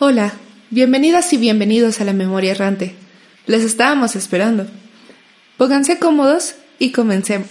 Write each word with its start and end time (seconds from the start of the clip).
Hola, 0.00 0.32
bienvenidas 0.70 1.32
y 1.34 1.36
bienvenidos 1.36 2.00
a 2.00 2.04
la 2.04 2.12
Memoria 2.12 2.50
Errante. 2.50 2.96
Les 3.46 3.62
estábamos 3.62 4.16
esperando. 4.16 4.66
Pónganse 5.56 6.00
cómodos 6.00 6.56
y 6.80 6.90
comencemos. 6.90 7.48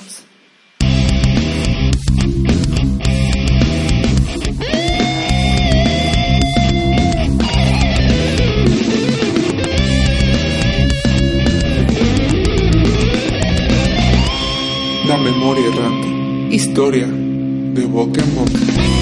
La 15.07 15.18
Memoria 15.18 15.66
Errante. 15.68 16.54
Historia 16.54 17.07
de 17.07 17.85
boca 17.85 18.21
en 18.21 18.35
boca. 18.35 18.93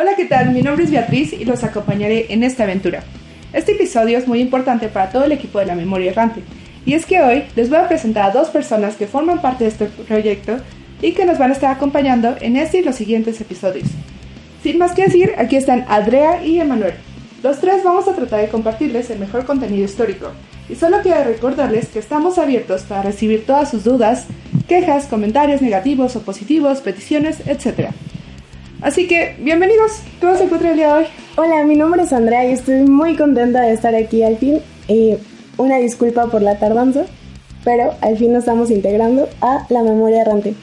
Hola, 0.00 0.14
¿qué 0.14 0.26
tal? 0.26 0.52
Mi 0.52 0.62
nombre 0.62 0.84
es 0.84 0.92
Beatriz 0.92 1.32
y 1.32 1.44
los 1.44 1.64
acompañaré 1.64 2.26
en 2.32 2.44
esta 2.44 2.62
aventura. 2.62 3.02
Este 3.52 3.72
episodio 3.72 4.16
es 4.16 4.28
muy 4.28 4.38
importante 4.38 4.86
para 4.86 5.10
todo 5.10 5.24
el 5.24 5.32
equipo 5.32 5.58
de 5.58 5.66
la 5.66 5.74
Memoria 5.74 6.12
Errante, 6.12 6.40
y 6.86 6.94
es 6.94 7.04
que 7.04 7.20
hoy 7.20 7.42
les 7.56 7.68
voy 7.68 7.78
a 7.78 7.88
presentar 7.88 8.30
a 8.30 8.32
dos 8.32 8.48
personas 8.50 8.94
que 8.94 9.08
forman 9.08 9.42
parte 9.42 9.64
de 9.64 9.70
este 9.70 9.86
proyecto 9.86 10.58
y 11.02 11.14
que 11.14 11.26
nos 11.26 11.36
van 11.36 11.50
a 11.50 11.54
estar 11.54 11.74
acompañando 11.74 12.36
en 12.40 12.56
este 12.56 12.78
y 12.78 12.84
los 12.84 12.94
siguientes 12.94 13.40
episodios. 13.40 13.88
Sin 14.62 14.78
más 14.78 14.92
que 14.92 15.02
decir, 15.02 15.32
aquí 15.36 15.56
están 15.56 15.84
Andrea 15.88 16.44
y 16.44 16.60
Emanuel. 16.60 16.94
Los 17.42 17.58
tres 17.58 17.82
vamos 17.82 18.06
a 18.06 18.14
tratar 18.14 18.40
de 18.40 18.50
compartirles 18.50 19.10
el 19.10 19.18
mejor 19.18 19.46
contenido 19.46 19.84
histórico, 19.84 20.30
y 20.68 20.76
solo 20.76 20.98
quiero 21.02 21.24
recordarles 21.24 21.88
que 21.88 21.98
estamos 21.98 22.38
abiertos 22.38 22.82
para 22.82 23.02
recibir 23.02 23.46
todas 23.46 23.72
sus 23.72 23.82
dudas, 23.82 24.26
quejas, 24.68 25.06
comentarios 25.06 25.60
negativos 25.60 26.14
o 26.14 26.22
positivos, 26.22 26.82
peticiones, 26.82 27.40
etc. 27.48 27.90
Así 28.80 29.08
que, 29.08 29.34
bienvenidos. 29.40 30.02
¿Cómo 30.20 30.36
se 30.36 30.44
encuentra 30.44 30.70
el 30.70 30.76
día 30.76 30.86
de 30.86 30.92
hoy? 31.02 31.04
Hola, 31.36 31.64
mi 31.64 31.74
nombre 31.74 32.02
es 32.02 32.12
Andrea 32.12 32.48
y 32.48 32.52
estoy 32.52 32.82
muy 32.82 33.16
contenta 33.16 33.62
de 33.62 33.72
estar 33.72 33.92
aquí 33.96 34.22
al 34.22 34.36
fin. 34.36 34.60
Eh, 34.86 35.18
una 35.56 35.78
disculpa 35.78 36.26
por 36.30 36.42
la 36.42 36.60
tardanza, 36.60 37.04
pero 37.64 37.96
al 38.00 38.16
fin 38.16 38.32
nos 38.32 38.44
estamos 38.44 38.70
integrando 38.70 39.28
a 39.40 39.66
la 39.68 39.82
memoria 39.82 40.22
errante. 40.22 40.54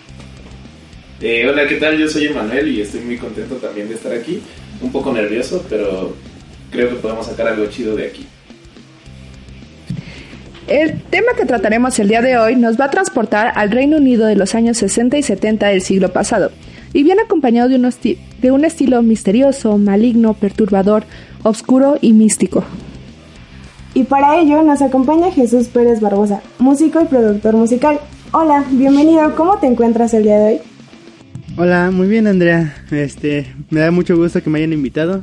Eh, 1.20 1.46
hola, 1.46 1.68
¿qué 1.68 1.76
tal? 1.76 1.98
Yo 1.98 2.08
soy 2.08 2.28
Emanuel 2.28 2.70
y 2.70 2.82
estoy 2.82 3.02
muy 3.02 3.18
contento 3.18 3.56
también 3.56 3.90
de 3.90 3.96
estar 3.96 4.14
aquí. 4.14 4.42
Un 4.82 4.94
poco 4.94 5.12
nervioso, 5.12 5.66
pero 5.70 6.16
creo 6.72 6.90
que 6.90 6.96
podemos 6.96 7.26
sacar 7.26 7.50
algo 7.50 7.66
chido 7.66 7.98
de 7.98 8.08
aquí. 8.08 8.26
El 10.68 11.02
tema 11.04 11.34
que 11.38 11.46
trataremos 11.46 12.00
el 12.00 12.08
día 12.08 12.22
de 12.22 12.38
hoy 12.38 12.56
nos 12.56 12.80
va 12.80 12.86
a 12.86 12.90
transportar 12.90 13.52
al 13.56 13.72
Reino 13.72 13.98
Unido 13.98 14.26
de 14.26 14.36
los 14.36 14.56
años 14.56 14.78
60 14.78 15.18
y 15.18 15.24
70 15.24 15.68
del 15.68 15.82
siglo 15.82 16.12
pasado, 16.12 16.52
y 16.96 17.04
viene 17.04 17.24
acompañado 17.24 17.68
de 17.68 17.76
un, 17.76 17.90
de 18.42 18.52
un 18.52 18.64
estilo 18.64 19.04
misterioso, 19.04 19.78
maligno, 19.78 20.34
perturbador, 20.34 21.04
oscuro 21.44 21.98
y 22.00 22.14
místico. 22.14 22.64
Y 23.94 24.06
para 24.06 24.40
ello 24.40 24.64
nos 24.64 24.82
acompaña 24.82 25.30
Jesús 25.30 25.68
Pérez 25.68 26.00
Barbosa, 26.00 26.42
músico 26.58 27.02
y 27.02 27.06
productor 27.06 27.54
musical. 27.58 28.00
Hola, 28.32 28.64
bienvenido, 28.72 29.36
¿cómo 29.36 29.60
te 29.60 29.68
encuentras 29.68 30.14
el 30.14 30.24
día 30.24 30.40
de 30.40 30.54
hoy? 30.54 30.60
Hola, 31.58 31.92
muy 31.92 32.08
bien 32.08 32.28
Andrea. 32.28 32.74
Este, 32.92 33.46
me 33.70 33.82
da 33.82 33.92
mucho 33.92 34.16
gusto 34.16 34.42
que 34.42 34.50
me 34.50 34.60
hayan 34.60 34.72
invitado 34.72 35.22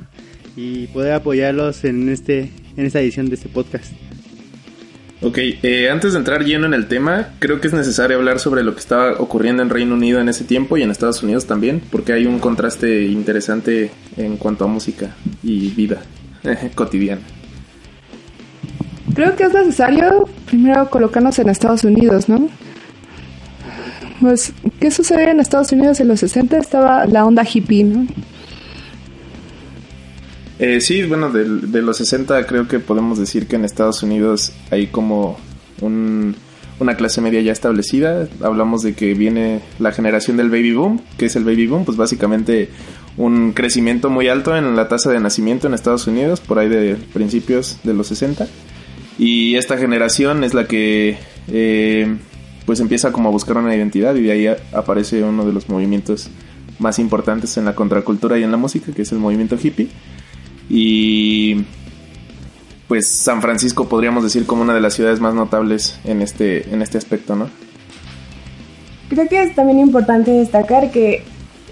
y 0.54 0.88
poder 0.88 1.14
apoyarlos 1.14 1.84
en 1.84 2.10
este 2.10 2.50
en 2.76 2.84
esta 2.84 3.00
edición 3.00 3.30
de 3.30 3.36
este 3.36 3.48
podcast. 3.48 3.92
Ok, 5.24 5.38
eh, 5.38 5.88
antes 5.88 6.14
de 6.14 6.18
entrar 6.18 6.44
lleno 6.44 6.66
en 6.66 6.74
el 6.74 6.88
tema, 6.88 7.28
creo 7.38 7.60
que 7.60 7.68
es 7.68 7.72
necesario 7.72 8.16
hablar 8.16 8.40
sobre 8.40 8.64
lo 8.64 8.74
que 8.74 8.80
estaba 8.80 9.12
ocurriendo 9.20 9.62
en 9.62 9.70
Reino 9.70 9.94
Unido 9.94 10.20
en 10.20 10.28
ese 10.28 10.42
tiempo 10.42 10.76
y 10.76 10.82
en 10.82 10.90
Estados 10.90 11.22
Unidos 11.22 11.46
también, 11.46 11.80
porque 11.92 12.12
hay 12.12 12.26
un 12.26 12.40
contraste 12.40 13.04
interesante 13.04 13.92
en 14.16 14.36
cuanto 14.36 14.64
a 14.64 14.66
música 14.66 15.14
y 15.44 15.68
vida 15.70 16.02
cotidiana. 16.74 17.22
Creo 19.14 19.36
que 19.36 19.44
es 19.44 19.52
necesario 19.52 20.28
primero 20.46 20.90
colocarnos 20.90 21.38
en 21.38 21.50
Estados 21.50 21.84
Unidos, 21.84 22.28
¿no? 22.28 22.48
Pues, 24.20 24.52
¿qué 24.80 24.90
sucede 24.90 25.30
en 25.30 25.38
Estados 25.38 25.70
Unidos 25.70 26.00
en 26.00 26.08
los 26.08 26.18
60? 26.18 26.58
Estaba 26.58 27.06
la 27.06 27.24
onda 27.24 27.44
hippie, 27.44 27.84
¿no? 27.84 28.06
Eh, 30.58 30.80
sí, 30.80 31.02
bueno, 31.04 31.30
de, 31.30 31.44
de 31.44 31.82
los 31.82 31.96
60 31.96 32.46
creo 32.46 32.68
que 32.68 32.78
podemos 32.78 33.18
decir 33.18 33.46
que 33.46 33.56
en 33.56 33.64
Estados 33.64 34.02
Unidos 34.02 34.52
hay 34.70 34.86
como 34.88 35.38
un- 35.80 36.36
una 36.78 36.96
clase 36.96 37.20
media 37.20 37.40
ya 37.40 37.52
establecida. 37.52 38.28
Hablamos 38.42 38.82
de 38.82 38.94
que 38.94 39.14
viene 39.14 39.60
la 39.78 39.92
generación 39.92 40.36
del 40.36 40.50
baby 40.50 40.72
boom. 40.72 41.00
¿Qué 41.16 41.26
es 41.26 41.36
el 41.36 41.44
baby 41.44 41.66
boom? 41.66 41.84
Pues 41.84 41.96
básicamente 41.96 42.70
un 43.16 43.52
crecimiento 43.52 44.08
muy 44.10 44.28
alto 44.28 44.56
en 44.56 44.74
la 44.76 44.88
tasa 44.88 45.10
de 45.10 45.20
nacimiento 45.20 45.66
en 45.66 45.74
Estados 45.74 46.06
Unidos, 46.06 46.40
por 46.40 46.58
ahí 46.58 46.68
de 46.68 46.96
principios 47.12 47.78
de 47.84 47.94
los 47.94 48.06
60. 48.08 48.46
Y 49.18 49.56
esta 49.56 49.76
generación 49.78 50.42
es 50.44 50.54
la 50.54 50.66
que 50.66 51.18
eh, 51.48 52.16
pues 52.66 52.80
empieza 52.80 53.12
como 53.12 53.28
a 53.28 53.32
buscar 53.32 53.56
una 53.58 53.74
identidad 53.76 54.14
y 54.16 54.22
de 54.22 54.32
ahí 54.32 54.46
aparece 54.72 55.22
uno 55.22 55.44
de 55.44 55.52
los 55.52 55.68
movimientos 55.68 56.28
más 56.78 56.98
importantes 56.98 57.56
en 57.58 57.64
la 57.64 57.74
contracultura 57.74 58.38
y 58.38 58.42
en 58.44 58.50
la 58.50 58.56
música, 58.56 58.92
que 58.92 59.02
es 59.02 59.12
el 59.12 59.18
movimiento 59.18 59.56
hippie. 59.62 59.88
Y 60.74 61.64
pues 62.88 63.06
San 63.06 63.42
Francisco 63.42 63.88
podríamos 63.88 64.24
decir 64.24 64.46
como 64.46 64.62
una 64.62 64.72
de 64.74 64.80
las 64.80 64.94
ciudades 64.94 65.20
más 65.20 65.34
notables 65.34 65.98
en 66.04 66.22
este, 66.22 66.72
en 66.72 66.80
este 66.80 66.96
aspecto, 66.96 67.36
¿no? 67.36 67.48
Creo 69.10 69.28
que 69.28 69.42
es 69.42 69.54
también 69.54 69.78
importante 69.80 70.30
destacar 70.30 70.90
que 70.90 71.22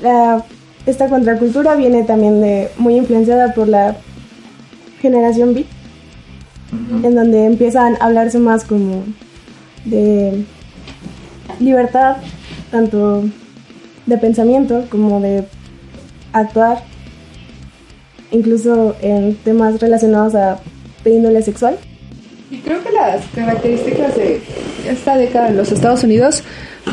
la- 0.02 0.44
esta 0.84 1.08
contracultura 1.08 1.74
viene 1.76 2.02
también 2.04 2.42
de 2.42 2.68
muy 2.76 2.96
influenciada 2.96 3.54
por 3.54 3.68
la 3.68 3.96
generación 5.00 5.54
beat, 5.54 5.66
en 7.02 7.14
donde 7.14 7.46
empiezan 7.46 7.94
a 8.00 8.04
hablarse 8.06 8.38
más 8.38 8.64
como 8.64 9.04
de 9.86 10.44
libertad, 11.58 12.16
tanto 12.70 13.24
de 14.06 14.18
pensamiento 14.18 14.84
como 14.90 15.20
de 15.20 15.44
actuar, 16.34 16.82
incluso 18.30 18.96
en 19.02 19.34
temas 19.36 19.80
relacionados 19.80 20.34
a 20.34 20.60
índole 21.04 21.42
sexual. 21.42 21.76
Y 22.50 22.58
creo 22.58 22.82
que 22.82 22.90
las 22.90 23.24
características 23.34 24.16
de 24.16 24.40
esta 24.88 25.16
década 25.16 25.48
en 25.48 25.56
los 25.56 25.70
Estados 25.70 26.02
Unidos 26.02 26.42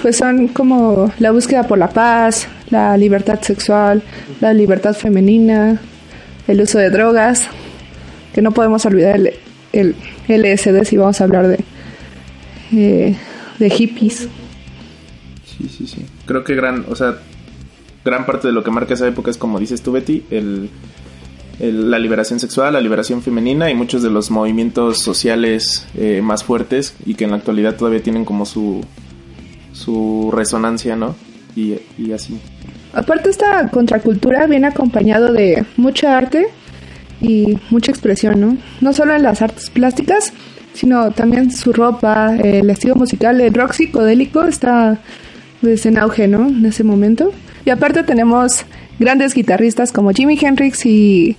pues 0.02 0.18
son 0.18 0.50
como 0.50 1.12
la 1.20 1.32
búsqueda 1.32 1.64
por 1.64 1.78
la 1.78 1.90
paz, 1.90 2.48
la 2.70 2.96
libertad 2.98 3.42
sexual, 3.42 4.04
la 4.40 4.54
libertad 4.54 4.94
femenina, 4.94 5.80
el 6.48 6.62
uso 6.62 6.78
de 6.78 6.90
drogas, 6.90 7.48
que 8.34 8.42
no 8.42 8.52
podemos 8.52 8.86
olvidar 8.86 9.16
el, 9.16 9.34
el 9.74 9.96
LSD 10.28 10.84
si 10.84 10.98
vamos 10.98 11.20
a 11.20 11.24
hablar 11.24 11.48
de, 11.48 11.60
eh, 12.74 13.16
de 13.58 13.70
hippies. 13.70 14.28
Sí, 15.46 15.70
sí, 15.70 15.88
sí. 15.88 16.06
Creo 16.26 16.44
que 16.44 16.54
gran, 16.54 16.86
o 16.90 16.96
sea, 16.96 17.18
gran 18.06 18.26
parte 18.26 18.48
de 18.48 18.54
lo 18.54 18.64
que 18.64 18.72
marca 18.72 18.94
esa 18.94 19.08
época 19.08 19.32
es 19.32 19.38
como 19.38 19.60
dices 19.60 19.82
tú, 19.82 19.92
Betty, 19.92 20.24
el, 20.30 20.70
la 21.60 21.98
liberación 22.00 22.40
sexual, 22.40 22.74
la 22.74 22.82
liberación 22.82 23.22
femenina 23.22 23.70
y 23.70 23.76
muchos 23.76 24.04
de 24.04 24.10
los 24.10 24.30
movimientos 24.30 25.00
sociales 25.02 25.88
eh, 25.98 26.22
más 26.22 26.44
fuertes 26.44 26.96
y 27.06 27.16
que 27.16 27.24
en 27.24 27.32
la 27.32 27.38
actualidad 27.38 27.76
todavía 27.76 28.04
tienen 28.04 28.26
como 28.26 28.46
su, 28.46 28.82
su 29.74 30.32
resonancia, 30.32 30.96
¿no? 30.96 31.16
Y, 31.56 31.80
y 31.98 32.12
así. 32.12 32.40
Aparte 32.94 33.30
esta 33.30 33.70
contracultura 33.70 34.46
viene 34.46 34.68
acompañado 34.68 35.34
de 35.34 35.66
mucha 35.78 36.18
arte 36.18 36.48
y 37.22 37.58
mucha 37.70 37.92
expresión, 37.92 38.40
¿no? 38.40 38.58
No 38.82 38.94
solo 38.94 39.16
en 39.16 39.24
las 39.24 39.42
artes 39.42 39.70
plásticas, 39.70 40.34
sino 40.74 41.12
también 41.12 41.52
su 41.52 41.74
ropa, 41.74 42.36
el 42.36 42.70
estilo 42.70 42.96
musical, 42.96 43.42
el 43.42 43.54
rock 43.54 43.74
psicodélico 43.74 44.44
está 44.44 45.00
pues, 45.62 45.86
en 45.88 45.98
auge, 45.98 46.28
¿no? 46.28 46.48
En 46.48 46.66
ese 46.66 46.84
momento. 46.84 47.32
Y 47.66 47.72
aparte 47.72 48.04
tenemos 48.04 48.64
grandes 49.00 49.34
guitarristas 49.34 49.92
como 49.92 50.12
Jimi 50.12 50.38
Hendrix 50.40 50.86
y 50.86 51.38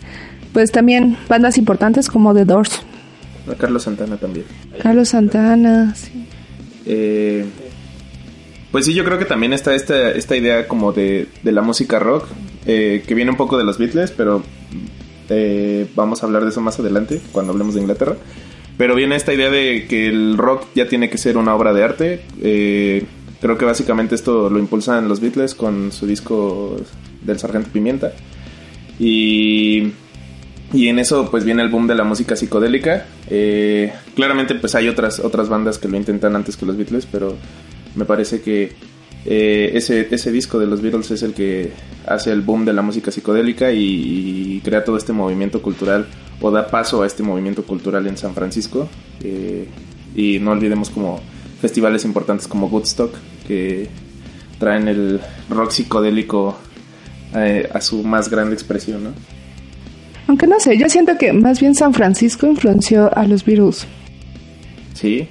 pues 0.52 0.72
también 0.72 1.16
bandas 1.28 1.58
importantes 1.58 2.08
como 2.08 2.34
The 2.34 2.44
Doors. 2.44 2.82
A 3.50 3.54
Carlos 3.54 3.84
Santana 3.84 4.16
también. 4.16 4.46
Carlos 4.82 5.10
Santana, 5.10 5.94
sí. 5.94 6.26
Eh, 6.86 7.44
pues 8.70 8.84
sí, 8.84 8.94
yo 8.94 9.04
creo 9.04 9.18
que 9.18 9.24
también 9.24 9.52
está 9.52 9.74
esta, 9.74 10.10
esta 10.10 10.36
idea 10.36 10.68
como 10.68 10.92
de, 10.92 11.28
de 11.42 11.52
la 11.52 11.62
música 11.62 11.98
rock, 11.98 12.26
eh, 12.66 13.02
que 13.06 13.14
viene 13.14 13.30
un 13.30 13.36
poco 13.36 13.56
de 13.56 13.64
los 13.64 13.78
Beatles, 13.78 14.10
pero 14.10 14.42
eh, 15.30 15.86
vamos 15.94 16.22
a 16.22 16.26
hablar 16.26 16.42
de 16.44 16.50
eso 16.50 16.60
más 16.60 16.78
adelante, 16.78 17.20
cuando 17.32 17.52
hablemos 17.52 17.74
de 17.74 17.80
Inglaterra. 17.80 18.16
Pero 18.76 18.94
viene 18.94 19.16
esta 19.16 19.32
idea 19.32 19.50
de 19.50 19.86
que 19.88 20.08
el 20.08 20.36
rock 20.36 20.66
ya 20.74 20.86
tiene 20.86 21.10
que 21.10 21.18
ser 21.18 21.36
una 21.36 21.54
obra 21.54 21.72
de 21.72 21.82
arte. 21.82 22.20
Eh, 22.42 23.04
creo 23.40 23.58
que 23.58 23.64
básicamente 23.64 24.14
esto 24.14 24.50
lo 24.50 24.58
impulsan 24.58 25.08
los 25.08 25.20
Beatles 25.20 25.54
con 25.54 25.90
su 25.90 26.06
disco 26.06 26.76
del 27.22 27.38
Sargento 27.38 27.70
Pimienta. 27.72 28.12
Y, 28.98 29.92
y 30.72 30.88
en 30.88 30.98
eso 30.98 31.30
pues 31.30 31.44
viene 31.44 31.62
el 31.62 31.68
boom 31.68 31.86
de 31.86 31.94
la 31.94 32.04
música 32.04 32.36
psicodélica. 32.36 33.06
Eh, 33.28 33.92
claramente 34.14 34.54
pues 34.54 34.74
hay 34.74 34.88
otras, 34.88 35.20
otras 35.20 35.48
bandas 35.48 35.78
que 35.78 35.88
lo 35.88 35.96
intentan 35.96 36.36
antes 36.36 36.56
que 36.56 36.66
los 36.66 36.76
Beatles, 36.76 37.06
pero 37.10 37.36
me 37.94 38.04
parece 38.04 38.40
que 38.40 38.72
eh, 39.24 39.72
ese, 39.74 40.08
ese 40.10 40.32
disco 40.32 40.58
de 40.58 40.66
los 40.66 40.80
Beatles 40.80 41.10
es 41.10 41.22
el 41.22 41.34
que 41.34 41.72
hace 42.06 42.32
el 42.32 42.42
boom 42.42 42.64
de 42.64 42.72
la 42.72 42.82
música 42.82 43.10
psicodélica 43.10 43.72
y, 43.72 44.60
crea 44.64 44.84
todo 44.84 44.96
este 44.96 45.12
movimiento 45.12 45.62
cultural 45.62 46.06
o 46.40 46.50
da 46.50 46.66
paso 46.66 47.02
a 47.02 47.06
este 47.06 47.22
movimiento 47.22 47.64
cultural 47.64 48.06
en 48.06 48.16
San 48.16 48.34
Francisco. 48.34 48.88
Eh, 49.22 49.66
y 50.14 50.38
no 50.40 50.52
olvidemos 50.52 50.90
como 50.90 51.20
festivales 51.60 52.04
importantes 52.04 52.48
como 52.48 52.68
Woodstock 52.68 53.14
que 53.46 53.88
traen 54.58 54.88
el 54.88 55.20
rock 55.48 55.70
psicodélico 55.70 56.58
eh, 57.34 57.68
a 57.72 57.80
su 57.80 58.02
más 58.02 58.28
grande 58.28 58.54
expresión, 58.54 59.04
¿no? 59.04 59.10
Aunque 60.26 60.46
no 60.46 60.60
sé, 60.60 60.76
yo 60.76 60.88
siento 60.88 61.16
que 61.16 61.32
más 61.32 61.60
bien 61.60 61.74
San 61.74 61.94
Francisco 61.94 62.46
influenció 62.46 63.16
a 63.16 63.26
los 63.26 63.44
Beatles. 63.44 63.86
¿Sí? 64.94 65.28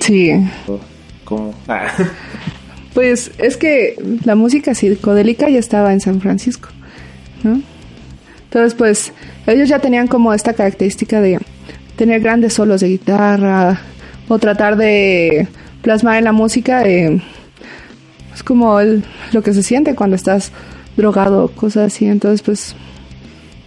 Sí. 0.00 0.32
¿Cómo? 1.24 1.54
Ah. 1.68 1.92
Pues 2.92 3.30
es 3.38 3.56
que 3.56 3.94
la 4.24 4.34
música 4.34 4.74
psicodélica 4.74 5.48
ya 5.48 5.60
estaba 5.60 5.92
en 5.92 6.00
San 6.00 6.20
Francisco, 6.20 6.70
¿no? 7.44 7.62
Entonces, 8.42 8.74
pues 8.74 9.12
ellos 9.46 9.68
ya 9.68 9.78
tenían 9.78 10.08
como 10.08 10.34
esta 10.34 10.54
característica 10.54 11.20
de 11.20 11.38
tener 11.94 12.20
grandes 12.20 12.54
solos 12.54 12.80
de 12.80 12.88
guitarra 12.88 13.80
o 14.26 14.38
tratar 14.40 14.76
de 14.76 15.46
plasmar 15.82 16.18
en 16.18 16.24
la 16.24 16.32
música 16.32 16.84
eh, 16.84 17.22
es 18.34 18.42
como 18.42 18.80
lo 18.80 19.42
que 19.42 19.52
se 19.52 19.62
siente 19.62 19.94
cuando 19.94 20.16
estás 20.16 20.50
drogado, 21.00 21.48
cosas 21.48 21.92
así. 21.92 22.06
Entonces, 22.06 22.42
pues 22.42 22.74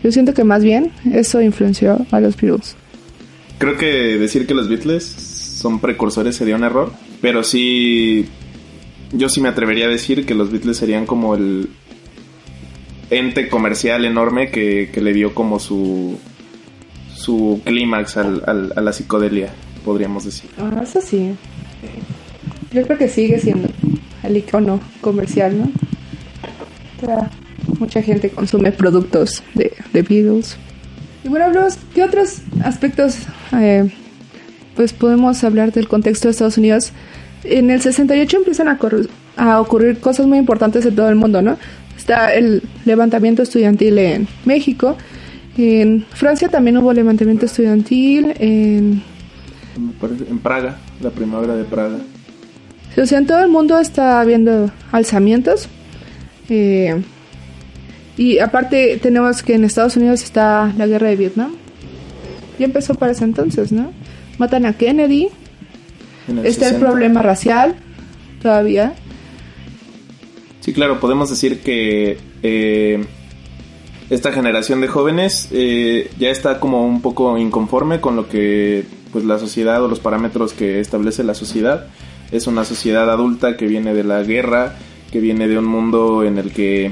yo 0.04 0.12
siento 0.12 0.34
que 0.34 0.44
más 0.44 0.64
bien 0.64 0.92
eso 1.12 1.42
influenció 1.42 2.06
a 2.12 2.20
los 2.20 2.36
Beatles. 2.36 2.76
Creo 3.58 3.78
que 3.78 4.18
decir 4.18 4.46
que 4.46 4.54
los 4.54 4.68
Beatles 4.68 5.04
son 5.06 5.80
precursores 5.80 6.36
sería 6.36 6.56
un 6.56 6.64
error, 6.64 6.92
pero 7.22 7.44
sí 7.44 8.28
yo 9.14 9.30
sí 9.30 9.40
me 9.42 9.50
atrevería 9.50 9.86
a 9.86 9.90
decir 9.90 10.26
que 10.26 10.34
los 10.34 10.52
Beatles 10.52 10.78
serían 10.78 11.06
como 11.06 11.36
el 11.36 11.70
ente 13.10 13.48
comercial 13.48 14.06
enorme 14.06 14.50
que, 14.50 14.90
le 14.96 15.14
dio 15.14 15.34
como 15.34 15.60
su 15.60 16.18
su 17.16 17.62
clímax 17.64 18.18
al, 18.18 18.74
a 18.76 18.82
la 18.82 18.92
psicodelia, 18.92 19.54
podríamos 19.86 20.26
decir. 20.26 20.50
Ah, 20.58 20.82
eso 20.84 21.00
sí. 21.00 21.34
Yo 22.74 22.84
creo 22.84 22.98
que 22.98 23.08
sigue 23.08 23.40
siendo 23.40 23.70
el 24.24 24.36
icono 24.36 24.82
comercial, 25.00 25.58
¿no? 25.58 25.72
Mucha 27.80 28.02
gente 28.02 28.30
consume 28.30 28.72
productos 28.72 29.44
de, 29.54 29.74
de 29.94 30.02
Beatles. 30.02 30.58
Y 31.24 31.30
bueno, 31.30 31.50
Bros, 31.52 31.78
¿qué 31.94 32.04
otros 32.04 32.42
aspectos 32.64 33.18
eh, 33.54 33.90
pues 34.76 34.94
podemos 34.94 35.44
hablar 35.44 35.72
del 35.72 35.88
contexto 35.88 36.28
de 36.28 36.32
Estados 36.32 36.58
Unidos? 36.58 36.92
en 37.44 37.70
el 37.70 37.82
68 37.82 38.38
empiezan 38.38 38.68
a, 38.68 38.80
a 39.38 39.62
ocurrir 39.62 40.00
cosas 40.00 40.26
muy 40.28 40.38
importantes 40.38 40.86
en 40.86 40.96
todo 40.96 41.10
el 41.10 41.16
mundo, 41.16 41.42
¿no? 41.42 41.58
Está 41.98 42.34
el 42.34 42.64
levantamiento 42.86 43.44
estudiantil 43.44 43.98
en 43.98 44.28
México, 44.46 44.98
en 45.58 46.06
Francia 46.14 46.50
también 46.50 46.78
hubo 46.78 46.92
levantamiento 46.94 47.46
estudiantil, 47.46 48.34
en... 48.40 49.04
En 49.76 50.40
Praga, 50.40 50.78
la 51.02 51.10
primavera 51.10 51.56
de 51.56 51.64
Praga. 51.64 51.98
O 52.98 53.06
sea, 53.06 53.18
en 53.18 53.26
todo 53.26 53.40
el 53.44 53.50
mundo 53.50 53.80
está 53.80 54.20
habiendo 54.22 54.72
alzamientos. 54.92 55.68
Eh, 56.56 57.02
y 58.16 58.38
aparte 58.38 59.00
tenemos 59.02 59.42
que 59.42 59.56
en 59.56 59.64
Estados 59.64 59.98
Unidos 59.98 60.22
está 60.22 60.72
la 60.78 60.86
guerra 60.86 61.08
de 61.08 61.16
Vietnam. 61.16 61.56
Ya 62.60 62.66
empezó 62.66 62.94
para 62.94 63.14
ese 63.14 63.24
entonces, 63.24 63.72
¿no? 63.72 63.92
Matan 64.38 64.68
a 64.68 64.74
Kennedy, 64.74 65.30
Está 66.44 66.70
el 66.70 66.76
problema 66.76 67.22
racial 67.22 67.76
todavía. 68.42 68.94
Sí, 70.60 70.74
claro, 70.74 71.00
podemos 71.00 71.30
decir 71.30 71.62
que 71.62 72.18
eh, 72.44 73.04
esta 74.10 74.32
generación 74.32 74.80
de 74.80 74.88
jóvenes 74.88 75.50
eh, 75.52 76.10
ya 76.20 76.30
está 76.30 76.60
como 76.60 76.86
un 76.86 77.02
poco 77.02 77.38
inconforme 77.38 78.00
con 78.00 78.16
lo 78.16 78.30
que 78.30 78.86
pues 79.12 79.26
la 79.26 79.40
sociedad 79.40 79.84
o 79.84 79.88
los 79.88 80.00
parámetros 80.00 80.54
que 80.54 80.80
establece 80.80 81.24
la 81.24 81.34
sociedad. 81.34 81.88
Es 82.32 82.48
una 82.48 82.64
sociedad 82.64 83.10
adulta 83.10 83.58
que 83.58 83.68
viene 83.68 83.94
de 83.94 84.04
la 84.04 84.24
guerra, 84.24 84.76
que 85.14 85.20
viene 85.20 85.48
de 85.48 85.60
un 85.60 85.66
mundo 85.66 86.24
en 86.24 86.40
el 86.40 86.52
que 86.52 86.92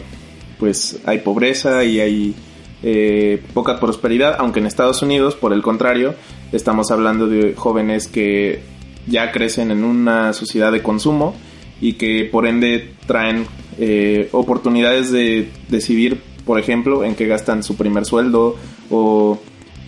pues 0.60 1.00
hay 1.06 1.18
pobreza 1.22 1.84
y 1.84 2.00
hay 2.00 2.36
eh, 2.84 3.42
poca 3.56 3.80
prosperidad, 3.80 4.36
aunque 4.38 4.60
en 4.60 4.68
Estados 4.68 5.02
Unidos, 5.02 5.34
por 5.34 5.54
el 5.54 5.64
contrario, 5.64 6.14
estamos 6.52 6.92
hablando 6.92 7.26
de 7.26 7.56
jóvenes 7.56 8.08
que 8.08 8.62
ya 9.08 9.32
crecen 9.32 9.72
en 9.72 9.84
una 9.84 10.34
sociedad 10.34 10.72
de 10.72 10.84
consumo 10.84 11.34
y 11.82 11.94
que 11.94 12.30
por 12.32 12.46
ende 12.46 12.94
traen 13.08 13.48
eh, 13.80 14.30
oportunidades 14.34 15.12
de 15.12 15.50
decidir, 15.70 16.22
por 16.46 16.60
ejemplo, 16.60 17.04
en 17.04 17.16
qué 17.16 17.26
gastan 17.26 17.64
su 17.64 17.76
primer 17.76 18.06
sueldo 18.06 18.56
o 18.92 19.40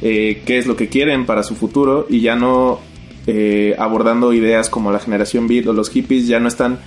eh, 0.01 0.41
qué 0.43 0.57
es 0.57 0.65
lo 0.65 0.75
que 0.75 0.89
quieren 0.89 1.27
para 1.27 1.43
su 1.43 1.53
futuro 1.53 2.07
y 2.09 2.21
ya 2.21 2.35
no 2.35 2.79
eh, 3.27 3.75
abordando 3.77 4.33
ideas 4.33 4.71
como 4.71 4.91
la 4.91 4.97
generación 4.97 5.47
Beat 5.47 5.67
o 5.67 5.73
los 5.73 5.91
hippies 5.91 6.25
ya 6.25 6.39
no 6.39 6.47
están 6.47 6.79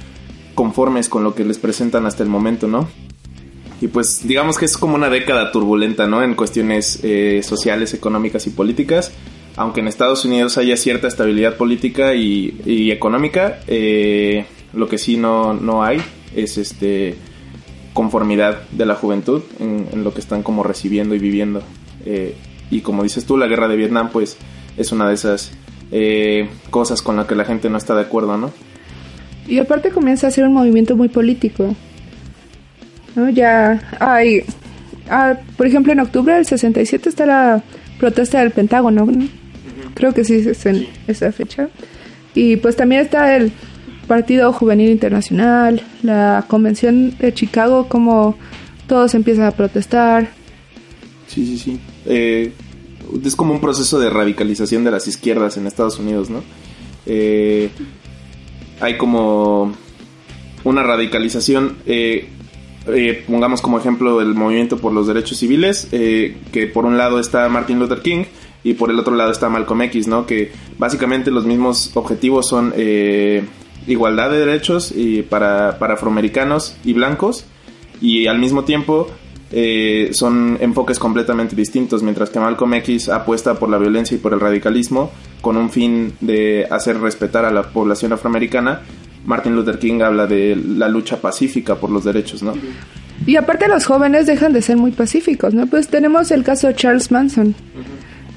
conformes 0.56 1.08
con 1.08 1.22
lo 1.22 1.36
que 1.36 1.44
les 1.44 1.58
presentan 1.58 2.04
hasta 2.06 2.24
el 2.24 2.28
momento, 2.28 2.66
¿no? 2.66 2.88
Y 3.80 3.86
pues 3.86 4.26
digamos 4.26 4.58
que 4.58 4.64
es 4.64 4.76
como 4.76 4.96
una 4.96 5.10
década 5.10 5.52
turbulenta, 5.52 6.08
¿no? 6.08 6.24
En 6.24 6.34
cuestiones 6.34 7.00
sociales, 7.42 7.94
económicas 7.94 8.48
y 8.48 8.50
políticas 8.50 9.12
aunque 9.56 9.80
en 9.80 9.88
Estados 9.88 10.24
Unidos 10.24 10.58
haya 10.58 10.76
cierta 10.76 11.08
estabilidad 11.08 11.56
política 11.56 12.14
y, 12.14 12.90
económica, 12.90 13.60
eh, 13.66 14.44
lo 14.74 14.88
que 14.88 14.98
sí 14.98 15.16
no, 15.16 15.54
no 15.54 15.82
hay 15.82 16.00
es 16.34 16.58
este 16.58 17.16
conformidad 17.94 18.68
de 18.72 18.84
la 18.84 18.94
juventud 18.94 19.42
en, 19.58 20.04
lo 20.04 20.12
que 20.12 20.20
están 20.20 20.42
como 20.42 20.62
recibiendo 20.62 21.14
y 21.14 21.18
viviendo. 21.18 21.62
Eh, 22.04 22.36
y 22.70 22.82
como 22.82 23.02
dices 23.02 23.24
tú, 23.24 23.38
la 23.38 23.46
guerra 23.46 23.68
de 23.68 23.76
Vietnam 23.76 24.10
pues 24.12 24.36
es 24.76 24.92
una 24.92 25.08
de 25.08 25.14
esas 25.14 25.52
eh, 25.90 26.50
cosas 26.70 27.00
con 27.00 27.16
las 27.16 27.26
que 27.26 27.34
la 27.34 27.46
gente 27.46 27.70
no 27.70 27.78
está 27.78 27.94
de 27.94 28.02
acuerdo, 28.02 28.36
¿no? 28.36 28.52
Y 29.48 29.58
aparte 29.58 29.90
comienza 29.90 30.26
a 30.26 30.30
ser 30.30 30.44
un 30.44 30.54
movimiento 30.54 30.96
muy 30.96 31.08
político. 31.08 31.74
¿no? 33.14 33.30
Ya 33.30 33.80
hay, 33.98 34.44
ah, 35.08 35.36
por 35.56 35.66
ejemplo, 35.66 35.92
en 35.92 36.00
octubre 36.00 36.34
del 36.34 36.46
67 36.46 37.08
está 37.08 37.26
la 37.26 37.62
protesta 37.98 38.40
del 38.40 38.50
Pentágono, 38.50 39.06
¿no? 39.06 39.28
Creo 39.94 40.12
que 40.12 40.24
sí 40.24 40.34
es 40.34 40.66
en 40.66 40.86
esa 41.06 41.32
fecha. 41.32 41.68
Y 42.34 42.56
pues 42.56 42.76
también 42.76 43.00
está 43.00 43.34
el 43.34 43.50
Partido 44.06 44.52
Juvenil 44.52 44.90
Internacional, 44.90 45.82
la 46.02 46.44
Convención 46.48 47.16
de 47.18 47.32
Chicago, 47.32 47.88
como 47.88 48.36
todos 48.86 49.14
empiezan 49.14 49.46
a 49.46 49.52
protestar. 49.52 50.28
Sí, 51.26 51.46
sí, 51.46 51.58
sí. 51.58 51.80
Eh, 52.04 52.52
es 53.24 53.36
como 53.36 53.54
un 53.54 53.60
proceso 53.60 53.98
de 53.98 54.10
radicalización 54.10 54.84
de 54.84 54.90
las 54.90 55.08
izquierdas 55.08 55.56
en 55.56 55.66
Estados 55.66 55.98
Unidos, 55.98 56.28
¿no? 56.28 56.42
Eh, 57.06 57.70
hay 58.80 58.96
como 58.96 59.74
una 60.64 60.82
radicalización, 60.82 61.76
eh, 61.86 62.28
pongamos 63.26 63.60
como 63.60 63.78
ejemplo 63.78 64.20
el 64.20 64.34
movimiento 64.34 64.78
por 64.78 64.92
los 64.92 65.06
derechos 65.06 65.38
civiles, 65.38 65.88
que 65.90 66.70
por 66.72 66.84
un 66.84 66.96
lado 66.96 67.18
está 67.18 67.48
Martin 67.48 67.78
Luther 67.78 68.00
King, 68.00 68.24
y 68.66 68.74
por 68.74 68.90
el 68.90 68.98
otro 68.98 69.14
lado 69.14 69.30
está 69.30 69.48
Malcolm 69.48 69.82
X, 69.82 70.08
¿no? 70.08 70.26
Que 70.26 70.50
básicamente 70.76 71.30
los 71.30 71.46
mismos 71.46 71.92
objetivos 71.94 72.48
son 72.48 72.74
eh, 72.76 73.44
igualdad 73.86 74.28
de 74.28 74.40
derechos 74.40 74.92
y 74.92 75.22
para, 75.22 75.78
para, 75.78 75.94
afroamericanos 75.94 76.76
y 76.84 76.92
blancos 76.92 77.44
y 78.00 78.26
al 78.26 78.40
mismo 78.40 78.64
tiempo 78.64 79.06
eh, 79.52 80.10
son 80.12 80.58
enfoques 80.60 80.98
completamente 80.98 81.54
distintos, 81.54 82.02
mientras 82.02 82.30
que 82.30 82.40
Malcolm 82.40 82.74
X 82.74 83.08
apuesta 83.08 83.54
por 83.54 83.68
la 83.68 83.78
violencia 83.78 84.16
y 84.16 84.18
por 84.18 84.32
el 84.32 84.40
radicalismo 84.40 85.12
con 85.40 85.56
un 85.56 85.70
fin 85.70 86.14
de 86.20 86.66
hacer 86.70 87.00
respetar 87.00 87.44
a 87.44 87.50
la 87.50 87.62
población 87.62 88.12
afroamericana. 88.12 88.80
Martin 89.24 89.54
Luther 89.54 89.78
King 89.78 90.00
habla 90.02 90.26
de 90.26 90.56
la 90.56 90.88
lucha 90.88 91.20
pacífica 91.20 91.76
por 91.76 91.90
los 91.90 92.04
derechos, 92.04 92.42
¿no? 92.42 92.54
Y 93.26 93.36
aparte 93.36 93.66
los 93.68 93.84
jóvenes 93.84 94.26
dejan 94.26 94.52
de 94.52 94.62
ser 94.62 94.76
muy 94.76 94.92
pacíficos, 94.92 95.54
¿no? 95.54 95.66
Pues 95.66 95.88
tenemos 95.88 96.30
el 96.30 96.44
caso 96.44 96.68
de 96.68 96.74
Charles 96.74 97.10
Manson. 97.10 97.54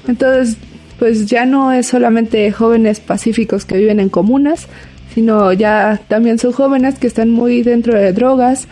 Entonces, 0.08 0.56
pues 0.98 1.26
ya 1.26 1.44
no 1.44 1.72
es 1.72 1.86
solamente 1.88 2.50
jóvenes 2.52 3.00
pacíficos 3.00 3.64
que 3.64 3.76
viven 3.76 4.00
en 4.00 4.08
comunas, 4.08 4.68
sino 5.14 5.52
ya 5.52 6.00
también 6.08 6.38
son 6.38 6.52
jóvenes 6.52 6.98
que 6.98 7.06
están 7.06 7.30
muy 7.30 7.62
dentro 7.62 7.94
de 7.94 8.12
drogas 8.12 8.68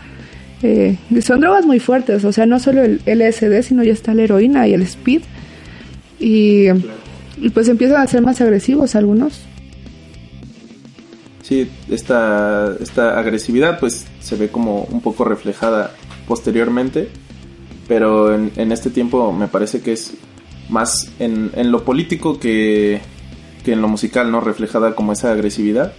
Eh, 0.61 0.97
son 1.21 1.39
drogas 1.39 1.65
muy 1.65 1.79
fuertes, 1.79 2.25
o 2.25 2.31
sea, 2.31 2.45
no 2.45 2.59
solo 2.59 2.83
el 2.83 3.01
LSD, 3.05 3.61
sino 3.63 3.83
ya 3.83 3.93
está 3.93 4.13
la 4.13 4.23
heroína 4.23 4.67
y 4.67 4.73
el 4.73 4.81
speed. 4.81 5.21
Y, 6.19 6.67
y 7.37 7.49
pues 7.53 7.69
empiezan 7.69 8.01
a 8.01 8.07
ser 8.07 8.21
más 8.21 8.41
agresivos 8.41 8.95
algunos. 8.95 9.41
Sí, 11.41 11.69
esta, 11.89 12.75
esta 12.79 13.17
agresividad 13.17 13.79
pues 13.79 14.05
se 14.19 14.35
ve 14.35 14.49
como 14.49 14.83
un 14.83 15.01
poco 15.01 15.23
reflejada 15.23 15.95
posteriormente, 16.27 17.09
pero 17.87 18.35
en, 18.35 18.51
en 18.55 18.71
este 18.71 18.91
tiempo 18.91 19.31
me 19.31 19.47
parece 19.47 19.81
que 19.81 19.93
es 19.93 20.13
más 20.69 21.11
en, 21.17 21.49
en 21.55 21.71
lo 21.71 21.83
político 21.83 22.39
que, 22.39 23.01
que, 23.63 23.73
en 23.73 23.81
lo 23.81 23.87
musical, 23.87 24.31
¿no? 24.31 24.41
Reflejada 24.41 24.93
como 24.93 25.13
esa 25.13 25.31
agresividad 25.31 25.93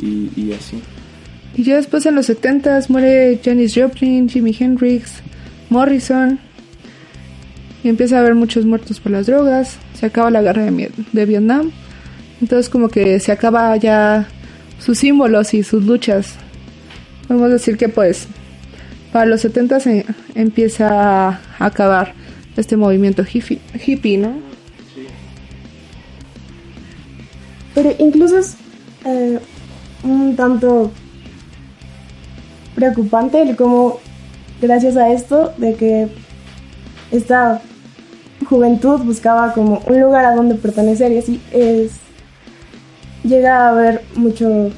y, 0.00 0.30
y 0.34 0.52
así. 0.52 0.82
Y 1.56 1.62
ya 1.62 1.76
después 1.76 2.04
en 2.04 2.14
los 2.14 2.26
70 2.26 2.80
muere 2.88 3.40
Janis 3.42 3.74
Joplin, 3.74 4.28
Jimi 4.28 4.54
Hendrix, 4.58 5.22
Morrison. 5.70 6.38
Y 7.82 7.88
empieza 7.88 8.16
a 8.16 8.20
haber 8.20 8.34
muchos 8.34 8.66
muertos 8.66 9.00
por 9.00 9.12
las 9.12 9.26
drogas. 9.26 9.78
Se 9.98 10.04
acaba 10.04 10.30
la 10.30 10.42
guerra 10.42 10.64
de, 10.64 11.24
Vietnam. 11.24 11.70
Entonces 12.42 12.68
como 12.68 12.90
que 12.90 13.18
se 13.20 13.32
acaba 13.32 13.74
ya 13.78 14.28
sus 14.78 14.98
símbolos 14.98 15.54
y 15.54 15.62
sus 15.62 15.86
luchas. 15.86 16.34
Podemos 17.26 17.50
decir 17.50 17.78
que 17.78 17.88
pues 17.88 18.28
para 19.10 19.24
los 19.24 19.40
70 19.40 19.80
se 19.80 20.04
empieza 20.34 21.30
a 21.30 21.40
acabar 21.58 22.12
este 22.58 22.76
movimiento 22.76 23.24
hippie, 23.24 23.60
hippie 23.86 24.18
¿no? 24.18 24.34
Pero 27.74 27.94
incluso 27.98 28.38
es 28.38 28.56
eh, 29.06 29.38
un 30.02 30.36
tanto 30.36 30.92
preocupante 32.76 33.42
el 33.42 33.56
cómo, 33.56 33.98
gracias 34.62 34.96
a 34.96 35.10
esto, 35.10 35.52
de 35.56 35.74
que 35.74 36.08
esta 37.10 37.60
juventud 38.48 39.00
buscaba 39.00 39.52
como 39.52 39.82
un 39.86 40.00
lugar 40.00 40.24
a 40.26 40.36
donde 40.36 40.54
pertenecer 40.54 41.10
y 41.10 41.18
así 41.18 41.40
es 41.52 41.92
llega 43.24 43.66
a 43.66 43.70
haber 43.70 44.02
mucho 44.14 44.70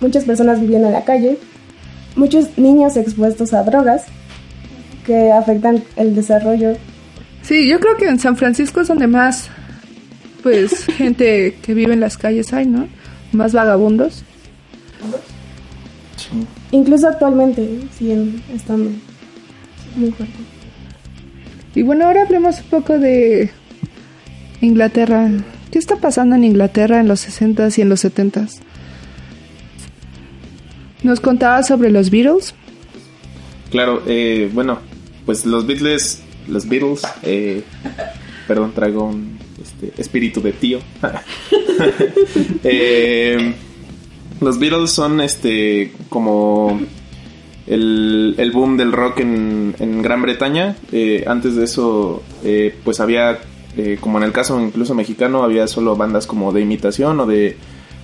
muchas 0.00 0.24
personas 0.24 0.60
viviendo 0.60 0.86
en 0.86 0.92
la 0.92 1.04
calle, 1.04 1.38
muchos 2.14 2.56
niños 2.56 2.96
expuestos 2.96 3.52
a 3.52 3.64
drogas 3.64 4.04
que 5.04 5.32
afectan 5.32 5.82
el 5.96 6.14
desarrollo. 6.14 6.76
Sí, 7.42 7.66
yo 7.66 7.80
creo 7.80 7.96
que 7.96 8.06
en 8.06 8.20
San 8.20 8.36
Francisco 8.36 8.80
es 8.80 8.88
donde 8.88 9.08
más 9.08 9.48
pues 10.42 10.84
gente 10.96 11.56
que 11.62 11.74
vive 11.74 11.94
en 11.94 12.00
las 12.00 12.16
calles 12.16 12.52
hay, 12.52 12.66
¿no? 12.66 12.86
Más 13.32 13.52
vagabundos. 13.52 14.22
Sí. 16.16 16.46
Incluso 16.70 17.08
actualmente 17.08 17.80
siguen 17.96 18.42
estando 18.54 18.90
muy 19.96 20.10
fuerte. 20.12 20.36
Y 21.74 21.82
bueno, 21.82 22.06
ahora 22.06 22.22
hablemos 22.22 22.60
un 22.60 22.66
poco 22.66 22.98
de 22.98 23.50
Inglaterra. 24.60 25.30
¿Qué 25.70 25.78
está 25.78 25.96
pasando 25.96 26.36
en 26.36 26.44
Inglaterra 26.44 27.00
en 27.00 27.08
los 27.08 27.26
60s 27.26 27.78
y 27.78 27.82
en 27.82 27.88
los 27.88 28.04
70s? 28.04 28.60
¿Nos 31.02 31.20
contaba 31.20 31.62
sobre 31.62 31.90
los 31.90 32.10
Beatles? 32.10 32.54
Claro, 33.70 34.02
eh, 34.06 34.50
bueno, 34.52 34.78
pues 35.24 35.46
los 35.46 35.66
Beatles, 35.66 36.22
los 36.48 36.68
Beatles, 36.68 37.02
eh, 37.22 37.62
perdón, 38.46 38.72
traigo 38.74 39.04
un 39.04 39.38
este, 39.62 39.92
espíritu 40.00 40.40
de 40.40 40.52
tío. 40.52 40.80
eh, 42.64 43.54
los 44.40 44.58
Beatles 44.58 44.90
son 44.90 45.20
este 45.20 45.92
como 46.08 46.80
el, 47.66 48.34
el 48.38 48.50
boom 48.52 48.76
del 48.76 48.92
rock 48.92 49.20
en, 49.20 49.74
en 49.78 50.02
Gran 50.02 50.22
Bretaña. 50.22 50.76
Eh, 50.92 51.24
antes 51.26 51.54
de 51.56 51.64
eso, 51.64 52.22
eh, 52.44 52.74
pues 52.84 53.00
había, 53.00 53.38
eh, 53.76 53.98
como 54.00 54.18
en 54.18 54.24
el 54.24 54.32
caso 54.32 54.60
incluso 54.60 54.94
mexicano, 54.94 55.42
había 55.42 55.66
solo 55.66 55.96
bandas 55.96 56.26
como 56.26 56.52
de 56.52 56.62
imitación 56.62 57.20
o 57.20 57.26
de, 57.26 57.56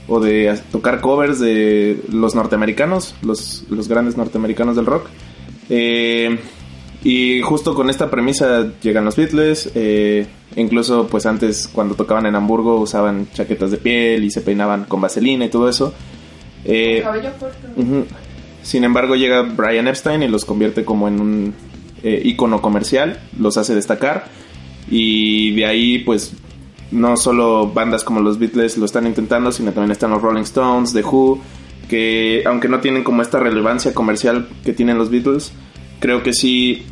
o 0.08 0.20
de 0.20 0.58
tocar 0.70 1.00
covers 1.00 1.40
de 1.40 2.00
los 2.10 2.34
norteamericanos, 2.34 3.14
los, 3.22 3.64
los 3.70 3.88
grandes 3.88 4.16
norteamericanos 4.16 4.76
del 4.76 4.86
rock. 4.86 5.06
Eh, 5.70 6.38
y 7.02 7.40
justo 7.42 7.74
con 7.74 7.90
esta 7.90 8.10
premisa 8.10 8.72
llegan 8.82 9.04
los 9.04 9.16
Beatles. 9.16 9.70
Incluso, 10.56 11.06
pues 11.08 11.26
antes, 11.26 11.68
cuando 11.68 11.96
tocaban 11.96 12.26
en 12.26 12.34
Hamburgo, 12.34 12.80
usaban 12.80 13.28
chaquetas 13.34 13.72
de 13.72 13.76
piel 13.76 14.24
y 14.24 14.30
se 14.30 14.40
peinaban 14.40 14.84
con 14.84 15.00
vaselina 15.00 15.44
y 15.44 15.50
todo 15.50 15.68
eso. 15.68 15.92
Eh, 16.64 17.00
cabello 17.02 17.30
corto. 17.38 17.68
ujú. 17.76 18.06
Sin 18.62 18.84
embargo, 18.84 19.14
llega 19.14 19.42
Brian 19.42 19.88
Epstein 19.88 20.22
y 20.22 20.28
los 20.28 20.44
convierte 20.44 20.84
como 20.84 21.06
en 21.06 21.20
un 21.20 21.54
eh, 22.02 22.22
ícono 22.24 22.62
comercial, 22.62 23.20
los 23.38 23.56
hace 23.58 23.74
destacar. 23.74 24.26
Y 24.90 25.54
de 25.54 25.66
ahí, 25.66 25.98
pues, 25.98 26.32
no 26.90 27.16
solo 27.16 27.70
bandas 27.72 28.04
como 28.04 28.20
los 28.20 28.38
Beatles 28.38 28.78
lo 28.78 28.86
están 28.86 29.06
intentando, 29.06 29.52
sino 29.52 29.72
también 29.72 29.92
están 29.92 30.10
los 30.10 30.22
Rolling 30.22 30.42
Stones, 30.42 30.92
The 30.92 31.02
Who, 31.02 31.40
que 31.88 32.42
aunque 32.46 32.68
no 32.68 32.80
tienen 32.80 33.04
como 33.04 33.22
esta 33.22 33.38
relevancia 33.38 33.92
comercial 33.92 34.48
que 34.64 34.72
tienen 34.72 34.96
los 34.96 35.10
Beatles, 35.10 35.52
creo 36.00 36.22
que 36.22 36.32
sí 36.32 36.84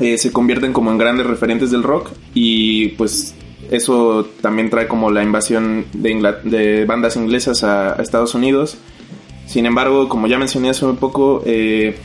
eh, 0.00 0.18
se 0.18 0.32
convierten 0.32 0.72
como 0.72 0.90
en 0.90 0.98
grandes 0.98 1.26
referentes 1.26 1.70
del 1.70 1.82
rock 1.82 2.10
y 2.34 2.88
pues 2.88 3.34
eso 3.70 4.28
también 4.40 4.70
trae 4.70 4.88
como 4.88 5.10
la 5.10 5.22
invasión 5.22 5.86
de, 5.92 6.84
bandas 6.86 7.16
inglesas 7.16 7.64
a, 7.64 7.94
Estados 8.02 8.34
Unidos. 8.34 8.78
Sin 9.46 9.66
embargo, 9.66 10.08
como 10.08 10.26
ya 10.26 10.38
mencioné 10.38 10.70
hace 10.70 10.84
un 10.84 10.96
poco, 10.96 11.42
eh, 11.46 11.96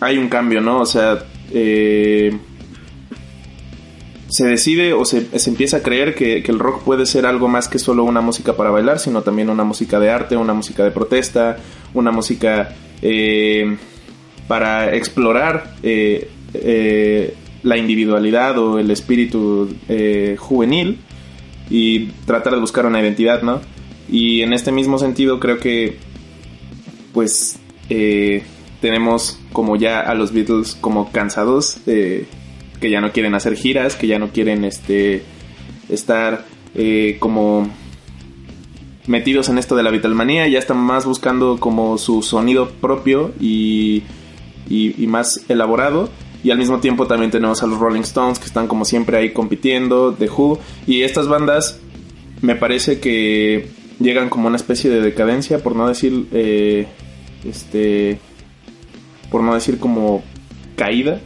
hay 0.00 0.18
un 0.18 0.28
cambio, 0.28 0.60
¿no? 0.60 0.80
O 0.80 0.86
sea, 0.86 1.24
eh, 1.52 2.36
se 4.28 4.46
decide 4.46 4.92
o 4.92 5.04
se, 5.04 5.28
empieza 5.46 5.78
a 5.78 5.82
creer 5.82 6.14
que, 6.14 6.42
que 6.42 6.52
el 6.52 6.58
rock 6.58 6.82
puede 6.82 7.06
ser 7.06 7.26
algo 7.26 7.48
más 7.48 7.68
que 7.68 7.78
solo 7.78 8.04
una 8.04 8.20
música 8.20 8.56
para 8.56 8.70
bailar, 8.70 8.98
sino 8.98 9.22
también 9.22 9.50
una 9.50 9.64
música 9.64 9.98
de 9.98 10.10
arte, 10.10 10.36
una 10.36 10.54
música 10.54 10.84
de 10.84 10.90
protesta, 10.90 11.56
una 11.94 12.12
música 12.12 12.74
eh, 13.02 13.76
para 14.46 14.94
explorar 14.94 15.74
eh, 15.82 16.30
eh, 16.54 17.34
la 17.62 17.76
individualidad 17.76 18.58
o 18.58 18.78
el 18.78 18.90
espíritu 18.90 19.74
eh, 19.88 20.36
juvenil 20.38 20.98
y 21.68 22.06
tratar 22.26 22.54
de 22.54 22.60
buscar 22.60 22.86
una 22.86 23.00
identidad, 23.00 23.42
¿no? 23.42 23.60
Y 24.10 24.42
en 24.42 24.52
este 24.52 24.72
mismo 24.72 24.98
sentido 24.98 25.38
creo 25.38 25.58
que 25.58 25.98
pues 27.12 27.58
eh, 27.88 28.42
tenemos 28.80 29.38
como 29.52 29.76
ya 29.76 30.00
a 30.00 30.14
los 30.14 30.32
Beatles 30.32 30.76
como 30.80 31.12
cansados, 31.12 31.78
eh, 31.86 32.26
que 32.80 32.90
ya 32.90 33.00
no 33.00 33.12
quieren 33.12 33.34
hacer 33.34 33.56
giras, 33.56 33.94
que 33.94 34.06
ya 34.06 34.18
no 34.18 34.30
quieren 34.30 34.64
este 34.64 35.22
estar 35.88 36.46
eh, 36.74 37.16
como 37.18 37.68
metidos 39.06 39.48
en 39.48 39.58
esto 39.58 39.76
de 39.76 39.82
la 39.82 39.90
Beatlemanía, 39.90 40.48
ya 40.48 40.58
están 40.58 40.78
más 40.78 41.04
buscando 41.04 41.58
como 41.58 41.98
su 41.98 42.22
sonido 42.22 42.70
propio 42.70 43.32
y, 43.40 44.02
y, 44.68 45.02
y 45.02 45.06
más 45.06 45.44
elaborado. 45.48 46.08
Y 46.42 46.50
al 46.50 46.58
mismo 46.58 46.80
tiempo 46.80 47.06
también 47.06 47.30
tenemos 47.30 47.62
a 47.62 47.66
los 47.66 47.78
Rolling 47.78 48.00
Stones 48.00 48.38
que 48.38 48.46
están 48.46 48.66
como 48.66 48.84
siempre 48.84 49.16
ahí 49.18 49.32
compitiendo, 49.32 50.14
The 50.18 50.28
Who. 50.28 50.58
Y 50.86 51.02
estas 51.02 51.28
bandas 51.28 51.80
me 52.40 52.56
parece 52.56 53.00
que 53.00 53.68
llegan 53.98 54.30
como 54.30 54.48
una 54.48 54.56
especie 54.56 54.90
de 54.90 55.00
decadencia, 55.00 55.62
por 55.62 55.76
no 55.76 55.86
decir, 55.86 56.26
eh, 56.32 56.86
este, 57.44 58.18
por 59.30 59.42
no 59.42 59.54
decir 59.54 59.78
como 59.78 60.22
caída. 60.76 61.20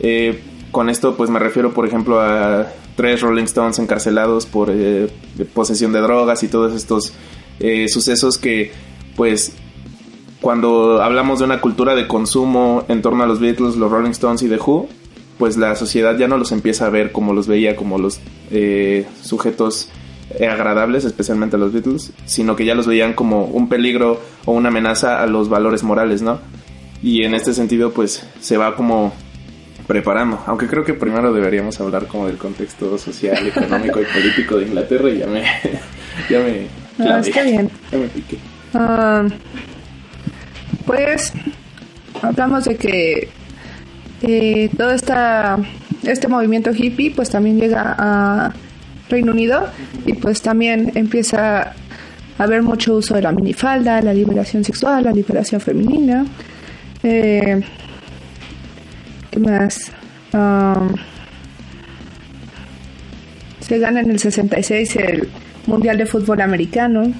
Eh, 0.00 0.40
con 0.70 0.90
esto 0.90 1.16
pues 1.16 1.30
me 1.30 1.38
refiero 1.38 1.72
por 1.72 1.86
ejemplo 1.86 2.20
a 2.20 2.70
tres 2.94 3.20
Rolling 3.20 3.44
Stones 3.44 3.78
encarcelados 3.78 4.46
por 4.46 4.70
eh, 4.70 5.08
posesión 5.54 5.92
de 5.92 6.00
drogas 6.00 6.42
y 6.42 6.48
todos 6.48 6.74
estos 6.74 7.12
eh, 7.60 7.88
sucesos 7.88 8.38
que 8.38 8.72
pues 9.16 9.52
cuando 10.40 11.02
hablamos 11.02 11.40
de 11.40 11.46
una 11.46 11.60
cultura 11.60 11.94
de 11.94 12.06
consumo 12.06 12.84
en 12.88 13.02
torno 13.02 13.24
a 13.24 13.26
los 13.26 13.40
Beatles, 13.40 13.76
los 13.76 13.90
Rolling 13.90 14.10
Stones 14.10 14.42
y 14.42 14.48
The 14.48 14.58
Who, 14.58 14.88
pues 15.38 15.56
la 15.56 15.74
sociedad 15.76 16.16
ya 16.16 16.28
no 16.28 16.36
los 16.36 16.52
empieza 16.52 16.86
a 16.86 16.90
ver 16.90 17.12
como 17.12 17.32
los 17.32 17.46
veía, 17.46 17.76
como 17.76 17.98
los 17.98 18.20
eh, 18.50 19.06
sujetos 19.22 19.88
agradables, 20.40 21.04
especialmente 21.04 21.56
a 21.56 21.58
los 21.58 21.72
Beatles, 21.72 22.12
sino 22.26 22.54
que 22.54 22.64
ya 22.64 22.74
los 22.74 22.86
veían 22.86 23.14
como 23.14 23.44
un 23.44 23.68
peligro 23.68 24.20
o 24.44 24.52
una 24.52 24.68
amenaza 24.68 25.22
a 25.22 25.26
los 25.26 25.48
valores 25.48 25.82
morales, 25.82 26.22
¿no? 26.22 26.38
Y 27.02 27.24
en 27.24 27.34
este 27.34 27.54
sentido, 27.54 27.92
pues 27.92 28.26
se 28.40 28.56
va 28.56 28.74
como 28.74 29.12
preparando, 29.86 30.38
aunque 30.46 30.66
creo 30.66 30.84
que 30.84 30.92
primero 30.92 31.32
deberíamos 31.32 31.80
hablar 31.80 32.06
como 32.06 32.26
del 32.26 32.36
contexto 32.36 32.98
social, 32.98 33.46
económico 33.46 34.00
y 34.00 34.04
político 34.04 34.56
de 34.56 34.66
Inglaterra 34.66 35.08
y 35.08 35.18
ya 35.18 35.26
me... 35.26 35.42
ya 36.28 36.40
me 36.40 37.20
está 37.20 37.42
bien. 37.42 37.70
Ya 37.90 37.98
me 37.98 38.08
piqué. 38.08 38.38
Ah, 38.74 39.26
pues 40.88 41.34
hablamos 42.22 42.64
de 42.64 42.76
que 42.76 43.28
eh, 44.22 44.70
todo 44.74 44.90
esta, 44.90 45.58
este 46.02 46.28
movimiento 46.28 46.70
hippie 46.74 47.12
pues 47.14 47.28
también 47.28 47.60
llega 47.60 47.94
a 47.98 48.54
Reino 49.10 49.32
Unido 49.32 49.68
y 50.06 50.14
pues 50.14 50.40
también 50.40 50.92
empieza 50.94 51.60
a 51.60 51.74
haber 52.38 52.62
mucho 52.62 52.94
uso 52.94 53.14
de 53.14 53.20
la 53.20 53.32
minifalda, 53.32 54.00
la 54.00 54.14
liberación 54.14 54.64
sexual, 54.64 55.04
la 55.04 55.12
liberación 55.12 55.60
femenina. 55.60 56.24
Eh, 57.02 57.60
¿Qué 59.30 59.40
más? 59.40 59.92
Um, 60.32 60.94
se 63.60 63.78
gana 63.78 64.00
en 64.00 64.10
el 64.10 64.18
66 64.18 64.96
el 64.96 65.28
Mundial 65.66 65.98
de 65.98 66.06
Fútbol 66.06 66.40
Americano. 66.40 67.12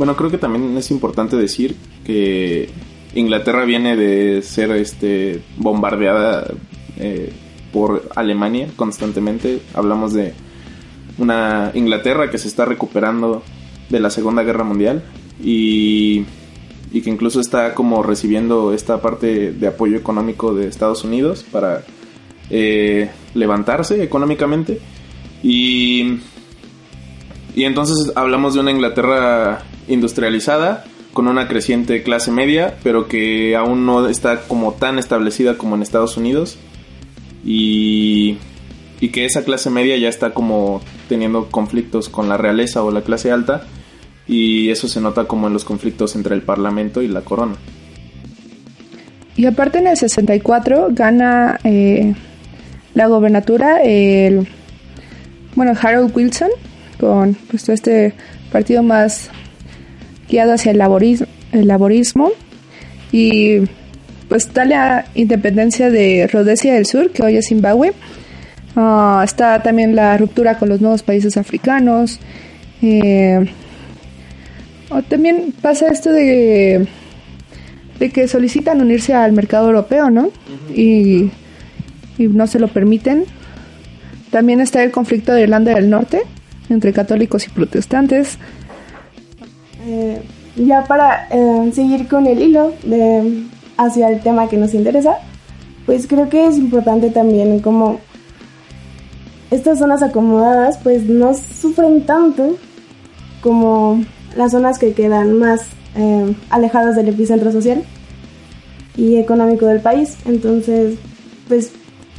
Bueno, 0.00 0.16
creo 0.16 0.30
que 0.30 0.38
también 0.38 0.74
es 0.78 0.90
importante 0.90 1.36
decir 1.36 1.76
que 2.06 2.70
Inglaterra 3.14 3.66
viene 3.66 3.98
de 3.98 4.40
ser 4.40 4.70
este 4.70 5.42
bombardeada 5.58 6.54
eh, 6.96 7.30
por 7.70 8.08
Alemania 8.16 8.68
constantemente. 8.76 9.60
Hablamos 9.74 10.14
de 10.14 10.32
una 11.18 11.72
Inglaterra 11.74 12.30
que 12.30 12.38
se 12.38 12.48
está 12.48 12.64
recuperando 12.64 13.42
de 13.90 14.00
la 14.00 14.08
Segunda 14.08 14.42
Guerra 14.42 14.64
Mundial 14.64 15.04
y, 15.44 16.24
y 16.90 17.02
que 17.02 17.10
incluso 17.10 17.38
está 17.38 17.74
como 17.74 18.02
recibiendo 18.02 18.72
esta 18.72 19.02
parte 19.02 19.52
de 19.52 19.66
apoyo 19.66 19.98
económico 19.98 20.54
de 20.54 20.66
Estados 20.66 21.04
Unidos 21.04 21.44
para 21.52 21.84
eh, 22.48 23.10
levantarse 23.34 24.02
económicamente. 24.02 24.80
Y, 25.42 26.20
y 27.54 27.64
entonces 27.64 28.12
hablamos 28.16 28.54
de 28.54 28.60
una 28.60 28.70
Inglaterra 28.70 29.66
industrializada, 29.90 30.84
con 31.12 31.28
una 31.28 31.48
creciente 31.48 32.02
clase 32.02 32.30
media, 32.30 32.76
pero 32.82 33.08
que 33.08 33.56
aún 33.56 33.84
no 33.84 34.08
está 34.08 34.42
como 34.42 34.72
tan 34.74 34.98
establecida 34.98 35.58
como 35.58 35.74
en 35.74 35.82
Estados 35.82 36.16
Unidos. 36.16 36.58
Y, 37.44 38.38
que 39.12 39.24
esa 39.24 39.44
clase 39.44 39.70
media 39.70 39.96
ya 39.96 40.08
está 40.08 40.34
como 40.34 40.80
teniendo 41.08 41.48
conflictos 41.50 42.08
con 42.08 42.28
la 42.28 42.36
realeza 42.36 42.82
o 42.84 42.90
la 42.90 43.02
clase 43.02 43.32
alta. 43.32 43.66
Y 44.28 44.70
eso 44.70 44.86
se 44.88 45.00
nota 45.00 45.24
como 45.24 45.48
en 45.48 45.52
los 45.52 45.64
conflictos 45.64 46.14
entre 46.14 46.34
el 46.34 46.42
Parlamento 46.42 47.02
y 47.02 47.08
la 47.08 47.22
corona. 47.22 47.56
Y 49.36 49.46
aparte 49.46 49.78
en 49.78 49.88
el 49.88 49.96
64 49.96 50.88
gana 50.90 51.58
eh, 51.64 52.14
la 52.94 53.06
gobernatura 53.06 53.80
el 53.82 54.46
bueno 55.56 55.72
Harold 55.80 56.14
Wilson 56.14 56.50
con 57.00 57.34
pues, 57.50 57.68
este 57.68 58.12
partido 58.52 58.82
más 58.82 59.30
guiado 60.30 60.54
hacia 60.54 60.72
el 60.72 60.78
laborismo, 60.78 61.26
el 61.52 61.66
laborismo 61.66 62.30
y 63.12 63.60
pues 64.28 64.46
está 64.46 64.64
la 64.64 65.06
independencia 65.14 65.90
de 65.90 66.28
Rhodesia 66.32 66.74
del 66.74 66.86
Sur, 66.86 67.10
que 67.10 67.22
hoy 67.22 67.36
es 67.36 67.48
Zimbabue. 67.48 67.92
Ah, 68.76 69.22
está 69.24 69.60
también 69.62 69.96
la 69.96 70.16
ruptura 70.16 70.56
con 70.58 70.68
los 70.68 70.80
nuevos 70.80 71.02
países 71.02 71.36
africanos. 71.36 72.20
Eh, 72.80 73.44
también 75.08 75.52
pasa 75.60 75.88
esto 75.88 76.12
de, 76.12 76.86
de 77.98 78.10
que 78.10 78.28
solicitan 78.28 78.80
unirse 78.80 79.14
al 79.14 79.32
mercado 79.32 79.66
europeo, 79.66 80.10
¿no? 80.10 80.30
y, 80.74 81.30
y 82.18 82.28
no 82.28 82.46
se 82.46 82.60
lo 82.60 82.68
permiten. 82.68 83.24
También 84.30 84.60
está 84.60 84.82
el 84.84 84.92
conflicto 84.92 85.32
de 85.32 85.42
Irlanda 85.42 85.74
del 85.74 85.90
Norte 85.90 86.22
entre 86.68 86.92
católicos 86.92 87.46
y 87.46 87.50
protestantes. 87.50 88.38
Eh, 89.86 90.22
ya 90.56 90.84
para 90.84 91.28
eh, 91.30 91.70
seguir 91.72 92.08
con 92.08 92.26
el 92.26 92.40
hilo 92.40 92.72
de, 92.82 93.44
hacia 93.76 94.10
el 94.10 94.20
tema 94.20 94.48
que 94.48 94.56
nos 94.56 94.74
interesa, 94.74 95.18
pues 95.86 96.06
creo 96.06 96.28
que 96.28 96.46
es 96.46 96.58
importante 96.58 97.10
también 97.10 97.60
como 97.60 97.98
estas 99.50 99.78
zonas 99.78 100.02
acomodadas 100.02 100.78
pues 100.78 101.04
no 101.04 101.34
sufren 101.34 102.06
tanto 102.06 102.56
como 103.42 104.04
las 104.36 104.52
zonas 104.52 104.78
que 104.78 104.92
quedan 104.92 105.38
más 105.38 105.62
eh, 105.96 106.34
alejadas 106.50 106.94
del 106.96 107.08
epicentro 107.08 107.50
social 107.50 107.82
y 108.96 109.16
económico 109.16 109.66
del 109.66 109.80
país. 109.80 110.16
Entonces, 110.26 110.96
pues 111.48 111.72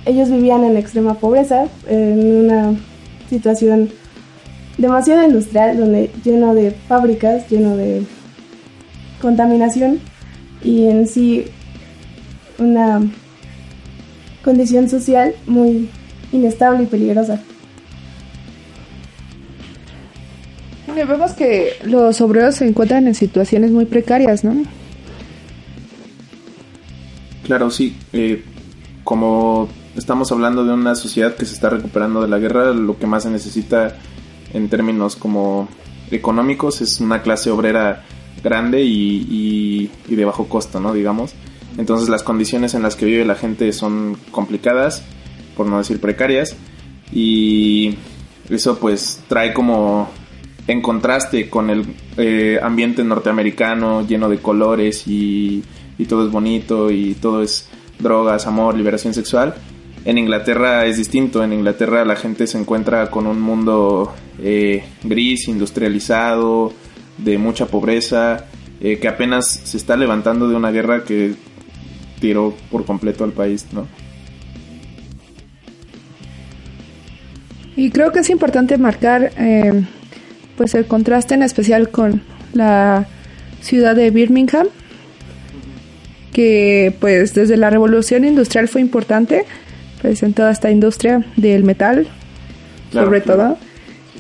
ellos 0.06 0.30
vivían 0.30 0.64
en 0.64 0.78
extrema 0.78 1.14
pobreza, 1.14 1.68
en 1.88 2.46
una 2.46 2.76
situación 3.30 3.92
demasiado 4.82 5.24
industrial, 5.24 5.78
donde 5.78 6.12
lleno 6.24 6.56
de 6.56 6.72
fábricas, 6.72 7.48
lleno 7.50 7.78
de 7.78 8.04
contaminación 9.22 10.00
y 10.64 10.88
en 10.88 11.08
sí 11.08 11.46
una 12.58 13.02
condición 14.44 14.90
social 14.90 15.36
muy 15.46 15.88
inestable 16.32 16.84
y 16.84 16.88
peligrosa. 16.88 17.40
Vemos 20.94 21.32
que 21.32 21.74
los 21.84 22.20
obreros 22.20 22.56
se 22.56 22.68
encuentran 22.68 23.08
en 23.08 23.16
situaciones 23.16 23.72
muy 23.72 23.86
precarias, 23.86 24.44
¿no? 24.44 24.64
Claro, 27.44 27.70
sí. 27.70 27.96
Eh, 28.14 28.44
como 29.04 29.70
estamos 29.96 30.32
hablando 30.32 30.66
de 30.66 30.74
una 30.74 30.96
sociedad 30.96 31.36
que 31.36 31.46
se 31.46 31.54
está 31.54 31.70
recuperando 31.70 32.22
de 32.22 32.28
la 32.28 32.40
guerra, 32.40 32.74
lo 32.74 32.98
que 32.98 33.08
más 33.08 33.24
se 33.24 33.30
necesita 33.30 33.96
en 34.54 34.70
términos 34.70 35.16
como 35.16 35.68
económicos 36.12 36.82
es 36.82 37.00
una 37.00 37.22
clase 37.22 37.50
obrera 37.52 38.04
grande 38.44 38.82
y, 38.84 39.90
de 40.08 40.26
bajo 40.26 40.48
costo, 40.48 40.80
¿no? 40.80 40.94
Digamos. 40.94 41.34
Entonces 41.78 42.10
las 42.10 42.24
condiciones 42.24 42.74
en 42.74 42.84
las 42.84 42.96
que 42.96 43.06
vive 43.06 43.24
la 43.26 43.36
gente 43.36 43.72
son 43.72 44.18
complicadas, 44.32 45.04
por 45.56 45.68
no 45.68 45.78
decir 45.78 46.02
precarias, 46.02 46.56
y 47.14 47.96
eso 48.50 48.78
pues 48.78 49.22
trae 49.28 49.54
como 49.54 50.10
en 50.68 50.82
contraste 50.82 51.50
con 51.50 51.70
el 51.70 51.86
eh, 52.18 52.60
ambiente 52.62 53.04
norteamericano 53.04 54.06
lleno 54.06 54.30
de 54.30 54.40
colores 54.40 55.08
y, 55.08 55.64
y 55.98 56.06
todo 56.06 56.26
es 56.26 56.32
bonito 56.32 56.92
y 56.92 57.16
todo 57.16 57.42
es 57.42 57.70
drogas, 58.00 58.48
amor, 58.48 58.76
liberación 58.76 59.14
sexual. 59.14 59.56
En 60.04 60.18
Inglaterra 60.18 60.86
es 60.86 60.98
distinto, 60.98 61.44
en 61.44 61.54
Inglaterra 61.54 62.04
la 62.06 62.16
gente 62.16 62.48
se 62.48 62.58
encuentra 62.58 63.12
con 63.12 63.28
un 63.28 63.40
mundo 63.40 64.14
eh, 64.42 64.84
gris, 65.04 65.48
industrializado, 65.48 66.74
de 67.20 67.38
mucha 67.38 67.68
pobreza, 67.68 68.46
eh, 68.82 68.98
que 68.98 69.08
apenas 69.08 69.48
se 69.64 69.78
está 69.78 69.96
levantando 69.96 70.48
de 70.50 70.56
una 70.56 70.72
guerra 70.72 71.04
que 71.04 71.36
tiró 72.20 72.56
por 72.72 72.86
completo 72.86 73.24
al 73.24 73.32
país, 73.32 73.68
¿no? 73.74 73.88
Y 77.76 77.92
creo 77.92 78.12
que 78.12 78.20
es 78.20 78.30
importante 78.30 78.78
marcar 78.78 79.32
eh, 79.38 79.84
pues 80.58 80.74
el 80.74 80.86
contraste 80.86 81.36
en 81.36 81.44
especial 81.44 81.90
con 81.90 82.24
la 82.54 83.06
ciudad 83.62 83.96
de 83.96 84.10
Birmingham, 84.10 84.68
que 86.34 86.94
pues 87.00 87.36
desde 87.36 87.56
la 87.56 87.70
revolución 87.70 88.26
industrial 88.26 88.68
fue 88.68 88.82
importante 88.82 89.46
pues 90.02 90.24
en 90.24 90.34
toda 90.34 90.52
esta 90.52 90.72
industria 90.72 91.26
del 91.36 91.64
metal 91.64 92.08
sobre 92.92 93.22
todo. 93.22 93.58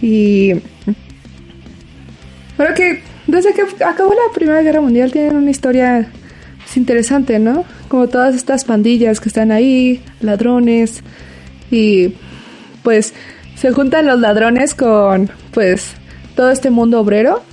Y 0.02 0.54
creo 2.58 2.74
que 2.76 3.02
desde 3.28 3.54
que 3.54 3.62
acabó 3.84 4.12
la 4.14 4.34
primera 4.34 4.62
guerra 4.62 4.82
mundial 4.82 5.12
tienen 5.12 5.36
una 5.36 5.52
historia 5.52 6.08
interesante 6.74 7.38
no 7.38 7.66
como 7.90 8.08
todas 8.08 8.34
estas 8.34 8.64
pandillas 8.64 9.20
que 9.20 9.28
están 9.28 9.52
ahí 9.52 10.02
ladrones 10.22 11.04
y 11.70 12.16
pues 12.82 13.14
se 13.56 13.72
juntan 13.72 14.06
los 14.06 14.22
ladrones 14.22 14.74
con 14.74 15.30
pues 15.54 15.92
todo 16.36 16.50
este 16.50 16.70
mundo 16.70 17.02
obrero. 17.02 17.44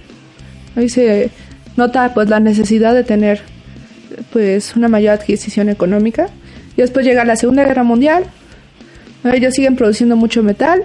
Ahí 0.76 0.88
se 0.88 1.30
nota 1.76 2.14
pues 2.14 2.28
la 2.28 2.38
necesidad 2.38 2.94
de 2.94 3.02
tener 3.02 3.42
pues 4.32 4.76
una 4.76 4.88
mayor 4.88 5.14
adquisición 5.14 5.68
económica. 5.68 6.28
Y 6.78 6.80
después 6.80 7.04
llega 7.04 7.24
la 7.24 7.34
Segunda 7.34 7.64
Guerra 7.64 7.82
Mundial. 7.82 8.26
Ellos 9.24 9.52
siguen 9.54 9.74
produciendo 9.74 10.14
mucho 10.14 10.44
metal, 10.44 10.84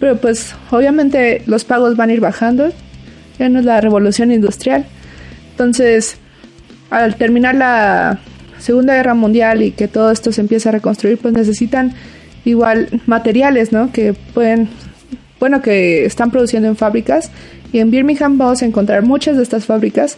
pero 0.00 0.16
pues 0.16 0.54
obviamente 0.70 1.42
los 1.44 1.64
pagos 1.64 1.98
van 1.98 2.08
a 2.08 2.14
ir 2.14 2.20
bajando. 2.20 2.72
Ya 3.38 3.50
no 3.50 3.58
es 3.58 3.66
la 3.66 3.78
revolución 3.82 4.32
industrial. 4.32 4.86
Entonces, 5.50 6.16
al 6.88 7.16
terminar 7.16 7.56
la 7.56 8.20
Segunda 8.58 8.94
Guerra 8.94 9.12
Mundial 9.12 9.62
y 9.62 9.72
que 9.72 9.86
todo 9.86 10.10
esto 10.10 10.32
se 10.32 10.40
empieza 10.40 10.70
a 10.70 10.72
reconstruir, 10.72 11.18
pues 11.18 11.34
necesitan 11.34 11.92
igual 12.46 12.88
materiales, 13.04 13.70
¿no? 13.70 13.92
Que 13.92 14.14
pueden, 14.14 14.70
bueno, 15.40 15.60
que 15.60 16.06
están 16.06 16.30
produciendo 16.30 16.68
en 16.68 16.76
fábricas. 16.76 17.30
Y 17.70 17.80
en 17.80 17.90
Birmingham 17.90 18.38
vamos 18.38 18.62
a 18.62 18.64
encontrar 18.64 19.02
muchas 19.02 19.36
de 19.36 19.42
estas 19.42 19.66
fábricas 19.66 20.16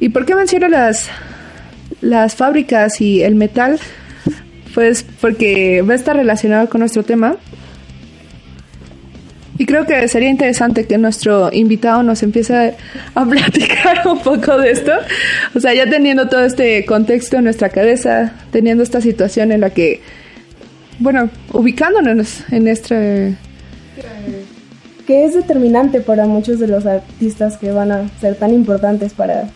¿Y 0.00 0.10
por 0.10 0.24
qué 0.26 0.34
menciono 0.36 0.68
las, 0.68 1.08
las 2.00 2.34
fábricas 2.34 3.00
y 3.00 3.22
el 3.22 3.34
metal? 3.34 3.78
Pues 4.74 5.04
porque 5.20 5.82
va 5.82 5.94
a 5.94 5.96
estar 5.96 6.16
relacionado 6.16 6.68
con 6.68 6.80
nuestro 6.80 7.02
tema. 7.02 7.36
Y 9.58 9.66
creo 9.66 9.86
que 9.86 10.06
sería 10.06 10.30
interesante 10.30 10.86
que 10.86 10.98
nuestro 10.98 11.50
invitado 11.52 12.04
nos 12.04 12.22
empiece 12.22 12.76
a 13.14 13.24
platicar 13.28 14.06
un 14.06 14.20
poco 14.20 14.56
de 14.56 14.70
esto. 14.70 14.92
O 15.54 15.60
sea, 15.60 15.74
ya 15.74 15.90
teniendo 15.90 16.28
todo 16.28 16.44
este 16.44 16.84
contexto 16.86 17.38
en 17.38 17.44
nuestra 17.44 17.68
cabeza, 17.68 18.34
teniendo 18.52 18.84
esta 18.84 19.00
situación 19.00 19.50
en 19.50 19.60
la 19.62 19.70
que, 19.70 20.00
bueno, 21.00 21.28
ubicándonos 21.52 22.44
en 22.52 22.68
este... 22.68 23.34
Que 25.08 25.24
es 25.24 25.34
determinante 25.34 26.02
para 26.02 26.26
muchos 26.26 26.60
de 26.60 26.68
los 26.68 26.86
artistas 26.86 27.56
que 27.56 27.72
van 27.72 27.90
a 27.90 28.08
ser 28.20 28.36
tan 28.36 28.54
importantes 28.54 29.12
para 29.12 29.48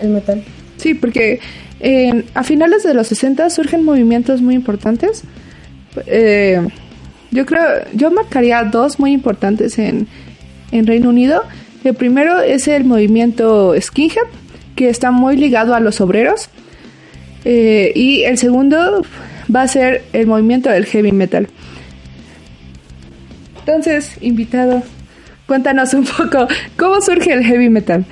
el 0.00 0.08
metal. 0.08 0.42
Sí, 0.78 0.94
porque 0.94 1.40
eh, 1.80 2.24
a 2.34 2.42
finales 2.42 2.82
de 2.82 2.94
los 2.94 3.08
60 3.08 3.50
surgen 3.50 3.84
movimientos 3.84 4.40
muy 4.40 4.54
importantes. 4.54 5.22
Eh, 6.06 6.66
yo 7.30 7.44
creo, 7.44 7.84
yo 7.92 8.10
marcaría 8.10 8.64
dos 8.64 8.98
muy 8.98 9.12
importantes 9.12 9.78
en, 9.78 10.06
en 10.72 10.86
Reino 10.86 11.10
Unido. 11.10 11.42
El 11.84 11.94
primero 11.94 12.40
es 12.40 12.68
el 12.68 12.84
movimiento 12.84 13.74
skinhead, 13.80 14.26
que 14.74 14.88
está 14.88 15.10
muy 15.10 15.36
ligado 15.36 15.74
a 15.74 15.80
los 15.80 16.00
obreros. 16.00 16.48
Eh, 17.44 17.92
y 17.94 18.22
el 18.22 18.38
segundo 18.38 19.02
va 19.54 19.62
a 19.62 19.68
ser 19.68 20.04
el 20.12 20.26
movimiento 20.26 20.70
del 20.70 20.86
heavy 20.86 21.12
metal. 21.12 21.48
Entonces, 23.60 24.16
invitado, 24.20 24.82
cuéntanos 25.46 25.94
un 25.94 26.04
poco 26.04 26.48
cómo 26.76 27.00
surge 27.00 27.32
el 27.32 27.44
heavy 27.44 27.68
metal. 27.68 28.04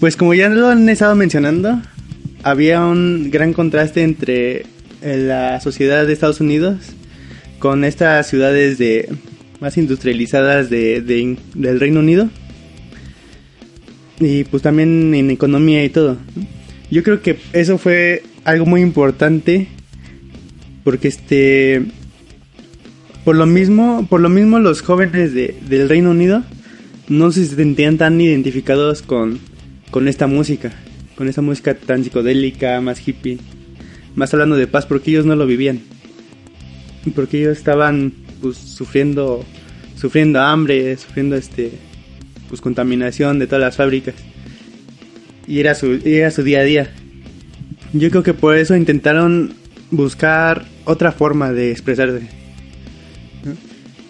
Pues 0.00 0.16
como 0.16 0.32
ya 0.34 0.48
lo 0.48 0.68
han 0.68 0.88
estado 0.88 1.14
mencionando, 1.14 1.80
había 2.42 2.84
un 2.84 3.30
gran 3.30 3.52
contraste 3.52 4.02
entre 4.02 4.62
eh, 5.02 5.16
la 5.18 5.60
sociedad 5.60 6.06
de 6.06 6.12
Estados 6.12 6.40
Unidos 6.40 6.76
con 7.58 7.84
estas 7.84 8.26
ciudades 8.28 8.78
de 8.78 9.08
más 9.60 9.76
industrializadas 9.76 10.70
de, 10.70 11.02
de- 11.02 11.36
del 11.54 11.78
Reino 11.80 12.00
Unido 12.00 12.30
y 14.18 14.44
pues 14.44 14.62
también 14.62 15.12
en 15.14 15.30
economía 15.30 15.84
y 15.84 15.90
todo. 15.90 16.16
Yo 16.90 17.02
creo 17.02 17.20
que 17.20 17.36
eso 17.52 17.76
fue 17.76 18.22
algo 18.44 18.64
muy 18.64 18.80
importante 18.80 19.68
porque 20.82 21.08
este 21.08 21.82
por 23.24 23.36
lo 23.36 23.44
mismo 23.44 24.06
por 24.08 24.22
lo 24.22 24.30
mismo 24.30 24.58
los 24.58 24.80
jóvenes 24.80 25.34
de, 25.34 25.54
del 25.68 25.90
Reino 25.90 26.10
Unido 26.10 26.42
no 27.08 27.30
se 27.32 27.44
sentían 27.44 27.98
tan 27.98 28.18
identificados 28.20 29.02
con, 29.02 29.38
con 29.90 30.08
esta 30.08 30.26
música, 30.26 30.72
con 31.16 31.28
esta 31.28 31.42
música 31.42 31.74
tan 31.74 32.04
psicodélica, 32.04 32.80
más 32.80 33.06
hippie, 33.06 33.38
más 34.14 34.32
hablando 34.32 34.56
de 34.56 34.66
paz 34.66 34.86
porque 34.86 35.10
ellos 35.10 35.26
no 35.26 35.36
lo 35.36 35.46
vivían. 35.46 35.80
Porque 37.14 37.40
ellos 37.40 37.56
estaban 37.56 38.12
pues 38.40 38.56
sufriendo 38.56 39.44
sufriendo 39.96 40.40
hambre, 40.40 40.96
sufriendo 40.96 41.36
este 41.36 41.72
pues 42.48 42.60
contaminación 42.60 43.38
de 43.38 43.46
todas 43.46 43.60
las 43.60 43.76
fábricas. 43.76 44.14
Y 45.46 45.60
era 45.60 45.74
su 45.74 46.00
era 46.04 46.30
su 46.30 46.42
día 46.42 46.60
a 46.60 46.64
día. 46.64 46.90
Yo 47.92 48.10
creo 48.10 48.22
que 48.22 48.34
por 48.34 48.56
eso 48.56 48.76
intentaron 48.76 49.54
buscar 49.90 50.64
otra 50.84 51.12
forma 51.12 51.52
de 51.52 51.70
expresarse. 51.70 52.28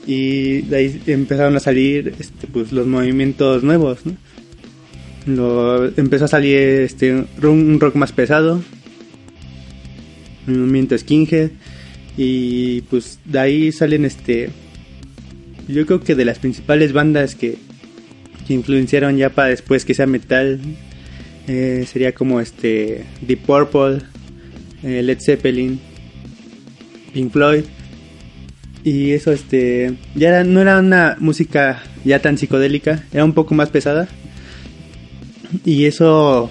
Y 0.06 0.62
de 0.62 0.76
ahí 0.76 1.02
empezaron 1.06 1.56
a 1.56 1.60
salir 1.60 2.14
este, 2.18 2.46
pues, 2.46 2.72
los 2.72 2.86
movimientos 2.86 3.62
nuevos. 3.62 4.04
¿no? 4.04 4.16
Lo, 5.26 5.86
empezó 5.96 6.24
a 6.24 6.28
salir 6.28 6.56
este, 6.56 7.24
un 7.42 7.78
rock 7.80 7.94
más 7.96 8.12
pesado, 8.12 8.62
un 10.46 10.60
movimiento 10.60 10.96
skinhead. 10.96 11.50
Y 12.16 12.82
pues 12.82 13.18
de 13.24 13.38
ahí 13.38 13.72
salen 13.72 14.04
este. 14.04 14.50
Yo 15.68 15.86
creo 15.86 16.00
que 16.00 16.14
de 16.14 16.24
las 16.24 16.38
principales 16.38 16.92
bandas 16.92 17.34
que, 17.34 17.56
que 18.46 18.54
influenciaron 18.54 19.16
ya 19.16 19.30
para 19.30 19.48
después 19.48 19.84
que 19.84 19.94
sea 19.94 20.06
metal 20.06 20.60
eh, 21.46 21.84
sería 21.90 22.12
como 22.12 22.40
este 22.40 23.04
Deep 23.22 23.40
Purple, 23.40 23.98
eh, 24.82 25.02
Led 25.02 25.20
Zeppelin, 25.20 25.80
Pink 27.12 27.32
Floyd 27.32 27.64
y 28.82 29.10
eso 29.10 29.30
este 29.32 29.94
ya 30.14 30.42
no 30.44 30.60
era 30.60 30.78
una 30.78 31.16
música 31.20 31.82
ya 32.04 32.20
tan 32.20 32.38
psicodélica, 32.38 33.04
era 33.12 33.24
un 33.24 33.34
poco 33.34 33.54
más 33.54 33.68
pesada 33.68 34.08
y 35.64 35.84
eso 35.84 36.50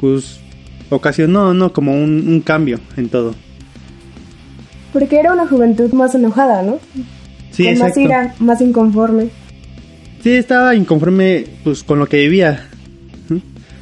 pues 0.00 0.40
ocasionó 0.90 1.54
no 1.54 1.72
como 1.72 1.92
un, 1.92 2.28
un 2.28 2.40
cambio 2.40 2.80
en 2.96 3.08
todo. 3.08 3.34
Porque 4.92 5.18
era 5.18 5.32
una 5.32 5.46
juventud 5.46 5.92
más 5.92 6.14
enojada, 6.14 6.62
¿no? 6.62 6.78
Sí, 7.50 7.64
Con 7.64 7.78
más 7.78 7.96
exacto. 7.96 8.00
ira, 8.00 8.34
más 8.38 8.60
inconforme. 8.60 9.28
Sí, 10.22 10.30
estaba 10.30 10.74
inconforme 10.74 11.46
pues 11.64 11.82
con 11.82 11.98
lo 11.98 12.08
que 12.08 12.18
vivía. 12.18 12.68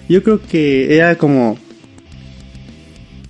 Yo 0.09 0.23
creo 0.23 0.41
que 0.43 0.95
era 0.95 1.17
como 1.17 1.57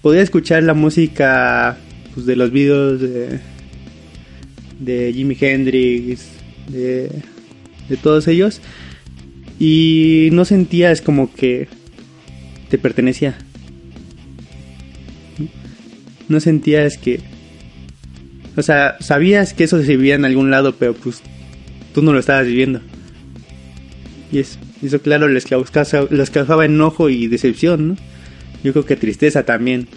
podía 0.03 0.23
escuchar 0.23 0.63
la 0.65 0.75
música 0.75 1.77
pues, 2.15 2.27
de 2.27 2.37
los 2.37 2.51
videos 2.51 3.01
de 3.01 3.41
de 4.81 5.13
Jimi 5.15 5.37
Hendrix, 5.41 6.27
de, 6.69 7.11
de 7.89 7.97
todos 7.97 8.27
ellos 8.29 8.61
y 9.59 10.29
no 10.33 10.45
sentías 10.45 11.01
como 11.01 11.33
que 11.33 11.69
te 12.69 12.79
pertenecía. 12.79 13.37
No 16.29 16.41
sentías 16.41 16.97
que 16.97 17.21
o 18.57 18.63
sea, 18.63 18.97
sabías 19.01 19.53
que 19.53 19.65
eso 19.65 19.83
se 19.83 19.97
vivía 19.97 20.15
en 20.15 20.25
algún 20.25 20.51
lado, 20.51 20.77
pero 20.77 20.95
pues 20.95 21.21
tú 21.93 22.03
no 22.03 22.13
lo 22.13 22.21
estabas 22.21 22.47
viviendo. 22.47 22.81
Y 24.31 24.39
eso, 24.39 24.59
eso 24.83 25.01
claro, 25.01 25.29
les 25.29 25.45
causaba, 25.45 26.07
les 26.11 26.31
causaba 26.31 26.65
enojo 26.65 27.09
y 27.09 27.27
decepción, 27.27 27.89
¿no? 27.89 27.97
Yo 28.63 28.73
creo 28.73 28.87
que 28.87 28.97
tristeza 28.97 29.45
también. 29.45 29.89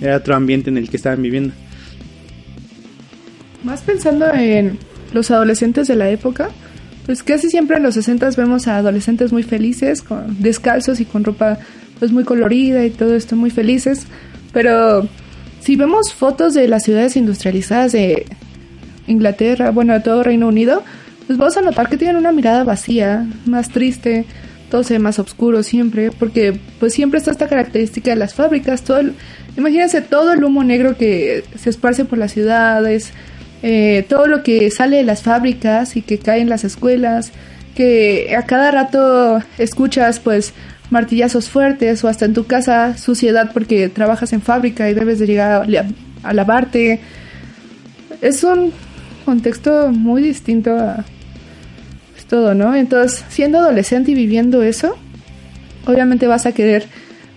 Era 0.00 0.16
otro 0.16 0.34
ambiente 0.34 0.70
en 0.70 0.78
el 0.78 0.88
que 0.88 0.96
estaban 0.96 1.22
viviendo. 1.22 1.54
Más 3.62 3.82
pensando 3.82 4.32
en 4.32 4.78
los 5.12 5.30
adolescentes 5.30 5.86
de 5.86 5.94
la 5.94 6.10
época, 6.10 6.50
pues 7.06 7.22
casi 7.22 7.50
siempre 7.50 7.76
en 7.76 7.82
los 7.82 7.94
60 7.94 8.30
vemos 8.36 8.68
a 8.68 8.76
adolescentes 8.78 9.32
muy 9.32 9.42
felices, 9.42 10.02
con 10.02 10.40
descalzos 10.42 11.00
y 11.00 11.04
con 11.04 11.24
ropa 11.24 11.58
pues 11.98 12.12
muy 12.12 12.24
colorida 12.24 12.84
y 12.84 12.90
todo 12.90 13.14
esto 13.14 13.36
muy 13.36 13.50
felices, 13.50 14.06
pero 14.52 15.08
si 15.60 15.76
vemos 15.76 16.12
fotos 16.12 16.54
de 16.54 16.66
las 16.68 16.82
ciudades 16.84 17.16
industrializadas 17.16 17.92
de 17.92 18.26
Inglaterra, 19.06 19.70
bueno, 19.70 19.92
de 19.94 20.00
todo 20.00 20.22
Reino 20.22 20.48
Unido, 20.48 20.82
pues 21.26 21.38
vamos 21.38 21.56
a 21.56 21.62
notar 21.62 21.88
que 21.88 21.96
tienen 21.96 22.16
una 22.16 22.32
mirada 22.32 22.64
vacía, 22.64 23.26
más 23.46 23.68
triste, 23.70 24.24
todo 24.70 24.82
se 24.84 24.94
ve 24.94 24.98
más 24.98 25.18
oscuro 25.18 25.62
siempre, 25.62 26.10
porque 26.10 26.58
pues 26.80 26.94
siempre 26.94 27.18
está 27.18 27.30
esta 27.30 27.48
característica 27.48 28.10
de 28.10 28.16
las 28.16 28.34
fábricas, 28.34 28.82
todo 28.82 28.98
el- 28.98 29.14
imagínense 29.56 30.00
todo 30.02 30.32
el 30.32 30.42
humo 30.44 30.64
negro 30.64 30.96
que 30.96 31.44
se 31.56 31.70
esparce 31.70 32.04
por 32.04 32.18
las 32.18 32.32
ciudades, 32.32 33.10
eh, 33.62 34.04
todo 34.08 34.26
lo 34.26 34.42
que 34.42 34.70
sale 34.70 34.96
de 34.96 35.04
las 35.04 35.22
fábricas 35.22 35.96
y 35.96 36.02
que 36.02 36.18
cae 36.18 36.40
en 36.40 36.48
las 36.48 36.64
escuelas, 36.64 37.32
que 37.74 38.34
a 38.36 38.44
cada 38.44 38.70
rato 38.70 39.42
escuchas 39.58 40.20
pues 40.20 40.52
martillazos 40.90 41.48
fuertes 41.48 42.04
o 42.04 42.08
hasta 42.08 42.24
en 42.24 42.34
tu 42.34 42.44
casa 42.44 42.98
suciedad 42.98 43.50
porque 43.54 43.88
trabajas 43.88 44.32
en 44.32 44.42
fábrica 44.42 44.90
y 44.90 44.94
debes 44.94 45.18
de 45.18 45.26
llegar 45.26 45.52
a, 45.62 46.28
a 46.28 46.34
lavarte. 46.34 47.00
Es 48.20 48.44
un 48.44 48.72
contexto 49.24 49.90
muy 49.90 50.22
distinto 50.22 50.76
a 50.76 51.04
pues, 52.12 52.26
todo, 52.26 52.54
¿no? 52.54 52.74
Entonces, 52.74 53.24
siendo 53.28 53.58
adolescente 53.58 54.10
y 54.10 54.14
viviendo 54.14 54.62
eso, 54.62 54.96
obviamente 55.86 56.26
vas 56.26 56.46
a 56.46 56.52
querer 56.52 56.86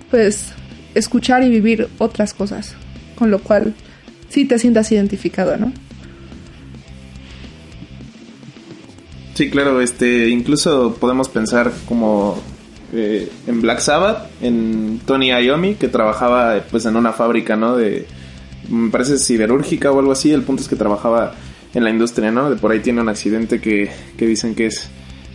pues 0.10 0.54
escuchar 0.96 1.44
y 1.44 1.50
vivir 1.50 1.88
otras 1.98 2.34
cosas, 2.34 2.74
con 3.16 3.32
lo 3.32 3.40
cual 3.40 3.74
sí 4.30 4.46
te 4.46 4.60
sientas 4.60 4.92
identificado, 4.92 5.58
¿no? 5.58 5.72
Sí, 9.36 9.50
claro, 9.50 9.82
este, 9.82 10.30
incluso 10.30 10.96
podemos 10.96 11.28
pensar 11.28 11.72
como 11.90 12.42
eh, 12.94 13.30
en 13.48 13.62
Black 13.62 13.80
Sabbath, 13.80 14.30
en 14.42 15.02
Tony 15.06 15.28
Iommi, 15.28 15.76
que 15.76 15.90
trabajaba 15.90 16.64
pues 16.72 16.86
en 16.86 16.96
una 16.96 17.12
fábrica, 17.12 17.58
¿no? 17.58 17.76
De, 17.76 18.08
me 18.70 18.90
parece 18.90 19.18
siderúrgica 19.18 19.92
o 19.92 20.00
algo 20.00 20.14
así, 20.14 20.32
el 20.32 20.44
punto 20.44 20.62
es 20.62 20.70
que 20.70 20.78
trabajaba 20.78 21.36
en 21.74 21.84
la 21.84 21.90
industria, 21.90 22.32
¿no? 22.32 22.50
De 22.50 22.56
por 22.56 22.72
ahí 22.72 22.80
tiene 22.80 23.02
un 23.02 23.10
accidente 23.10 23.60
que, 23.60 23.92
que 24.18 24.26
dicen 24.26 24.56
que 24.56 24.68
es 24.68 24.90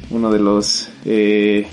uno 0.09 0.33
de 0.33 0.39
los 0.39 0.89
eh, 1.05 1.67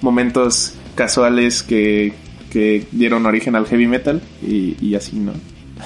momentos 0.00 0.74
casuales 0.96 1.62
que, 1.62 2.12
que 2.50 2.88
dieron 2.90 3.24
origen 3.24 3.54
al 3.54 3.66
heavy 3.66 3.86
metal 3.86 4.20
y, 4.42 4.76
y 4.84 4.96
así, 4.96 5.16
¿no? 5.16 5.32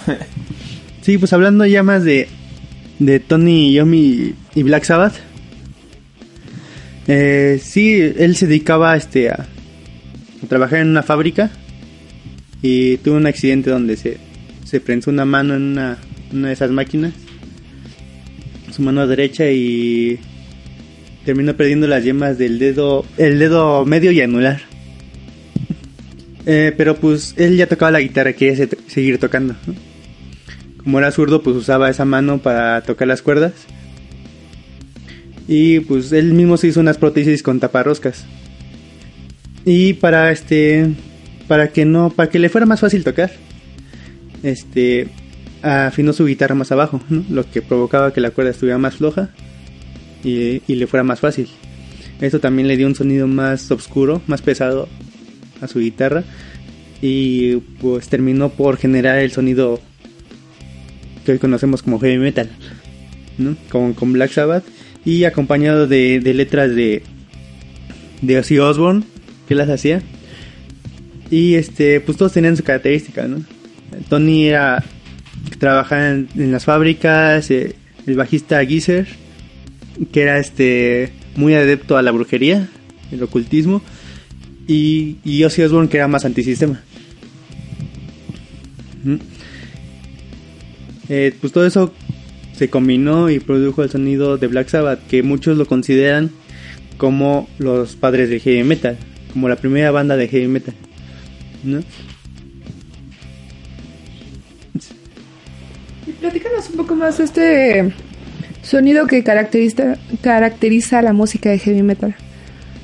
Sí, 1.03 1.17
pues 1.17 1.33
hablando 1.33 1.65
ya 1.65 1.83
más 1.83 2.05
de, 2.05 2.29
de 2.99 3.21
Tony 3.21 3.73
Yomi 3.73 4.35
y 4.55 4.63
Black 4.63 4.85
Sabbath. 4.85 5.30
Eh, 7.13 7.59
sí, 7.61 8.01
él 8.19 8.37
se 8.37 8.47
dedicaba 8.47 8.97
este, 8.97 9.31
a, 9.31 9.35
a 10.45 10.47
trabajar 10.49 10.79
en 10.79 10.89
una 10.91 11.03
fábrica 11.03 11.51
y 12.63 12.99
tuvo 12.99 13.17
un 13.17 13.27
accidente 13.27 13.69
donde 13.71 13.97
se, 13.97 14.19
se 14.65 14.81
prensó 14.81 15.11
una 15.11 15.25
mano 15.25 15.57
en 15.57 15.63
una, 15.63 15.99
de 16.31 16.53
esas 16.53 16.71
máquinas, 16.71 17.13
su 18.71 18.83
mano 18.83 19.09
derecha 19.09 19.51
y 19.51 20.21
terminó 21.25 21.57
perdiendo 21.57 21.89
las 21.89 22.05
yemas 22.05 22.39
del 22.39 22.61
dedo, 22.61 23.05
el 23.19 23.41
dedo 23.41 23.85
medio 23.85 24.13
y 24.13 24.21
anular. 24.21 24.61
Eh, 26.47 26.73
pero 26.75 26.97
pues 26.97 27.35
él 27.37 27.59
ya 27.59 27.67
tocaba 27.67 27.91
la 27.91 28.01
guitarra, 28.01 28.33
quería 28.33 28.57
se- 28.57 28.69
seguir 28.89 29.19
tocando. 29.19 29.55
Como 30.83 30.99
era 30.99 31.13
zurdo, 31.13 31.43
pues 31.43 31.55
usaba 31.55 31.91
esa 31.91 32.07
mano 32.07 32.39
para 32.39 32.81
tocar 32.81 33.07
las 33.07 33.21
cuerdas. 33.21 33.53
Y 35.53 35.81
pues 35.81 36.13
él 36.13 36.33
mismo 36.33 36.57
se 36.57 36.69
hizo 36.69 36.79
unas 36.79 36.97
prótesis 36.97 37.43
con 37.43 37.59
taparroscas. 37.59 38.25
Y 39.65 39.95
para 39.95 40.31
este 40.31 40.93
para 41.49 41.73
que 41.73 41.85
no 41.85 42.11
para 42.11 42.31
que 42.31 42.39
le 42.39 42.49
fuera 42.49 42.67
más 42.67 42.79
fácil 42.79 43.03
tocar. 43.03 43.33
Este 44.45 45.09
afinó 45.61 46.13
su 46.13 46.25
guitarra 46.25 46.55
más 46.55 46.71
abajo, 46.71 47.01
lo 47.29 47.51
que 47.51 47.63
provocaba 47.63 48.13
que 48.13 48.21
la 48.21 48.31
cuerda 48.31 48.53
estuviera 48.53 48.79
más 48.79 48.95
floja 48.95 49.31
y, 50.23 50.63
y 50.69 50.77
le 50.77 50.87
fuera 50.87 51.03
más 51.03 51.19
fácil. 51.19 51.49
Esto 52.21 52.39
también 52.39 52.69
le 52.69 52.77
dio 52.77 52.87
un 52.87 52.95
sonido 52.95 53.27
más 53.27 53.73
oscuro, 53.73 54.23
más 54.29 54.43
pesado 54.43 54.89
a 55.61 55.67
su 55.67 55.81
guitarra 55.81 56.23
y 57.03 57.57
pues 57.81 58.09
terminó 58.09 58.51
por 58.51 58.77
generar 58.77 59.19
el 59.19 59.33
sonido 59.33 59.81
que 61.27 61.33
hoy 61.33 61.39
conocemos 61.41 61.83
como 61.83 61.99
heavy 61.99 62.19
metal, 62.19 62.51
¿no? 63.37 63.57
Con, 63.69 63.95
con 63.95 64.13
Black 64.13 64.31
Sabbath 64.31 64.65
y 65.05 65.25
acompañado 65.25 65.87
de, 65.87 66.21
de 66.21 66.35
letras 66.35 66.75
de 66.75 67.03
de 68.23 68.39
Ozzy 68.39 68.59
Osbourne 68.59 69.03
que 69.49 69.55
las 69.55 69.69
hacía 69.69 70.03
y 71.31 71.55
este 71.55 72.01
pues 72.01 72.19
todos 72.19 72.33
tenían 72.33 72.57
su 72.57 72.65
característica, 72.65 73.27
¿no? 73.27 73.43
Tony 74.09 74.47
era 74.47 74.85
trabajaba 75.59 76.09
en, 76.11 76.53
las 76.53 76.65
fábricas, 76.65 77.51
eh, 77.51 77.77
el 78.07 78.17
bajista 78.17 78.65
Geezer 78.65 79.07
que 80.13 80.23
era 80.23 80.39
este 80.39 81.13
muy 81.37 81.55
adepto 81.55 81.97
a 81.97 82.03
la 82.03 82.11
brujería, 82.11 82.69
el 83.13 83.23
ocultismo 83.23 83.83
y, 84.67 85.17
y 85.25 85.45
Ozzy 85.45 85.63
Osbourne 85.63 85.89
que 85.89 85.97
era 85.97 86.09
más 86.09 86.25
antisistema. 86.25 86.81
Ujú. 89.05 89.19
Eh, 91.09 91.35
pues 91.41 91.53
todo 91.53 91.67
eso 91.67 91.93
se 92.61 92.69
combinó 92.69 93.31
y 93.31 93.41
produjo 93.41 93.83
el 93.83 93.89
sonido 93.89 94.37
de 94.37 94.47
Black 94.47 94.69
Sabbath, 94.69 95.01
que 95.07 95.23
muchos 95.23 95.57
lo 95.57 95.65
consideran 95.65 96.31
como 96.99 97.49
los 97.57 97.97
padres 97.97 98.29
del 98.29 98.41
heavy 98.41 98.65
metal, 98.65 98.99
como 99.33 99.49
la 99.49 99.57
primera 99.57 99.91
banda 99.91 100.15
de 100.19 100.29
heavy 100.29 100.47
metal. 100.47 100.75
¿no? 101.65 101.81
Platícanos 106.21 106.69
un 106.69 106.77
poco 106.77 106.95
más 106.97 107.19
este 107.19 107.95
sonido 108.61 109.07
que 109.07 109.25
caracteriza, 109.25 111.01
la 111.01 111.15
música 111.15 111.49
de 111.49 111.61
heavy 111.61 111.83
metal. 111.83 112.15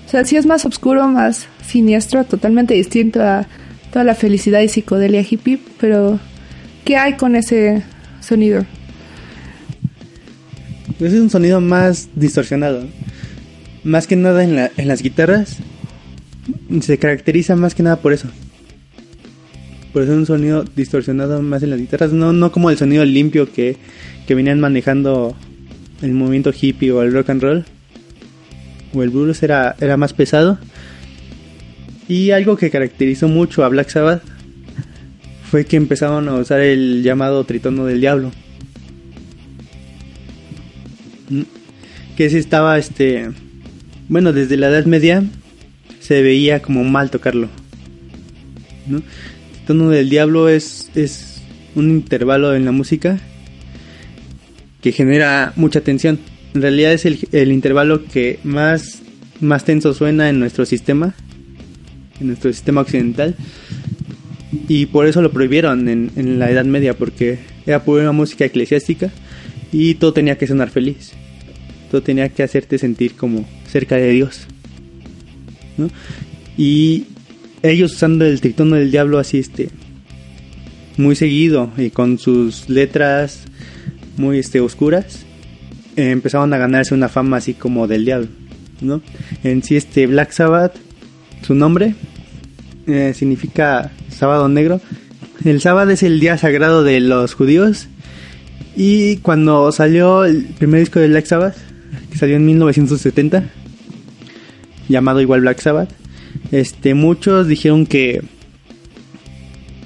O 0.07 0.09
sea, 0.09 0.25
si 0.25 0.39
es 0.39 0.47
más 0.47 0.65
oscuro, 0.65 1.07
más 1.07 1.49
siniestro, 1.63 2.25
totalmente 2.25 2.73
distinto 2.73 3.23
a 3.23 3.47
toda 3.93 4.07
la 4.07 4.15
felicidad 4.15 4.63
y 4.63 4.69
psicodelia 4.69 5.21
hippie, 5.21 5.61
pero 5.79 6.19
¿qué 6.87 6.97
hay 6.97 7.19
con 7.19 7.37
ese 7.37 7.83
sonido? 8.21 8.65
Pues 10.99 11.13
es 11.13 11.21
un 11.21 11.31
sonido 11.31 11.61
más 11.61 12.09
distorsionado. 12.15 12.85
Más 13.85 14.07
que 14.07 14.17
nada 14.17 14.43
en, 14.45 14.57
la- 14.57 14.71
en 14.77 14.89
las 14.89 15.03
guitarras. 15.03 15.59
Se 16.81 16.99
caracteriza 16.99 17.57
más 17.57 17.75
que 17.75 17.83
nada 17.83 17.97
por 17.97 18.13
eso. 18.13 18.29
Por 19.93 20.03
eso 20.03 20.13
es 20.13 20.19
un 20.19 20.27
sonido 20.27 20.65
distorsionado 20.77 21.43
más 21.43 21.63
en 21.63 21.71
las 21.71 21.79
guitarras. 21.81 22.13
No, 22.13 22.33
no 22.33 22.53
como 22.53 22.71
el 22.71 22.79
sonido 22.79 23.05
limpio 23.05 23.53
que, 23.53 23.77
que 24.27 24.35
venían 24.35 24.61
manejando 24.61 25.37
el 26.03 26.13
movimiento 26.13 26.53
hippie 26.59 26.93
o 26.93 27.03
el 27.03 27.13
rock 27.13 27.31
and 27.31 27.43
roll. 27.43 27.65
O 28.95 29.03
el 29.03 29.11
blues 29.11 29.43
era, 29.43 29.77
era 29.81 29.97
más 29.97 30.13
pesado. 30.13 30.59
Y 32.09 32.31
algo 32.31 32.57
que 32.57 32.71
caracterizó 32.71 33.29
mucho 33.29 33.65
a 33.65 33.69
Black 33.69 33.89
Sabbath 33.91 34.23
fue 35.51 35.65
que 35.65 35.77
empezaron 35.77 36.29
a 36.29 36.35
usar 36.35 36.61
el 36.61 37.03
llamado 37.03 37.45
tritono 37.45 37.85
del 37.85 38.01
diablo. 38.01 38.31
Que 42.17 42.31
si 42.31 42.37
estaba 42.37 42.79
este 42.79 43.31
bueno 44.09 44.33
desde 44.33 44.57
la 44.57 44.69
edad 44.69 44.85
media 44.87 45.25
se 46.01 46.23
veía 46.23 46.63
como 46.63 46.85
mal 46.85 47.11
tocarlo 47.11 47.49
¿no? 48.87 48.99
el 48.99 49.67
tono 49.67 49.91
del 49.91 50.09
diablo 50.09 50.49
es 50.49 50.91
es 50.95 51.43
un 51.75 51.91
intervalo 51.91 52.55
en 52.55 52.65
la 52.65 52.73
música 52.73 53.19
que 54.81 54.93
genera 54.93 55.53
mucha 55.57 55.81
tensión 55.81 56.21
en 56.55 56.63
realidad 56.63 56.93
es 56.93 57.05
el, 57.05 57.53
intervalo 57.53 58.05
que 58.05 58.39
más 58.45 59.03
más 59.41 59.65
tenso 59.65 59.93
suena 59.93 60.29
en 60.29 60.39
nuestro 60.39 60.65
sistema 60.65 61.15
en 62.21 62.29
nuestro 62.29 62.53
sistema 62.53 62.83
occidental 62.83 63.35
y 64.69 64.87
por 64.87 65.07
eso 65.07 65.21
lo 65.21 65.33
prohibieron 65.33 65.89
en, 65.89 66.13
en 66.17 66.39
la 66.39 66.51
Edad 66.51 66.65
Media 66.65 66.97
porque 66.97 67.39
era 67.67 67.85
por 67.85 68.01
una 68.01 68.13
música 68.13 68.45
eclesiástica 68.45 69.11
y 69.73 69.95
todo 69.95 70.13
tenía 70.13 70.39
que 70.39 70.47
sonar 70.47 70.71
feliz. 70.71 71.13
Todo 71.91 72.03
tenía 72.03 72.29
que 72.29 72.43
hacerte 72.43 72.79
sentir 72.79 73.15
como 73.15 73.47
cerca 73.71 73.97
de 73.97 74.11
Dios. 74.11 74.47
¿no? 75.77 75.89
Y 76.57 77.05
ellos 77.63 77.93
usando 77.93 78.25
el 78.25 78.41
tritono 78.41 78.77
del 78.77 78.91
diablo 78.91 79.19
así 79.19 79.39
este 79.39 79.69
muy 80.97 81.15
seguido 81.15 81.71
y 81.77 81.91
con 81.91 82.19
sus 82.19 82.69
letras 82.69 83.43
muy 84.17 84.39
este 84.39 84.61
oscuras 84.61 85.27
eh, 85.97 86.11
empezaron 86.11 86.53
a 86.55 86.59
ganarse 86.59 86.95
una 86.95 87.09
fama 87.09 87.37
así 87.39 87.55
como 87.55 87.87
del 87.87 88.05
diablo, 88.05 88.29
¿no? 88.81 89.03
En 89.45 89.63
sí 89.63 89.77
este 89.77 90.07
Black 90.07 90.31
Sabbath 90.31 90.77
su 91.43 91.55
nombre 91.55 91.95
eh, 92.87 93.13
significa 93.15 93.91
sábado 94.09 94.49
negro. 94.49 94.81
El 95.45 95.61
sábado 95.61 95.91
es 95.91 96.03
el 96.03 96.19
día 96.19 96.39
sagrado 96.39 96.83
de 96.83 97.01
los 97.01 97.35
judíos 97.35 97.89
y 98.77 99.17
cuando 99.19 99.73
salió 99.73 100.25
el 100.25 100.45
primer 100.45 100.81
disco 100.81 101.01
de 101.01 101.09
Black 101.09 101.25
Sabbath, 101.25 101.57
que 102.11 102.19
salió 102.19 102.37
en 102.37 102.45
1970, 102.45 103.45
llamado 104.89 105.21
igual 105.23 105.41
Black 105.41 105.61
Sabbath, 105.61 105.91
este, 106.53 106.95
muchos 106.95 107.49
dijeron 107.49 107.87
que 107.87 108.23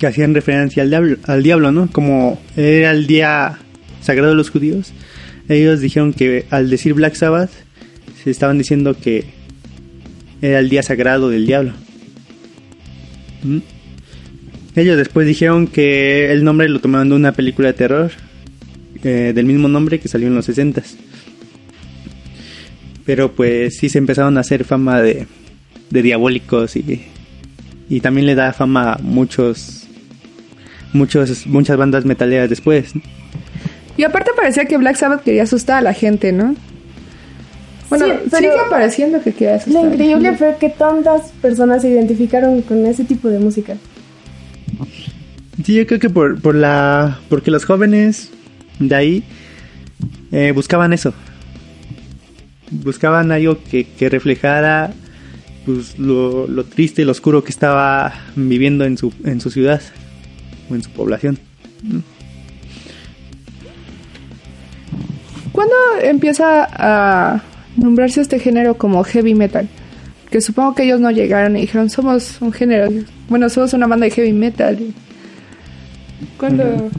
que 0.01 0.07
hacían 0.07 0.35
referencia 0.35 0.83
al 0.83 0.89
diablo, 0.89 1.17
al 1.27 1.43
diablo, 1.43 1.73
¿no? 1.73 1.89
Como 1.93 2.41
era 2.57 2.91
el 2.91 3.07
día 3.07 3.59
sagrado 4.01 4.31
de 4.31 4.37
los 4.37 4.49
judíos, 4.49 4.95
ellos 5.49 5.81
dijeron 5.81 6.15
que 6.15 6.47
al 6.49 6.71
decir 6.71 6.95
Black 6.95 7.15
Sabbath 7.15 7.51
se 8.25 8.31
estaban 8.31 8.57
diciendo 8.57 8.97
que 8.99 9.27
era 10.41 10.59
el 10.59 10.71
día 10.71 10.83
sagrado 10.83 11.29
del 11.29 11.47
diablo. 11.47 11.73
¿Mm? 13.43 13.59
Ellos 14.75 14.97
después 14.97 15.27
dijeron 15.27 15.67
que 15.67 16.33
el 16.33 16.45
nombre 16.45 16.69
lo 16.71 16.81
tomaron 16.81 17.11
de 17.11 17.17
una 17.17 17.33
película 17.33 17.69
de 17.69 17.75
terror 17.75 18.11
eh, 19.05 19.33
del 19.35 19.47
mismo 19.47 19.69
nombre 19.69 19.99
que 19.99 20.09
salió 20.09 20.29
en 20.29 20.35
los 20.35 20.45
60 20.47 20.83
Pero 23.05 23.33
pues 23.33 23.77
sí 23.79 23.89
se 23.89 23.99
empezaron 23.99 24.37
a 24.37 24.41
hacer 24.41 24.65
fama 24.65 25.01
de, 25.01 25.27
de 25.91 26.03
diabólicos 26.03 26.77
y, 26.77 27.07
y 27.89 28.01
también 28.01 28.27
le 28.27 28.35
da 28.35 28.53
fama 28.53 28.95
a 28.95 28.99
muchos, 28.99 29.87
muchos, 30.93 31.47
muchas 31.47 31.77
bandas 31.77 32.05
metaleras 32.05 32.49
después. 32.49 32.95
¿no? 32.95 33.03
Y 33.97 34.05
aparte 34.05 34.31
parecía 34.35 34.65
que 34.65 34.77
Black 34.77 34.97
Sabbath 34.97 35.23
quería 35.23 35.43
asustar 35.43 35.79
a 35.79 35.83
la 35.83 35.93
gente, 35.93 36.33
¿no? 36.33 36.55
Bueno, 37.91 38.07
Sí, 38.07 38.37
sigue 38.37 38.51
pareciendo 38.71 39.21
que 39.21 39.33
quería 39.33 39.57
asustar. 39.57 39.83
Lo 39.83 39.91
increíble 39.91 40.37
fue 40.37 40.57
que 40.61 40.71
tantas 40.71 41.33
personas 41.43 41.83
se 41.83 41.91
identificaron 41.91 42.63
con 42.63 42.87
ese 42.87 43.05
tipo 43.05 43.29
de 43.29 43.41
música. 43.41 43.77
Sí, 45.65 45.75
yo 45.75 45.87
creo 45.87 45.99
que 45.99 46.09
por, 46.09 46.41
por 46.41 46.55
la, 46.55 47.19
porque 47.29 47.51
los 47.51 47.65
jóvenes 47.65 48.31
de 48.81 48.95
ahí 48.95 49.25
eh, 50.33 50.53
buscaban 50.53 50.93
eso. 50.93 51.15
Buscaban 52.71 53.31
algo 53.31 53.59
que, 53.63 53.85
que 53.85 54.09
reflejara 54.09 54.93
pues, 55.65 55.99
lo, 55.99 56.47
lo 56.47 56.65
triste 56.65 57.03
y 57.03 57.05
lo 57.05 57.13
oscuro 57.13 57.45
que 57.45 57.51
estaba 57.51 58.13
viviendo 58.35 58.85
en 58.85 58.97
su, 58.97 59.13
en 59.25 59.41
su 59.41 59.51
ciudad 59.51 59.81
o 60.69 60.75
en 60.75 60.83
su 60.83 60.91
población. 60.91 61.39
¿Cuándo 65.53 65.75
empieza 66.03 66.69
a 66.73 67.43
nombrarse 67.77 68.21
este 68.21 68.39
género 68.39 68.75
como 68.75 69.03
heavy 69.05 69.35
metal? 69.35 69.69
Que 70.31 70.41
supongo 70.41 70.75
que 70.75 70.85
ellos 70.85 71.01
no 71.01 71.11
llegaron 71.11 71.57
y 71.57 71.63
dijeron, 71.63 71.91
somos 71.91 72.41
un 72.41 72.53
género, 72.53 72.89
bueno, 73.29 73.49
somos 73.49 73.73
una 73.73 73.89
banda 73.89 74.05
de 74.05 74.13
heavy 74.13 74.33
metal. 74.33 74.79
¿Cuándo? 76.39 76.91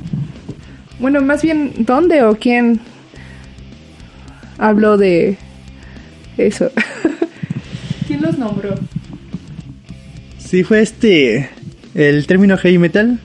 Bueno, 1.01 1.19
más 1.21 1.41
bien, 1.41 1.73
¿dónde 1.79 2.23
o 2.23 2.35
quién 2.35 2.79
habló 4.59 4.97
de 4.97 5.35
eso? 6.37 6.71
¿Quién 8.07 8.21
los 8.21 8.37
nombró? 8.37 8.75
Sí, 10.37 10.63
fue 10.63 10.81
este. 10.81 11.49
El 11.95 12.27
término 12.27 12.55
heavy 12.55 12.77
metal 12.77 13.19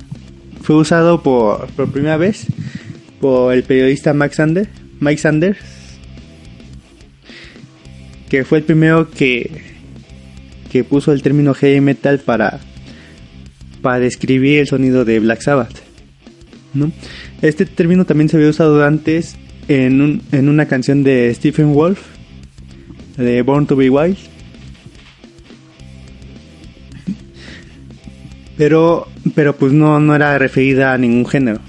fue 0.62 0.76
usado 0.76 1.22
por, 1.22 1.66
por 1.72 1.92
primera 1.92 2.16
vez 2.16 2.46
por 3.20 3.52
el 3.52 3.62
periodista 3.62 4.14
Max 4.14 4.36
Sander, 4.36 4.68
Mike 5.00 5.20
Sanders, 5.20 5.58
que 8.30 8.44
fue 8.44 8.58
el 8.58 8.64
primero 8.64 9.10
que, 9.10 9.50
que 10.72 10.82
puso 10.82 11.12
el 11.12 11.22
término 11.22 11.52
heavy 11.52 11.80
metal 11.80 12.20
para, 12.20 12.58
para 13.82 13.98
describir 13.98 14.60
el 14.60 14.66
sonido 14.66 15.04
de 15.04 15.20
Black 15.20 15.42
Sabbath. 15.42 15.85
Este 17.42 17.66
término 17.66 18.04
también 18.04 18.28
se 18.28 18.36
había 18.36 18.48
usado 18.48 18.84
antes 18.84 19.36
en, 19.68 20.22
en 20.32 20.48
una 20.48 20.66
canción 20.66 21.02
de 21.02 21.32
Stephen 21.34 21.74
Wolf 21.74 22.00
de 23.16 23.42
Born 23.42 23.66
to 23.66 23.76
Be 23.76 23.90
Wild. 23.90 24.16
Pero, 28.56 29.06
pero 29.34 29.56
pues 29.56 29.72
no, 29.72 30.00
no 30.00 30.14
era 30.14 30.38
referida 30.38 30.92
a 30.92 30.98
ningún 30.98 31.26
género. 31.26 31.60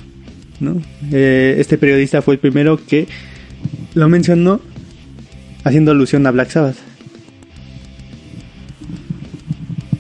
Eh, 1.12 1.56
este 1.60 1.78
periodista 1.78 2.22
fue 2.22 2.36
el 2.36 2.40
primero 2.40 2.80
que 2.86 3.08
lo 3.94 4.10
mencionó 4.10 4.62
haciendo 5.64 5.92
alusión 5.92 6.26
a 6.26 6.32
Black 6.32 6.50
Sabbath. 6.50 6.78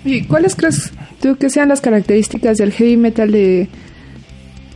¿Y 0.05 0.23
cuáles 0.23 0.55
crees 0.55 0.93
tú 1.21 1.35
que 1.35 1.49
sean 1.49 1.67
las 1.67 1.81
características 1.81 2.57
del 2.57 2.71
heavy 2.71 2.95
metal 2.95 3.31
de 3.31 3.67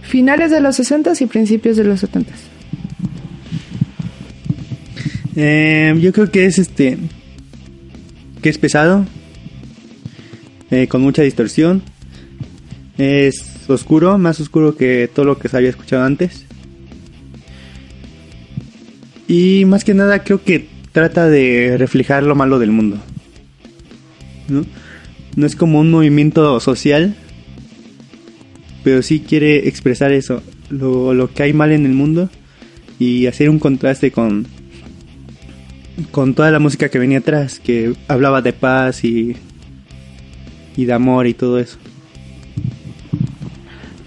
finales 0.01 0.51
de 0.51 0.59
los 0.59 0.75
60 0.75 1.13
y 1.19 1.25
principios 1.25 1.77
de 1.77 1.83
los 1.83 1.99
70 1.99 2.31
eh, 5.35 5.95
yo 5.99 6.11
creo 6.11 6.29
que 6.29 6.45
es 6.45 6.59
este 6.59 6.97
que 8.41 8.49
es 8.49 8.57
pesado 8.57 9.05
eh, 10.71 10.87
con 10.87 11.01
mucha 11.01 11.21
distorsión. 11.21 11.83
Es 12.97 13.69
oscuro 13.69 14.17
más 14.17 14.39
oscuro 14.39 14.75
que 14.75 15.09
todo 15.13 15.25
lo 15.25 15.37
que 15.37 15.49
se 15.49 15.57
había 15.57 15.69
escuchado 15.69 16.03
antes. 16.03 16.45
Y 19.27 19.65
más 19.65 19.83
que 19.83 19.93
nada 19.93 20.23
creo 20.23 20.43
que 20.43 20.67
trata 20.91 21.27
de 21.27 21.75
reflejar 21.77 22.23
lo 22.23 22.35
malo 22.35 22.59
del 22.59 22.71
mundo 22.71 22.97
¿no? 24.49 24.65
no 25.37 25.45
es 25.45 25.55
como 25.55 25.79
un 25.79 25.89
movimiento 25.89 26.59
social, 26.59 27.15
pero 28.83 29.01
sí 29.01 29.19
quiere 29.19 29.67
expresar 29.67 30.11
eso, 30.11 30.41
lo, 30.69 31.13
lo 31.13 31.31
que 31.33 31.43
hay 31.43 31.53
mal 31.53 31.71
en 31.71 31.85
el 31.85 31.93
mundo 31.93 32.29
y 32.99 33.27
hacer 33.27 33.49
un 33.49 33.59
contraste 33.59 34.11
con, 34.11 34.47
con 36.11 36.33
toda 36.33 36.51
la 36.51 36.59
música 36.59 36.89
que 36.89 36.99
venía 36.99 37.19
atrás, 37.19 37.59
que 37.59 37.93
hablaba 38.07 38.41
de 38.41 38.53
paz 38.53 39.03
y, 39.03 39.35
y 40.75 40.85
de 40.85 40.93
amor 40.93 41.27
y 41.27 41.33
todo 41.33 41.59
eso. 41.59 41.77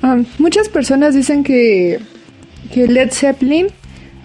Ah, 0.03 0.21
muchas 0.39 0.69
personas 0.69 1.15
dicen 1.15 1.43
que, 1.43 1.99
que 2.73 2.87
Led 2.87 3.11
Zeppelin 3.11 3.69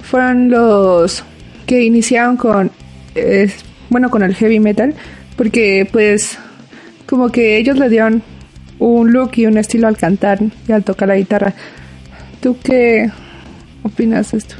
fueron 0.01 0.49
los 0.49 1.23
que 1.65 1.83
iniciaron 1.83 2.35
con, 2.35 2.71
bueno, 3.89 4.09
con 4.09 4.23
el 4.23 4.35
heavy 4.35 4.59
metal, 4.59 4.93
porque 5.35 5.87
pues 5.91 6.37
como 7.05 7.31
que 7.31 7.57
ellos 7.57 7.77
le 7.77 7.89
dieron 7.89 8.21
un 8.79 9.11
look 9.11 9.31
y 9.35 9.45
un 9.45 9.57
estilo 9.57 9.87
al 9.87 9.97
cantar 9.97 10.39
y 10.67 10.71
al 10.71 10.83
tocar 10.83 11.07
la 11.09 11.17
guitarra. 11.17 11.53
¿Tú 12.41 12.57
qué 12.63 13.09
opinas 13.83 14.31
de 14.31 14.37
esto? 14.39 14.55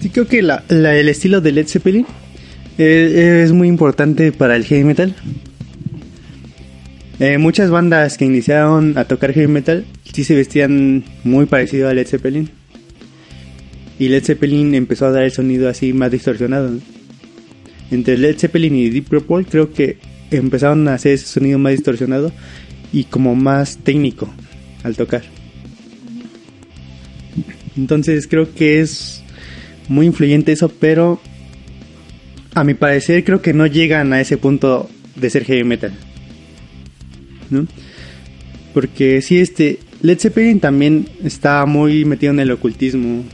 Sí, 0.00 0.10
creo 0.10 0.28
que 0.28 0.38
el 0.38 1.08
estilo 1.08 1.40
de 1.40 1.52
Led 1.52 1.66
Zeppelin 1.66 2.06
eh, 2.78 3.42
es 3.44 3.52
muy 3.52 3.68
importante 3.68 4.32
para 4.32 4.54
el 4.56 4.64
heavy 4.64 4.84
metal. 4.84 5.14
Eh, 7.18 7.36
muchas 7.38 7.68
bandas 7.70 8.16
que 8.16 8.24
iniciaron 8.24 8.96
a 8.96 9.04
tocar 9.04 9.32
heavy 9.32 9.48
metal 9.48 9.84
sí 10.18 10.24
se 10.24 10.34
vestían 10.34 11.04
muy 11.22 11.46
parecido 11.46 11.88
a 11.88 11.94
Led 11.94 12.08
Zeppelin. 12.08 12.50
Y 14.00 14.08
Led 14.08 14.24
Zeppelin 14.24 14.74
empezó 14.74 15.06
a 15.06 15.12
dar 15.12 15.22
el 15.22 15.30
sonido 15.30 15.68
así 15.68 15.92
más 15.92 16.10
distorsionado. 16.10 16.72
Entre 17.92 18.18
Led 18.18 18.36
Zeppelin 18.36 18.74
y 18.74 18.90
Deep 18.90 19.08
Purple 19.08 19.44
creo 19.48 19.72
que 19.72 19.98
empezaron 20.30 20.86
a 20.88 20.94
hacer 20.94 21.12
ese 21.12 21.26
sonido 21.26 21.58
más 21.58 21.72
distorsionado 21.72 22.32
y 22.92 23.04
como 23.04 23.34
más 23.34 23.78
técnico 23.78 24.28
al 24.82 24.96
tocar. 24.96 25.22
Entonces 27.76 28.26
creo 28.26 28.52
que 28.54 28.80
es 28.80 29.22
muy 29.88 30.06
influyente 30.06 30.52
eso, 30.52 30.68
pero 30.68 31.20
a 32.54 32.64
mi 32.64 32.74
parecer 32.74 33.24
creo 33.24 33.40
que 33.40 33.52
no 33.52 33.66
llegan 33.66 34.12
a 34.12 34.20
ese 34.20 34.36
punto 34.36 34.88
de 35.14 35.30
ser 35.30 35.44
heavy 35.44 35.64
metal. 35.64 35.92
¿No? 37.50 37.66
Porque 38.74 39.22
si 39.22 39.38
este 39.38 39.78
Led 40.02 40.18
Zeppelin 40.18 40.60
también 40.60 41.08
estaba 41.24 41.66
muy 41.66 42.04
metido 42.04 42.32
en 42.32 42.40
el 42.40 42.50
ocultismo, 42.50 43.24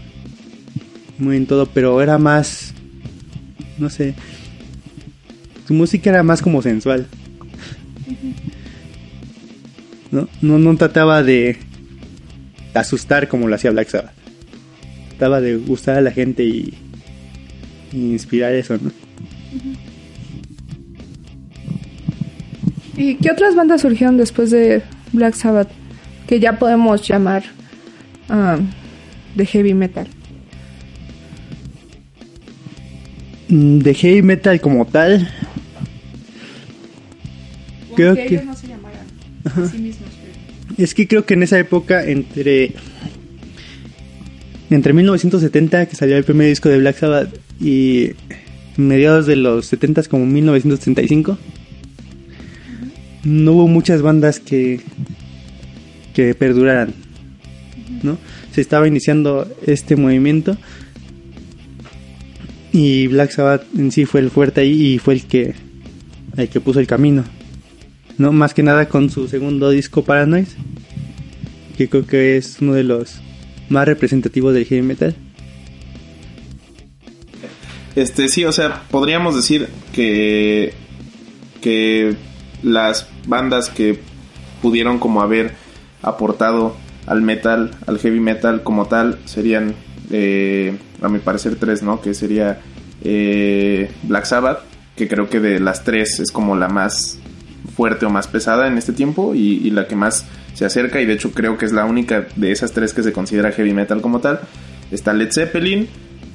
muy 1.18 1.36
en 1.36 1.46
todo, 1.46 1.66
pero 1.66 2.00
era 2.00 2.18
más 2.18 2.74
no 3.78 3.90
sé, 3.90 4.14
su 5.66 5.74
música 5.74 6.10
era 6.10 6.22
más 6.22 6.42
como 6.42 6.62
sensual. 6.62 7.06
¿No? 10.10 10.28
No, 10.42 10.76
trataba 10.76 11.22
de 11.22 11.56
asustar 12.74 13.28
como 13.28 13.48
lo 13.48 13.54
hacía 13.54 13.70
Black 13.70 13.88
Sabbath. 13.88 14.12
Trataba 15.10 15.40
de 15.40 15.56
gustar 15.56 15.96
a 15.96 16.00
la 16.00 16.10
gente 16.10 16.44
y, 16.44 16.74
inspirar 17.92 18.52
eso, 18.52 18.76
¿no? 18.80 18.90
¿Y 22.96 23.16
qué 23.16 23.30
otras 23.30 23.56
bandas 23.56 23.80
surgieron 23.80 24.16
después 24.16 24.50
de 24.50 24.82
Black 25.12 25.34
Sabbath 25.34 25.68
que 26.28 26.38
ya 26.40 26.58
podemos 26.58 27.06
llamar 27.06 27.42
ah, 28.28 28.58
de 29.34 29.46
heavy 29.46 29.74
metal? 29.74 30.06
Mm, 33.48 33.78
de 33.78 33.94
heavy 33.94 34.22
metal 34.22 34.60
como 34.60 34.86
tal, 34.86 35.28
creo 37.94 38.14
que, 38.14 38.26
ellos 38.26 38.44
no 38.44 38.54
se 38.54 38.68
Es 40.82 40.94
que 40.94 41.06
creo 41.06 41.24
que 41.24 41.34
en 41.34 41.42
esa 41.42 41.58
época, 41.58 42.04
entre. 42.04 42.72
Entre 44.70 44.92
1970, 44.92 45.86
que 45.86 45.94
salió 45.94 46.16
el 46.16 46.24
primer 46.24 46.48
disco 46.48 46.68
de 46.68 46.78
Black 46.78 46.98
Sabbath, 46.98 47.38
y 47.60 48.12
mediados 48.76 49.26
de 49.26 49.36
los 49.36 49.66
70 49.66 50.04
como 50.04 50.26
1935, 50.26 51.38
no 53.24 53.52
hubo 53.52 53.68
muchas 53.68 54.02
bandas 54.02 54.40
que. 54.40 54.80
que 56.14 56.34
perduraran. 56.34 56.94
¿No? 58.02 58.18
Se 58.52 58.60
estaba 58.60 58.88
iniciando 58.88 59.50
este 59.66 59.96
movimiento. 59.96 60.56
Y 62.72 63.06
Black 63.06 63.30
Sabbath 63.30 63.62
en 63.78 63.92
sí 63.92 64.04
fue 64.04 64.20
el 64.20 64.30
fuerte 64.30 64.62
ahí 64.62 64.94
y 64.94 64.98
fue 64.98 65.14
el 65.14 65.24
que, 65.26 65.54
el 66.36 66.48
que 66.48 66.60
puso 66.60 66.80
el 66.80 66.88
camino. 66.88 67.24
¿No? 68.18 68.32
Más 68.32 68.54
que 68.54 68.62
nada 68.62 68.88
con 68.88 69.10
su 69.10 69.28
segundo 69.28 69.70
disco 69.70 70.04
Paranoid, 70.04 70.48
que 71.76 71.88
creo 71.88 72.06
que 72.06 72.36
es 72.36 72.58
uno 72.60 72.74
de 72.74 72.84
los 72.84 73.20
más 73.68 73.86
representativos 73.86 74.54
del 74.54 74.66
heavy 74.66 74.82
metal. 74.82 75.14
Este, 77.96 78.28
sí, 78.28 78.44
o 78.44 78.52
sea, 78.52 78.82
podríamos 78.90 79.36
decir 79.36 79.68
que, 79.92 80.74
que 81.60 82.16
las 82.62 83.08
bandas 83.26 83.70
que 83.70 84.00
pudieron 84.62 84.98
como 84.98 85.22
haber 85.22 85.52
aportado 86.02 86.76
al 87.06 87.22
metal, 87.22 87.72
al 87.86 87.98
heavy 87.98 88.20
metal 88.20 88.62
como 88.62 88.86
tal, 88.86 89.18
serían, 89.26 89.74
eh, 90.10 90.76
a 91.02 91.08
mi 91.08 91.18
parecer, 91.18 91.56
tres, 91.56 91.82
¿no? 91.82 92.00
Que 92.00 92.14
sería 92.14 92.60
eh, 93.02 93.90
Black 94.02 94.24
Sabbath, 94.24 94.60
que 94.96 95.06
creo 95.06 95.28
que 95.28 95.38
de 95.38 95.60
las 95.60 95.84
tres 95.84 96.18
es 96.18 96.32
como 96.32 96.56
la 96.56 96.68
más 96.68 97.18
fuerte 97.74 98.06
o 98.06 98.10
más 98.10 98.28
pesada 98.28 98.66
en 98.66 98.78
este 98.78 98.92
tiempo 98.92 99.34
y, 99.34 99.70
la 99.70 99.86
que 99.86 99.96
más 99.96 100.26
se 100.54 100.64
acerca 100.64 101.00
y 101.00 101.06
de 101.06 101.14
hecho 101.14 101.32
creo 101.32 101.58
que 101.58 101.66
es 101.66 101.72
la 101.72 101.84
única 101.84 102.26
de 102.36 102.52
esas 102.52 102.72
tres 102.72 102.94
que 102.94 103.02
se 103.02 103.12
considera 103.12 103.52
heavy 103.52 103.72
metal 103.72 104.00
como 104.00 104.20
tal. 104.20 104.40
Está 104.90 105.12
Led 105.12 105.30
Zeppelin 105.32 105.88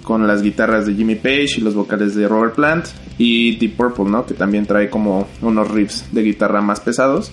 con 0.04 0.28
las 0.28 0.42
guitarras 0.42 0.86
de 0.86 0.94
Jimmy 0.94 1.16
Page 1.16 1.56
y 1.58 1.62
los 1.62 1.76
vocales 1.76 2.16
de 2.16 2.28
Robert 2.28 2.56
Plant 2.56 2.88
y 3.18 3.58
Deep 3.58 3.76
Purple, 3.76 4.06
¿no? 4.06 4.26
Que 4.26 4.34
también 4.34 4.66
trae 4.66 4.90
como 4.90 5.28
unos 5.42 5.70
riffs 5.72 6.06
de 6.12 6.24
guitarra 6.24 6.62
más 6.62 6.80
pesados 6.80 7.32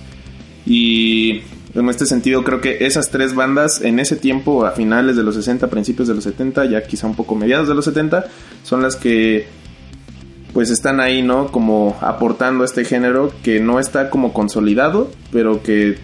y 0.66 1.42
en 1.74 1.88
este 1.88 2.06
sentido 2.06 2.42
creo 2.42 2.60
que 2.60 2.86
esas 2.86 3.10
tres 3.10 3.34
bandas 3.34 3.80
en 3.82 3.98
ese 3.98 4.16
tiempo 4.16 4.64
a 4.64 4.72
finales 4.72 5.16
de 5.16 5.22
los 5.22 5.34
60, 5.34 5.68
principios 5.68 6.08
de 6.08 6.14
los 6.14 6.24
70, 6.24 6.64
ya 6.66 6.82
quizá 6.82 7.06
un 7.06 7.14
poco 7.14 7.34
mediados 7.34 7.68
de 7.68 7.74
los 7.74 7.84
70, 7.84 8.24
son 8.62 8.82
las 8.82 8.96
que 8.96 9.46
pues 10.56 10.70
están 10.70 11.00
ahí, 11.00 11.20
¿no? 11.20 11.52
Como 11.52 11.98
aportando 12.00 12.64
este 12.64 12.86
género 12.86 13.30
que 13.42 13.60
no 13.60 13.78
está 13.78 14.08
como 14.08 14.32
consolidado, 14.32 15.12
pero 15.30 15.62
que 15.62 15.96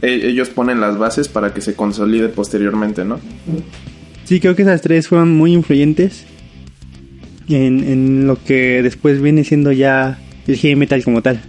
e-, 0.00 0.26
ellos 0.26 0.48
ponen 0.48 0.80
las 0.80 0.96
bases 0.96 1.28
para 1.28 1.52
que 1.52 1.60
se 1.60 1.74
consolide 1.74 2.30
posteriormente, 2.30 3.04
¿no? 3.04 3.20
Sí, 4.24 4.40
creo 4.40 4.56
que 4.56 4.62
esas 4.62 4.80
tres 4.80 5.06
fueron 5.06 5.36
muy 5.36 5.52
influyentes 5.52 6.24
en, 7.46 7.84
en 7.84 8.26
lo 8.26 8.42
que 8.42 8.82
después 8.82 9.20
viene 9.20 9.44
siendo 9.44 9.70
ya 9.70 10.18
el 10.46 10.56
heavy 10.56 10.76
metal 10.76 11.04
como 11.04 11.20
tal, 11.20 11.42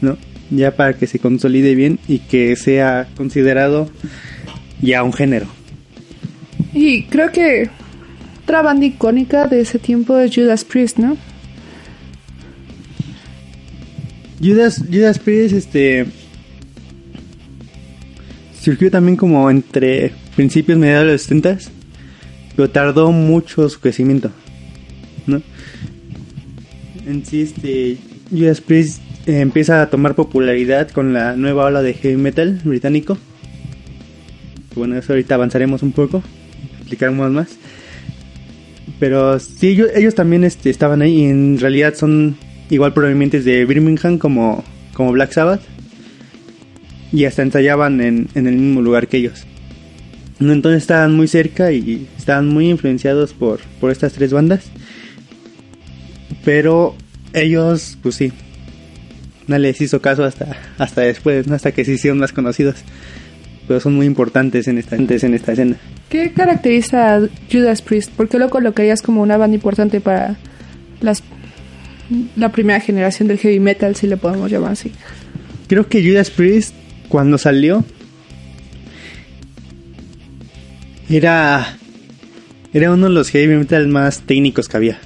¿no? 0.00 0.16
Ya 0.48 0.74
para 0.74 0.94
que 0.94 1.06
se 1.06 1.18
consolide 1.18 1.74
bien 1.74 1.98
y 2.08 2.20
que 2.20 2.56
sea 2.56 3.08
considerado 3.14 3.90
ya 4.80 5.02
un 5.02 5.12
género. 5.12 5.48
Y 6.72 7.02
creo 7.02 7.30
que 7.30 7.68
otra 8.46 8.62
banda 8.62 8.86
icónica 8.86 9.48
de 9.48 9.60
ese 9.60 9.80
tiempo 9.80 10.16
es 10.20 10.32
Judas 10.32 10.64
Priest, 10.64 10.98
¿no? 10.98 11.16
Judas, 14.40 14.84
Judas 14.88 15.18
Priest, 15.18 15.52
este. 15.52 16.06
Surgió 18.62 18.88
también 18.88 19.16
como 19.16 19.50
entre 19.50 20.12
principios 20.36 20.78
mediados 20.78 21.06
de 21.06 21.12
los 21.14 21.22
70 21.22 21.58
pero 22.54 22.70
tardó 22.70 23.10
mucho 23.10 23.68
su 23.68 23.80
crecimiento, 23.80 24.30
¿no? 25.26 25.42
En 27.04 27.26
sí, 27.26 27.42
este, 27.42 27.98
Judas 28.30 28.60
Priest 28.60 29.00
eh, 29.26 29.40
empieza 29.40 29.82
a 29.82 29.90
tomar 29.90 30.14
popularidad 30.14 30.88
con 30.90 31.12
la 31.12 31.34
nueva 31.34 31.64
ola 31.64 31.82
de 31.82 31.94
heavy 31.94 32.16
metal 32.16 32.60
británico. 32.62 33.18
Bueno, 34.76 34.96
eso 34.96 35.14
ahorita 35.14 35.34
avanzaremos 35.34 35.82
un 35.82 35.90
poco, 35.90 36.22
explicaremos 36.78 37.32
más. 37.32 37.48
Pero 38.98 39.38
sí, 39.38 39.68
ellos, 39.68 39.90
ellos 39.94 40.14
también 40.14 40.44
este, 40.44 40.70
estaban 40.70 41.02
ahí 41.02 41.22
y 41.22 41.24
en 41.24 41.58
realidad 41.58 41.94
son 41.94 42.36
igual 42.70 42.94
provenientes 42.94 43.44
de 43.44 43.64
Birmingham 43.64 44.18
como, 44.18 44.64
como 44.94 45.12
Black 45.12 45.32
Sabbath. 45.32 45.62
Y 47.12 47.24
hasta 47.24 47.42
ensayaban 47.42 48.00
en, 48.00 48.28
en 48.34 48.46
el 48.46 48.56
mismo 48.56 48.82
lugar 48.82 49.08
que 49.08 49.18
ellos. 49.18 49.46
Entonces 50.40 50.82
estaban 50.82 51.14
muy 51.14 51.28
cerca 51.28 51.72
y 51.72 52.06
estaban 52.18 52.48
muy 52.48 52.68
influenciados 52.68 53.32
por, 53.32 53.60
por 53.80 53.90
estas 53.90 54.12
tres 54.12 54.32
bandas. 54.32 54.64
Pero 56.44 56.94
ellos, 57.32 57.98
pues 58.02 58.16
sí, 58.16 58.32
no 59.46 59.58
les 59.58 59.80
hizo 59.80 60.00
caso 60.00 60.24
hasta, 60.24 60.56
hasta 60.78 61.02
después, 61.02 61.46
¿no? 61.46 61.54
hasta 61.54 61.72
que 61.72 61.84
se 61.84 61.92
hicieron 61.92 62.18
más 62.18 62.32
conocidos. 62.32 62.76
Pero 63.66 63.80
son 63.80 63.94
muy 63.94 64.06
importantes 64.06 64.68
en 64.68 64.78
esta, 64.78 64.96
en 64.96 65.34
esta 65.34 65.52
escena. 65.52 65.76
¿Qué 66.08 66.32
caracteriza 66.32 67.16
a 67.16 67.20
Judas 67.50 67.82
Priest? 67.82 68.12
¿Por 68.12 68.28
qué 68.28 68.38
lo 68.38 68.48
colocarías 68.48 69.02
como 69.02 69.22
una 69.22 69.36
banda 69.36 69.56
importante 69.56 70.00
para 70.00 70.36
las, 71.00 71.22
la 72.36 72.52
primera 72.52 72.80
generación 72.80 73.28
del 73.28 73.38
heavy 73.38 73.58
metal, 73.58 73.96
si 73.96 74.06
le 74.06 74.16
podemos 74.16 74.50
llamar 74.50 74.72
así? 74.72 74.92
Creo 75.66 75.88
que 75.88 76.08
Judas 76.08 76.30
Priest, 76.30 76.74
cuando 77.08 77.38
salió, 77.38 77.84
era, 81.10 81.76
era 82.72 82.92
uno 82.92 83.08
de 83.08 83.14
los 83.14 83.30
heavy 83.30 83.56
metal 83.56 83.88
más 83.88 84.20
técnicos 84.20 84.68
que 84.68 84.76
había. 84.76 84.98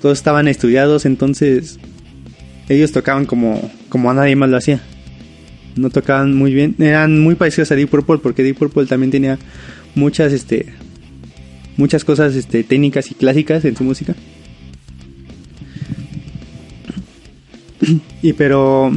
Todos 0.00 0.18
estaban 0.18 0.48
estudiados, 0.48 1.06
entonces 1.06 1.78
ellos 2.68 2.92
tocaban 2.92 3.26
como, 3.26 3.70
como 3.88 4.10
a 4.10 4.14
nadie 4.14 4.36
más 4.36 4.50
lo 4.50 4.56
hacía. 4.56 4.80
No 5.76 5.90
tocaban 5.90 6.34
muy 6.34 6.54
bien, 6.54 6.76
eran 6.78 7.20
muy 7.20 7.34
parecidos 7.34 7.72
a 7.72 7.74
Deep 7.74 7.88
Purple 7.88 8.18
porque 8.18 8.42
Deep 8.42 8.56
Purple 8.56 8.86
también 8.86 9.10
tenía 9.10 9.38
muchas 9.94 10.32
este 10.32 10.72
muchas 11.76 12.04
cosas 12.04 12.34
este 12.36 12.62
técnicas 12.62 13.10
y 13.10 13.14
clásicas 13.14 13.64
en 13.64 13.76
su 13.76 13.84
música. 13.84 14.14
y 18.22 18.32
pero 18.32 18.92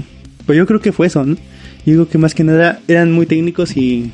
pues 0.46 0.58
yo 0.58 0.66
creo 0.66 0.80
que 0.80 0.92
fue 0.92 1.08
eso, 1.08 1.26
¿no? 1.26 1.36
Yo 1.36 1.94
digo 1.94 2.10
que 2.10 2.18
más 2.18 2.34
que 2.34 2.44
nada 2.44 2.80
eran 2.88 3.12
muy 3.12 3.26
técnicos 3.26 3.76
y 3.78 4.12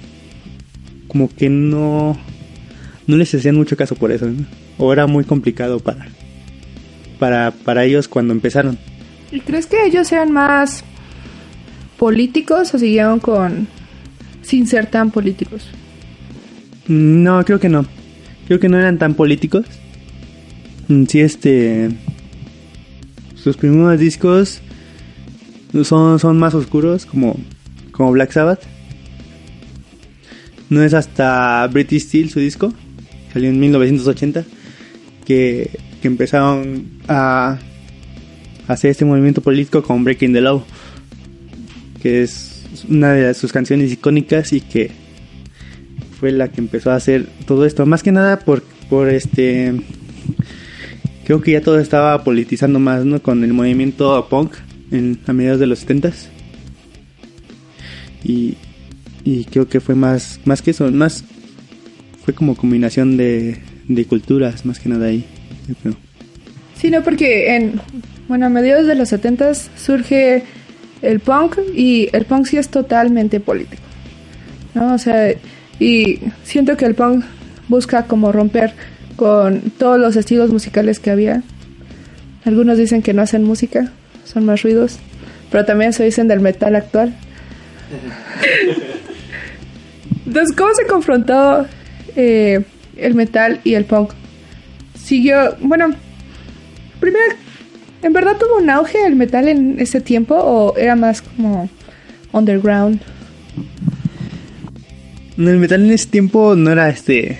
como 1.07 1.29
que 1.29 1.49
no 1.49 2.17
no 3.07 3.17
les 3.17 3.33
hacían 3.35 3.55
mucho 3.55 3.75
caso 3.75 3.95
por 3.95 4.11
eso. 4.11 4.27
O 4.77 4.93
era 4.93 5.07
muy 5.07 5.23
complicado 5.23 5.79
para 5.79 6.07
para 7.19 7.51
para 7.51 7.83
ellos 7.83 8.07
cuando 8.07 8.33
empezaron. 8.33 8.77
¿Y 9.31 9.39
crees 9.39 9.65
que 9.65 9.85
ellos 9.85 10.11
eran 10.11 10.31
más 10.31 10.83
políticos 12.03 12.73
o 12.73 12.77
siguieron 12.77 13.21
con 13.21 13.65
sin 14.41 14.67
ser 14.67 14.87
tan 14.87 15.09
políticos? 15.09 15.69
No, 16.85 17.45
creo 17.45 17.61
que 17.61 17.69
no. 17.69 17.85
Creo 18.45 18.59
que 18.59 18.67
no 18.67 18.77
eran 18.77 18.97
tan 18.97 19.13
políticos. 19.13 19.65
Mm, 20.89 21.05
Sí, 21.05 21.21
este. 21.21 21.91
Sus 23.35 23.55
primeros 23.55 23.97
discos 24.01 24.59
son, 25.83 26.19
son 26.19 26.37
más 26.37 26.53
oscuros, 26.53 27.05
como, 27.05 27.37
como 27.93 28.11
Black 28.11 28.33
Sabbath. 28.33 28.63
No 30.69 30.83
es 30.83 30.93
hasta 30.93 31.65
British 31.67 32.07
Steel 32.07 32.29
su 32.29 32.41
disco, 32.41 32.73
salió 33.31 33.47
en 33.47 33.61
1980, 33.61 34.43
que, 35.23 35.79
que 36.01 36.07
empezaron 36.09 36.89
a 37.07 37.59
hacer 38.67 38.91
este 38.91 39.05
movimiento 39.05 39.39
político 39.39 39.83
con 39.83 40.03
Breaking 40.03 40.33
the 40.33 40.41
Law, 40.41 40.65
que 42.03 42.21
es 42.21 42.65
una 42.89 43.13
de 43.13 43.33
sus 43.33 43.53
canciones 43.53 43.89
icónicas 43.89 44.51
y 44.51 44.59
que 44.59 44.91
fue 46.19 46.33
la 46.33 46.49
que 46.49 46.59
empezó 46.59 46.91
a 46.91 46.95
hacer 46.95 47.27
todo 47.47 47.65
esto. 47.65 47.85
Más 47.85 48.03
que 48.03 48.11
nada 48.11 48.39
por, 48.39 48.61
por 48.89 49.07
este. 49.07 49.73
Creo 51.23 51.41
que 51.41 51.53
ya 51.53 51.61
todo 51.61 51.79
estaba 51.79 52.21
politizando 52.25 52.77
más, 52.79 53.05
¿no? 53.05 53.21
Con 53.21 53.45
el 53.45 53.53
movimiento 53.53 54.27
punk 54.29 54.55
en, 54.91 55.17
a 55.25 55.31
mediados 55.31 55.61
de 55.61 55.67
los 55.67 55.87
70s. 55.87 56.27
Y, 58.25 58.57
y 59.23 59.45
creo 59.45 59.69
que 59.69 59.79
fue 59.79 59.95
más, 59.95 60.41
más 60.43 60.61
que 60.61 60.71
eso, 60.71 60.91
más. 60.91 61.23
Fue 62.25 62.33
como 62.33 62.55
combinación 62.55 63.15
de, 63.15 63.59
de 63.87 64.05
culturas, 64.05 64.65
más 64.65 64.79
que 64.79 64.89
nada 64.89 65.07
ahí. 65.07 65.25
yo 65.69 65.75
creo. 65.81 65.95
Sí, 66.75 66.89
no, 66.89 67.01
porque 67.01 67.55
en, 67.55 67.79
bueno, 68.27 68.47
a 68.47 68.49
mediados 68.49 68.87
de 68.87 68.95
los 68.95 69.07
70 69.07 69.53
surge 69.53 70.43
el 71.03 71.19
punk 71.19 71.57
y 71.75 72.09
el 72.13 72.25
punk 72.25 72.47
sí 72.47 72.57
es 72.57 72.69
totalmente 72.69 73.39
político. 73.39 73.83
¿No? 74.73 74.95
O 74.95 74.97
sea, 74.97 75.33
y 75.79 76.19
siento 76.43 76.77
que 76.77 76.85
el 76.85 76.95
punk 76.95 77.25
busca 77.67 78.05
como 78.05 78.31
romper 78.31 78.73
con 79.15 79.61
todos 79.77 79.99
los 79.99 80.15
estilos 80.15 80.49
musicales 80.49 80.99
que 80.99 81.11
había. 81.11 81.43
Algunos 82.45 82.77
dicen 82.77 83.01
que 83.01 83.13
no 83.13 83.21
hacen 83.21 83.43
música, 83.43 83.91
son 84.25 84.45
más 84.45 84.63
ruidos, 84.63 84.97
pero 85.51 85.65
también 85.65 85.93
se 85.93 86.03
dicen 86.03 86.27
del 86.27 86.39
metal 86.39 86.75
actual. 86.75 87.13
Entonces, 90.25 90.55
¿cómo 90.55 90.73
se 90.73 90.87
confrontó 90.87 91.67
eh, 92.15 92.63
el 92.97 93.13
metal 93.13 93.59
y 93.63 93.75
el 93.75 93.85
punk? 93.85 94.13
Siguió, 94.95 95.55
bueno, 95.59 95.93
primero, 96.99 97.35
¿en 98.03 98.13
verdad 98.13 98.37
tuvo 98.37 98.57
un 98.57 98.69
auge 98.69 99.05
el 99.05 99.15
metal 99.15 99.47
en 99.47 99.79
ese 99.79 100.01
tiempo 100.01 100.35
o 100.35 100.77
era 100.77 100.95
más 100.95 101.21
como 101.21 101.69
underground? 102.31 103.01
El 105.37 105.57
metal 105.57 105.85
en 105.85 105.91
ese 105.91 106.07
tiempo 106.07 106.55
no 106.55 106.71
era 106.71 106.89
este. 106.89 107.39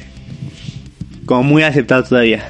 como 1.25 1.43
muy 1.43 1.63
aceptado 1.63 2.03
todavía. 2.03 2.43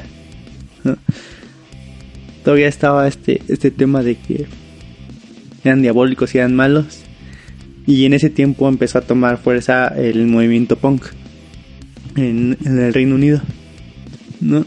Todavía 2.43 2.67
estaba 2.67 3.07
este, 3.07 3.41
este 3.47 3.71
tema 3.71 4.03
de 4.03 4.15
que 4.15 4.47
eran 5.63 5.81
diabólicos 5.81 6.33
y 6.35 6.37
eran 6.37 6.55
malos. 6.55 6.99
Y 7.85 8.05
en 8.05 8.13
ese 8.13 8.29
tiempo 8.29 8.67
empezó 8.67 8.99
a 8.99 9.01
tomar 9.01 9.37
fuerza 9.37 9.87
el 9.87 10.25
movimiento 10.27 10.77
punk 10.77 11.05
en 12.15 12.57
el 12.65 12.93
Reino 12.93 13.15
Unido. 13.15 13.41
¿no? 14.39 14.65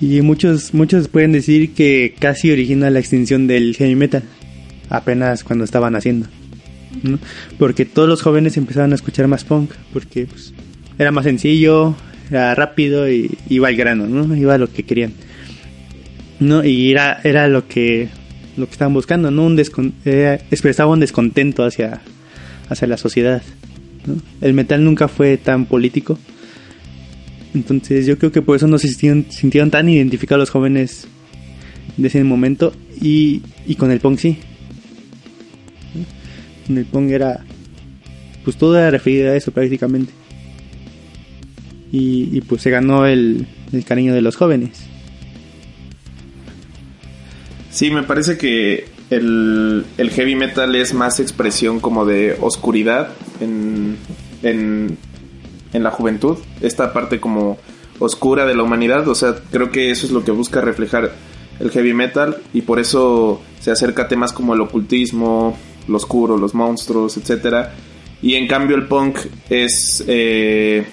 Y 0.00 0.20
muchos, 0.22 0.74
muchos 0.74 1.08
pueden 1.08 1.32
decir 1.32 1.74
que 1.74 2.14
casi 2.18 2.50
origina 2.50 2.90
la 2.90 3.00
extinción 3.00 3.46
del 3.46 3.74
heavy 3.76 3.96
metal. 3.96 4.22
Apenas 4.90 5.44
cuando 5.44 5.64
estaban 5.64 5.96
haciendo. 5.96 6.28
¿no? 7.02 7.18
Porque 7.58 7.84
todos 7.84 8.08
los 8.08 8.22
jóvenes 8.22 8.56
empezaban 8.56 8.92
a 8.92 8.94
escuchar 8.94 9.26
más 9.26 9.44
punk. 9.44 9.72
Porque 9.92 10.26
pues, 10.26 10.54
era 10.98 11.10
más 11.10 11.24
sencillo, 11.24 11.96
era 12.30 12.54
rápido 12.54 13.10
y 13.10 13.36
iba 13.48 13.68
al 13.68 13.76
grano, 13.76 14.06
¿no? 14.06 14.36
Iba 14.36 14.54
a 14.54 14.58
lo 14.58 14.72
que 14.72 14.84
querían. 14.84 15.12
¿no? 16.40 16.64
Y 16.64 16.90
era, 16.90 17.20
era 17.24 17.48
lo 17.48 17.66
que 17.66 18.08
lo 18.56 18.66
que 18.66 18.72
estaban 18.72 18.94
buscando, 18.94 19.30
¿no? 19.30 19.44
Un 19.44 19.56
descon 19.56 19.94
eh, 20.04 20.40
expresaba 20.50 20.92
un 20.92 21.00
descontento 21.00 21.64
hacia, 21.64 22.00
hacia 22.68 22.88
la 22.88 22.96
sociedad. 22.96 23.42
¿no? 24.06 24.16
El 24.40 24.52
metal 24.54 24.84
nunca 24.84 25.08
fue 25.08 25.36
tan 25.36 25.66
político. 25.66 26.18
Entonces 27.54 28.06
yo 28.06 28.18
creo 28.18 28.30
que 28.30 28.42
por 28.42 28.56
eso 28.56 28.66
no 28.66 28.78
se 28.78 28.88
sintieron, 28.88 29.26
sintieron 29.30 29.70
tan 29.70 29.88
identificados 29.88 30.40
los 30.40 30.50
jóvenes 30.50 31.08
de 31.96 32.08
ese 32.08 32.22
momento 32.24 32.72
y, 33.00 33.42
y 33.66 33.74
con 33.76 33.90
el 33.90 34.00
punk 34.00 34.18
sí. 34.18 34.38
Con 36.66 36.78
el 36.78 36.84
punk 36.84 37.10
era... 37.10 37.44
Pues 38.44 38.56
todo 38.56 38.78
era 38.78 38.90
referido 38.90 39.30
a 39.30 39.36
eso 39.36 39.50
prácticamente. 39.50 40.12
Y, 41.90 42.28
y 42.32 42.40
pues 42.42 42.62
se 42.62 42.70
ganó 42.70 43.06
el, 43.06 43.46
el 43.72 43.84
cariño 43.84 44.14
de 44.14 44.20
los 44.20 44.36
jóvenes. 44.36 44.88
Sí, 47.70 47.90
me 47.90 48.02
parece 48.02 48.36
que 48.38 48.86
el, 49.10 49.84
el 49.96 50.10
heavy 50.10 50.34
metal 50.34 50.74
es 50.74 50.94
más 50.94 51.20
expresión 51.20 51.80
como 51.80 52.04
de 52.04 52.36
oscuridad 52.40 53.10
en, 53.40 53.96
en, 54.42 54.98
en 55.72 55.82
la 55.82 55.90
juventud. 55.90 56.38
Esta 56.60 56.92
parte 56.92 57.20
como 57.20 57.58
oscura 57.98 58.46
de 58.46 58.54
la 58.54 58.62
humanidad. 58.62 59.06
O 59.08 59.14
sea, 59.14 59.36
creo 59.50 59.70
que 59.70 59.90
eso 59.90 60.06
es 60.06 60.12
lo 60.12 60.24
que 60.24 60.30
busca 60.30 60.60
reflejar 60.60 61.12
el 61.60 61.70
heavy 61.70 61.92
metal 61.92 62.38
y 62.52 62.62
por 62.62 62.78
eso 62.78 63.40
se 63.60 63.70
acerca 63.70 64.02
a 64.02 64.08
temas 64.08 64.32
como 64.32 64.54
el 64.54 64.60
ocultismo, 64.60 65.56
lo 65.88 65.96
oscuro, 65.96 66.36
los 66.36 66.54
monstruos, 66.54 67.16
etcétera. 67.16 67.74
Y 68.22 68.34
en 68.34 68.46
cambio 68.46 68.76
el 68.76 68.86
punk 68.86 69.18
es, 69.48 70.04
eh, 70.06 70.86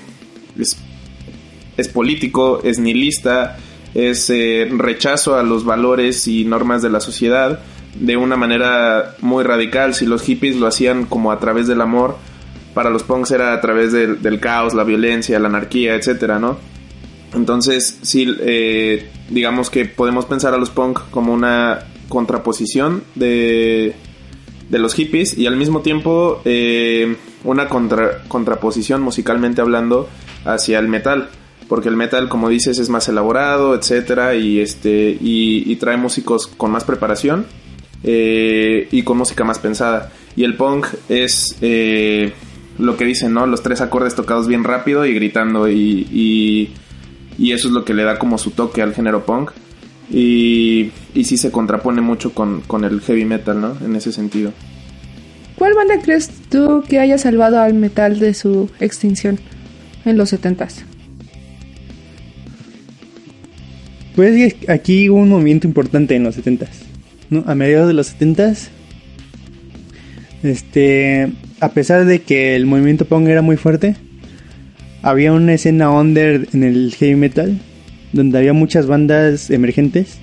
es, 0.57 1.88
político, 1.89 2.61
es 2.63 2.80
nihilista, 2.80 3.57
es 3.93 4.30
eh, 4.30 4.67
rechazo 4.71 5.36
a 5.36 5.43
los 5.43 5.65
valores 5.65 6.28
y 6.28 6.45
normas 6.45 6.82
de 6.82 6.89
la 6.89 6.99
sociedad 6.99 7.59
de 7.95 8.17
una 8.17 8.36
manera 8.36 9.15
muy 9.21 9.43
radical. 9.43 9.93
Si 9.95 10.05
los 10.05 10.21
hippies 10.21 10.57
lo 10.57 10.67
hacían 10.67 11.05
como 11.05 11.32
a 11.32 11.39
través 11.39 11.67
del 11.67 11.82
amor, 11.82 12.17
para 12.76 12.91
los 12.91 13.01
punks 13.01 13.32
era 13.32 13.53
a 13.53 13.61
través 13.61 13.91
del, 13.91 14.39
caos, 14.39 14.76
la 14.76 14.84
violencia, 14.84 15.39
la 15.39 15.47
anarquía, 15.47 15.95
etcétera, 15.95 16.38
¿no? 16.38 16.59
Entonces, 17.34 17.97
sí, 18.03 18.28
eh, 18.41 19.09
digamos 19.30 19.71
que 19.71 19.86
podemos 19.86 20.26
pensar 20.26 20.53
a 20.53 20.57
los 20.57 20.69
punk 20.69 20.99
como 21.09 21.34
una 21.34 21.80
contraposición 22.07 23.03
de, 23.15 23.95
de 24.69 24.80
los 24.80 24.93
hippies 24.93 25.36
y 25.38 25.47
al 25.47 25.57
mismo 25.57 25.82
tiempo 25.82 26.41
eh, 26.45 27.15
una 27.43 27.67
contra- 27.67 28.23
contraposición 28.28 29.01
musicalmente 29.01 29.61
hablando 29.61 30.07
hacia 30.45 30.78
el 30.78 30.88
metal. 30.88 31.30
Porque 31.67 31.89
el 31.89 31.95
metal, 31.95 32.30
como 32.30 32.47
dices, 32.47 32.78
es 32.78 32.89
más 32.89 33.09
elaborado, 33.09 33.73
etcétera, 33.73 34.36
y 34.36 34.59
este 34.59 35.17
y, 35.19 35.63
y 35.65 35.76
trae 35.78 35.97
músicos 35.97 36.45
con 36.45 36.69
más 36.69 36.84
preparación 36.84 37.47
eh, 38.03 38.88
y 38.91 39.01
con 39.01 39.17
música 39.17 39.43
más 39.43 39.57
pensada. 39.57 40.11
Y 40.36 40.43
el 40.43 40.57
punk 40.57 40.86
es 41.09 41.57
eh, 41.61 42.34
lo 42.78 42.97
que 42.97 43.05
dicen, 43.05 43.34
¿no? 43.34 43.47
Los 43.47 43.63
tres 43.63 43.82
acordes 43.82 44.15
tocados 44.15 44.47
bien 44.47 44.63
rápido 44.63 45.05
y 45.05 45.13
gritando 45.13 45.69
y, 45.69 46.07
y, 46.11 46.71
y 47.38 47.51
eso 47.51 47.67
es 47.67 47.73
lo 47.73 47.86
que 47.86 47.93
le 47.93 48.03
da 48.03 48.19
como 48.19 48.38
su 48.38 48.51
toque 48.51 48.82
al 48.82 48.93
género 48.93 49.26
punk. 49.26 49.51
Y, 50.11 50.91
y 51.15 51.23
sí 51.23 51.38
se 51.38 51.51
contrapone 51.51 52.01
mucho 52.01 52.34
con, 52.34 52.61
con 52.61 52.84
el 52.84 53.01
heavy 53.01 53.26
metal, 53.26 53.59
¿no? 53.59 53.76
En 53.84 53.95
ese 53.95 54.11
sentido. 54.11 54.53
¿Cuál 55.57 55.73
banda 55.73 55.95
crees 56.01 56.30
tú 56.49 56.84
que 56.88 56.99
haya 56.99 57.17
salvado 57.17 57.59
al 57.59 57.73
metal 57.73 58.19
de 58.19 58.34
su 58.34 58.69
extinción 58.80 59.39
en 60.03 60.17
los 60.17 60.34
70s? 60.34 60.84
Pues 64.15 64.55
aquí 64.69 65.09
hubo 65.09 65.19
un 65.19 65.30
movimiento 65.30 65.67
importante 65.67 66.15
en 66.15 66.23
los 66.23 66.38
70s, 66.38 66.69
¿no? 67.30 67.43
A 67.47 67.55
mediados 67.55 67.88
de 67.88 67.93
los 67.93 68.15
70s, 68.17 68.69
este, 70.45 71.31
a 71.59 71.69
pesar 71.69 72.05
de 72.05 72.21
que 72.21 72.55
el 72.55 72.65
movimiento 72.65 73.05
punk 73.05 73.27
era 73.27 73.41
muy 73.41 73.57
fuerte, 73.57 73.95
había 75.01 75.33
una 75.33 75.53
escena 75.53 75.91
under 75.91 76.47
en 76.53 76.63
el 76.63 76.93
heavy 76.95 77.15
metal, 77.15 77.59
donde 78.11 78.37
había 78.37 78.53
muchas 78.53 78.87
bandas 78.87 79.49
emergentes. 79.49 80.17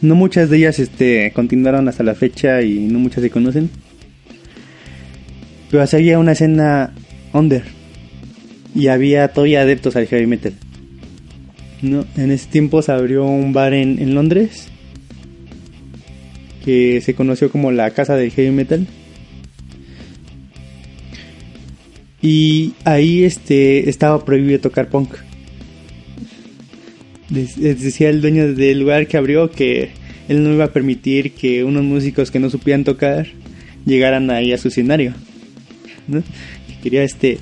No 0.00 0.14
muchas 0.14 0.48
de 0.48 0.58
ellas 0.58 0.78
este, 0.78 1.32
continuaron 1.34 1.88
hasta 1.88 2.02
la 2.02 2.14
fecha 2.14 2.62
y 2.62 2.78
no 2.80 2.98
muchas 2.98 3.22
se 3.22 3.30
conocen. 3.30 3.70
Pero 5.70 5.82
así 5.82 5.96
había 5.96 6.18
una 6.18 6.32
escena 6.32 6.92
under. 7.32 7.62
Y 8.74 8.86
había 8.86 9.28
todavía 9.28 9.62
adeptos 9.62 9.96
al 9.96 10.06
heavy 10.06 10.26
metal. 10.26 10.54
No, 11.82 12.04
en 12.16 12.30
ese 12.30 12.48
tiempo 12.48 12.82
se 12.82 12.92
abrió 12.92 13.24
un 13.24 13.52
bar 13.52 13.74
en, 13.74 13.98
en 13.98 14.14
Londres 14.14 14.68
que 16.64 17.00
se 17.00 17.14
conoció 17.14 17.50
como 17.50 17.72
la 17.72 17.90
casa 17.90 18.16
del 18.16 18.30
heavy 18.30 18.50
metal. 18.50 18.86
Y 22.22 22.74
ahí 22.84 23.24
este 23.24 23.88
estaba 23.88 24.24
prohibido 24.24 24.60
tocar 24.60 24.88
punk. 24.88 25.14
Decía 27.30 28.10
el 28.10 28.20
dueño 28.20 28.54
del 28.54 28.80
lugar 28.80 29.06
que 29.06 29.16
abrió 29.16 29.50
que 29.50 29.90
él 30.28 30.42
no 30.42 30.52
iba 30.52 30.66
a 30.66 30.72
permitir 30.72 31.32
que 31.32 31.64
unos 31.64 31.84
músicos 31.84 32.30
que 32.30 32.40
no 32.40 32.50
supieran 32.50 32.84
tocar 32.84 33.28
llegaran 33.86 34.30
ahí 34.30 34.52
a 34.52 34.58
su 34.58 34.68
escenario. 34.68 35.14
Que 36.10 36.80
quería 36.82 37.04
este 37.04 37.38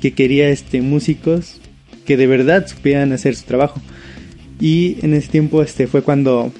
que 0.00 0.12
quería 0.12 0.48
este 0.48 0.80
músicos 0.80 1.60
que 2.06 2.16
de 2.16 2.26
verdad 2.26 2.66
supieran 2.66 3.12
hacer 3.12 3.36
su 3.36 3.44
trabajo. 3.44 3.80
Y 4.60 4.96
en 5.02 5.14
ese 5.14 5.28
tiempo 5.28 5.62
este 5.62 5.86
fue 5.86 6.02
cuando 6.02 6.52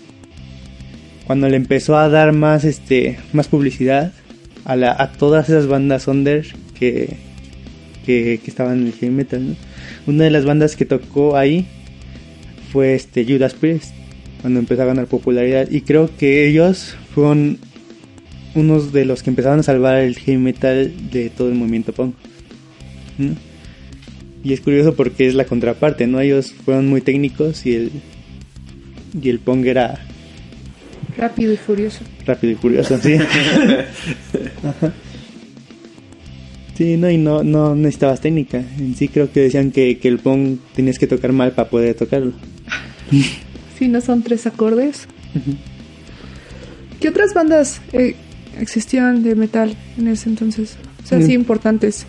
cuando 1.27 1.49
le 1.49 1.57
empezó 1.57 1.97
a 1.97 2.09
dar 2.09 2.33
más 2.33 2.65
este 2.65 3.19
más 3.33 3.49
publicidad 3.49 4.13
a, 4.65 4.77
la, 4.77 4.95
a 4.99 5.13
todas 5.13 5.49
esas 5.49 5.67
bandas 5.67 6.07
under 6.07 6.47
que, 6.85 7.17
que, 8.05 8.41
que 8.43 8.51
estaban 8.51 8.81
en 8.81 8.87
el 8.89 8.93
heavy 8.93 9.15
metal. 9.15 9.49
¿no? 9.49 9.57
Una 10.07 10.25
de 10.25 10.31
las 10.31 10.45
bandas 10.45 10.77
que 10.77 10.85
tocó 10.85 11.37
ahí 11.37 11.67
fue 12.73 12.95
este 12.95 13.25
Judas 13.25 13.55
Priest 13.55 13.95
cuando 14.41 14.61
empezó 14.61 14.83
a 14.83 14.87
ganar 14.87 15.07
popularidad 15.07 15.71
y 15.71 15.81
creo 15.81 16.11
que 16.19 16.47
ellos 16.47 16.97
fueron 17.15 17.59
unos 18.55 18.93
de 18.93 19.05
los 19.05 19.23
que 19.23 19.31
empezaron 19.31 19.61
a 19.61 19.63
salvar 19.63 19.99
el 20.01 20.17
heavy 20.19 20.39
metal 20.39 20.93
de 21.11 21.31
todo 21.31 21.49
el 21.49 21.55
movimiento 21.55 21.93
punk. 21.93 22.15
¿no? 23.19 23.35
Y 24.43 24.53
es 24.53 24.61
curioso 24.61 24.95
porque 24.95 25.27
es 25.27 25.35
la 25.35 25.47
contraparte, 25.47 26.07
¿no? 26.07 26.21
Ellos 26.21 26.53
fueron 26.65 26.87
muy 26.89 27.01
técnicos 27.01 27.65
y 27.65 27.75
el 27.75 27.91
y 29.23 29.31
el 29.31 29.39
punk 29.39 29.65
era 29.67 30.05
Rápido 31.17 31.53
y 31.53 31.57
furioso. 31.57 32.01
rápido 32.27 32.53
y 32.53 32.57
furioso, 32.57 32.99
sí. 32.99 33.15
Ajá. 34.65 34.93
Sí, 36.77 36.97
no, 36.97 37.09
y 37.11 37.19
no, 37.19 37.45
no 37.45 37.75
necesitabas 37.75 38.21
técnica. 38.21 38.59
En 38.79 38.95
sí 38.97 39.09
creo 39.09 39.31
que 39.31 39.41
decían 39.41 39.71
que, 39.71 39.99
que 39.99 40.09
el 40.09 40.19
punk 40.19 40.59
tenías 40.75 40.99
que 40.99 41.07
tocar 41.07 41.33
mal 41.33 41.53
para 41.53 41.69
poder 41.71 41.95
tocarlo. 41.95 42.33
Si 43.79 43.89
no 43.89 44.01
son 44.01 44.23
tres 44.23 44.47
acordes. 44.47 45.09
¿Qué 47.01 47.09
otras 47.09 47.35
bandas 47.35 47.81
eh, 47.93 48.15
existían 48.61 49.25
de 49.25 49.35
metal 49.35 49.75
en 49.99 50.07
ese 50.07 50.29
entonces? 50.29 50.77
O 51.03 51.07
sea, 51.09 51.19
Mm. 51.19 51.27
sí 51.27 51.33
importantes. 51.33 52.07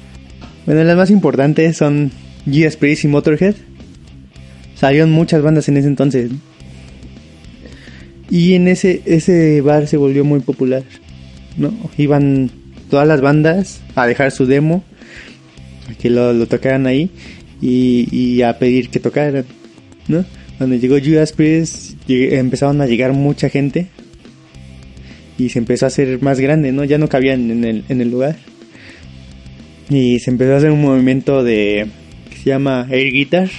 Bueno, 0.68 0.84
las 0.84 0.96
más 0.96 1.10
importantes 1.10 1.78
son 1.78 2.12
Judas 2.46 2.78
Priest 2.78 3.06
y 3.06 3.08
Motorhead. 3.08 3.56
Salieron 4.76 5.12
muchas 5.12 5.42
bandas 5.42 5.68
en 5.70 5.78
ese 5.78 5.88
entonces. 5.88 6.30
Y 8.30 8.54
en 8.54 8.68
ese, 8.68 9.02
ese 9.06 9.62
bar 9.62 9.88
se 9.88 9.98
volvió 9.98 10.24
muy 10.24 10.40
popular. 10.42 10.84
¿no? 11.58 11.74
Iban 11.98 12.52
todas 12.96 13.10
las 13.10 13.20
bandas 13.20 13.82
a 13.96 14.08
dejar 14.08 14.32
su 14.32 14.46
demo, 14.46 14.82
a 15.92 15.96
que 15.96 16.10
lo, 16.10 16.48
tocaran 16.48 16.88
ahí 16.88 17.10
y, 17.62 18.42
a 18.42 18.58
pedir 18.58 18.88
que 18.88 19.02
tocaran. 19.02 19.44
¿no? 20.08 20.24
Cuando 20.58 20.78
llegó 20.78 20.96
Judas 21.04 21.34
Priest 21.34 21.98
empezaron 22.08 22.80
a 22.80 22.86
llegar 22.86 23.12
mucha 23.12 23.50
gente 23.50 23.88
y 25.38 25.50
se 25.50 25.60
empezó 25.60 25.84
a 25.84 25.88
hacer 25.88 26.22
más 26.22 26.40
grande, 26.40 26.72
¿no? 26.72 26.86
Ya 26.86 26.98
no 26.98 27.10
cabían 27.10 27.52
en 27.52 27.66
el, 27.66 27.84
en 27.90 28.00
el 28.00 28.10
lugar. 28.10 28.38
Y 29.90 30.20
se 30.20 30.32
empezó 30.32 30.54
a 30.54 30.58
hacer 30.58 30.72
un 30.72 30.82
movimiento 30.82 31.44
de 31.44 31.88
que 32.30 32.38
se 32.38 32.50
llama 32.52 32.88
air 32.90 33.12
guitar. 33.12 33.50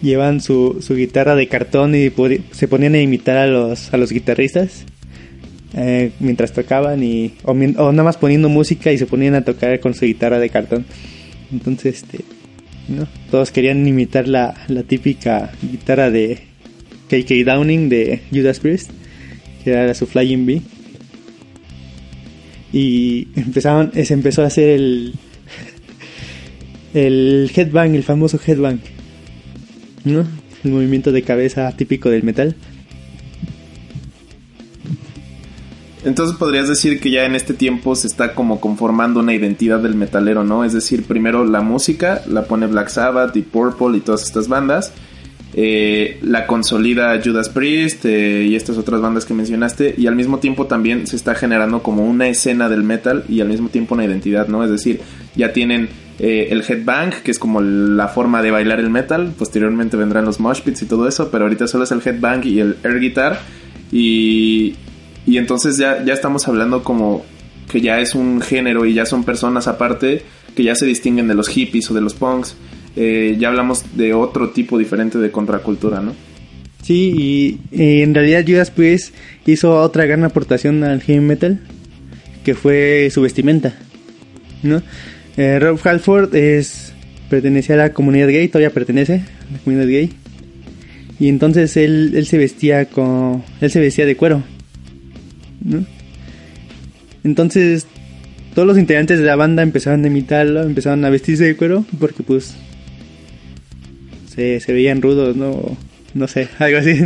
Llevan 0.00 0.40
su, 0.40 0.76
su 0.80 0.94
guitarra 0.94 1.34
de 1.34 1.48
cartón 1.48 1.96
y 1.96 2.12
se 2.52 2.68
ponían 2.68 2.94
a 2.94 3.00
imitar 3.00 3.36
a 3.36 3.48
los, 3.48 3.92
a 3.92 3.96
los 3.96 4.12
guitarristas 4.12 4.86
eh, 5.74 6.10
mientras 6.18 6.52
tocaban 6.52 7.02
y 7.02 7.34
o, 7.44 7.54
nada 7.54 8.02
más 8.02 8.16
poniendo 8.16 8.48
música 8.48 8.92
y 8.92 8.98
se 8.98 9.06
ponían 9.06 9.34
a 9.34 9.44
tocar 9.44 9.78
con 9.80 9.94
su 9.94 10.04
guitarra 10.04 10.38
de 10.38 10.50
cartón. 10.50 10.84
Entonces, 11.52 12.02
este, 12.02 12.24
¿no? 12.88 13.06
todos 13.30 13.52
querían 13.52 13.86
imitar 13.86 14.26
la, 14.26 14.54
típica 14.86 15.52
guitarra 15.62 16.10
de 16.10 16.38
KK 17.08 17.44
Downing 17.44 17.88
de 17.88 18.20
Judas 18.32 18.58
Priest, 18.58 18.90
que 19.64 19.70
era 19.70 19.94
su 19.94 20.06
Flying 20.06 20.46
B. 20.46 20.62
Y 22.72 23.28
empezaron, 23.36 23.92
se 23.92 24.14
empezó 24.14 24.42
a 24.42 24.46
hacer 24.46 24.70
el, 24.70 25.14
el 26.94 27.50
headbang, 27.54 27.94
el 27.94 28.04
famoso 28.04 28.40
headbang, 28.44 28.78
¿no? 30.04 30.26
El 30.64 30.70
movimiento 30.72 31.10
de 31.10 31.22
cabeza 31.22 31.74
típico 31.76 32.10
del 32.10 32.22
metal. 32.22 32.56
Entonces 36.04 36.36
podrías 36.36 36.68
decir 36.68 36.98
que 37.00 37.10
ya 37.10 37.26
en 37.26 37.34
este 37.34 37.52
tiempo 37.52 37.94
se 37.94 38.06
está 38.06 38.34
como 38.34 38.60
conformando 38.60 39.20
una 39.20 39.34
identidad 39.34 39.80
del 39.80 39.94
metalero, 39.94 40.44
¿no? 40.44 40.64
Es 40.64 40.72
decir, 40.72 41.04
primero 41.04 41.44
la 41.44 41.60
música 41.60 42.22
la 42.26 42.44
pone 42.44 42.66
Black 42.66 42.88
Sabbath 42.88 43.36
y 43.36 43.42
Purple 43.42 43.98
y 43.98 44.00
todas 44.00 44.22
estas 44.22 44.48
bandas. 44.48 44.92
eh, 45.52 46.18
la 46.22 46.46
consolida 46.46 47.20
Judas 47.22 47.48
Priest 47.48 48.04
eh, 48.04 48.46
y 48.48 48.54
estas 48.54 48.78
otras 48.78 49.00
bandas 49.00 49.24
que 49.24 49.34
mencionaste. 49.34 49.94
Y 49.98 50.06
al 50.06 50.14
mismo 50.14 50.38
tiempo 50.38 50.66
también 50.66 51.06
se 51.06 51.16
está 51.16 51.34
generando 51.34 51.82
como 51.82 52.06
una 52.06 52.28
escena 52.28 52.68
del 52.68 52.82
metal 52.84 53.24
y 53.28 53.40
al 53.40 53.48
mismo 53.48 53.68
tiempo 53.68 53.94
una 53.94 54.04
identidad, 54.04 54.48
¿no? 54.48 54.62
Es 54.64 54.70
decir, 54.70 55.00
ya 55.34 55.52
tienen 55.52 55.88
eh, 56.18 56.48
el 56.50 56.62
headbang, 56.66 57.10
que 57.24 57.30
es 57.30 57.38
como 57.38 57.60
la 57.60 58.08
forma 58.08 58.42
de 58.42 58.50
bailar 58.52 58.80
el 58.80 58.90
metal. 58.90 59.32
Posteriormente 59.36 59.96
vendrán 59.96 60.24
los 60.24 60.38
mosh 60.38 60.60
pits 60.60 60.82
y 60.82 60.86
todo 60.86 61.08
eso, 61.08 61.30
pero 61.30 61.44
ahorita 61.44 61.66
solo 61.66 61.84
es 61.84 61.90
el 61.90 62.00
headbang 62.04 62.46
y 62.46 62.60
el 62.60 62.76
air 62.84 63.00
guitar. 63.00 63.40
Y, 63.90 64.76
y 65.26 65.38
entonces 65.38 65.76
ya, 65.76 66.04
ya 66.04 66.14
estamos 66.14 66.46
hablando 66.48 66.82
como 66.82 67.24
que 67.70 67.80
ya 67.80 68.00
es 68.00 68.14
un 68.14 68.40
género 68.40 68.84
y 68.84 68.94
ya 68.94 69.06
son 69.06 69.24
personas 69.24 69.68
aparte 69.68 70.22
que 70.54 70.64
ya 70.64 70.74
se 70.74 70.86
distinguen 70.86 71.28
de 71.28 71.34
los 71.34 71.48
hippies 71.48 71.90
o 71.90 71.94
de 71.94 72.00
los 72.00 72.14
punks. 72.14 72.56
Eh, 72.96 73.36
ya 73.38 73.48
hablamos 73.48 73.84
de 73.96 74.12
otro 74.12 74.50
tipo 74.50 74.76
diferente 74.76 75.18
de 75.18 75.30
contracultura, 75.30 76.00
¿no? 76.00 76.12
Sí, 76.82 77.14
y, 77.16 77.60
y 77.70 78.02
en 78.02 78.14
realidad 78.14 78.44
Judas 78.46 78.70
Priest 78.70 79.14
hizo 79.46 79.80
otra 79.80 80.06
gran 80.06 80.24
aportación 80.24 80.82
al 80.82 81.00
heavy 81.02 81.20
metal, 81.20 81.60
que 82.44 82.54
fue 82.54 83.08
su 83.12 83.22
vestimenta, 83.22 83.74
¿no? 84.62 84.82
Eh, 85.36 85.58
Rob 85.60 85.78
Halford 85.82 86.34
es 86.34 86.92
pertenecía 87.28 87.76
a 87.76 87.78
la 87.78 87.92
comunidad 87.92 88.28
gay, 88.28 88.48
todavía 88.48 88.70
pertenece 88.70 89.14
a 89.14 89.52
la 89.52 89.58
comunidad 89.62 89.86
gay, 89.86 90.10
y 91.20 91.28
entonces 91.28 91.76
él, 91.76 92.12
él 92.16 92.26
se 92.26 92.38
vestía 92.38 92.86
con, 92.86 93.44
él 93.60 93.70
se 93.70 93.78
vestía 93.78 94.04
de 94.04 94.16
cuero, 94.16 94.42
¿no? 95.64 95.84
Entonces 97.24 97.86
todos 98.54 98.66
los 98.66 98.78
integrantes 98.78 99.18
de 99.18 99.24
la 99.24 99.36
banda 99.36 99.62
empezaron 99.62 100.04
a 100.04 100.08
imitarlo, 100.08 100.62
empezaron 100.62 101.04
a 101.04 101.10
vestirse 101.10 101.44
de 101.44 101.56
cuero, 101.56 101.84
porque 101.98 102.22
pues 102.22 102.54
se, 104.34 104.60
veían 104.72 105.02
rudos, 105.02 105.36
¿no? 105.36 105.76
No 106.14 106.28
sé, 106.28 106.48
algo 106.58 106.78
así. 106.78 106.98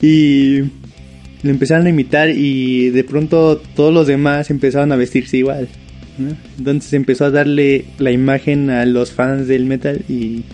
Y 0.00 0.60
lo 1.42 1.50
empezaron 1.50 1.86
a 1.86 1.90
imitar 1.90 2.30
y 2.30 2.90
de 2.90 3.04
pronto 3.04 3.60
todos 3.74 3.92
los 3.92 4.06
demás 4.06 4.50
empezaron 4.50 4.92
a 4.92 4.96
vestirse 4.96 5.38
igual. 5.38 5.68
Entonces 6.58 6.92
empezó 6.92 7.24
a 7.24 7.30
darle 7.30 7.86
la 7.98 8.10
imagen 8.10 8.68
a 8.68 8.84
los 8.84 9.10
fans 9.10 9.48
del 9.48 9.64
metal 9.64 10.04
y, 10.06 10.44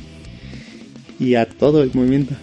y 1.18 1.34
a 1.34 1.46
todo 1.46 1.82
el 1.82 1.90
movimiento. 1.92 2.34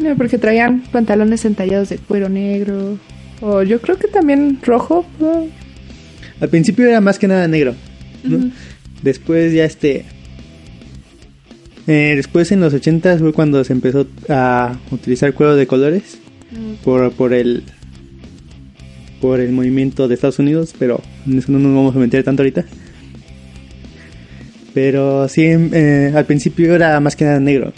No, 0.00 0.16
porque 0.16 0.38
traían 0.38 0.82
pantalones 0.92 1.44
entallados 1.44 1.88
de 1.88 1.98
cuero 1.98 2.28
negro. 2.28 2.98
O 3.42 3.62
yo 3.62 3.80
creo 3.80 3.98
que 3.98 4.08
también 4.08 4.58
rojo. 4.62 5.04
¿no? 5.20 5.46
Al 6.40 6.48
principio 6.48 6.86
era 6.86 7.00
más 7.00 7.18
que 7.18 7.28
nada 7.28 7.46
negro. 7.48 7.74
¿no? 8.24 8.50
Después 9.02 9.52
ya 9.52 9.64
este... 9.64 10.04
eh, 11.86 12.12
después 12.16 12.52
en 12.52 12.60
los 12.60 12.72
80 12.72 13.18
fue 13.18 13.32
cuando 13.32 13.62
se 13.64 13.72
empezó 13.72 14.06
a 14.28 14.78
utilizar 14.90 15.34
cuero 15.34 15.56
de 15.56 15.66
colores 15.66 16.18
por, 16.84 17.12
por 17.12 17.32
el 17.34 17.64
por 19.20 19.38
el 19.38 19.52
movimiento 19.52 20.08
de 20.08 20.14
Estados 20.14 20.40
Unidos, 20.40 20.74
pero 20.76 21.00
en 21.26 21.38
eso 21.38 21.52
no 21.52 21.60
nos 21.60 21.74
vamos 21.76 21.94
a 21.94 21.98
meter 22.00 22.24
tanto 22.24 22.42
ahorita. 22.42 22.64
Pero 24.74 25.28
sí, 25.28 25.42
eh, 25.44 26.12
al 26.12 26.24
principio 26.24 26.74
era 26.74 26.98
más 26.98 27.14
que 27.14 27.24
nada 27.24 27.38
negro. 27.38 27.72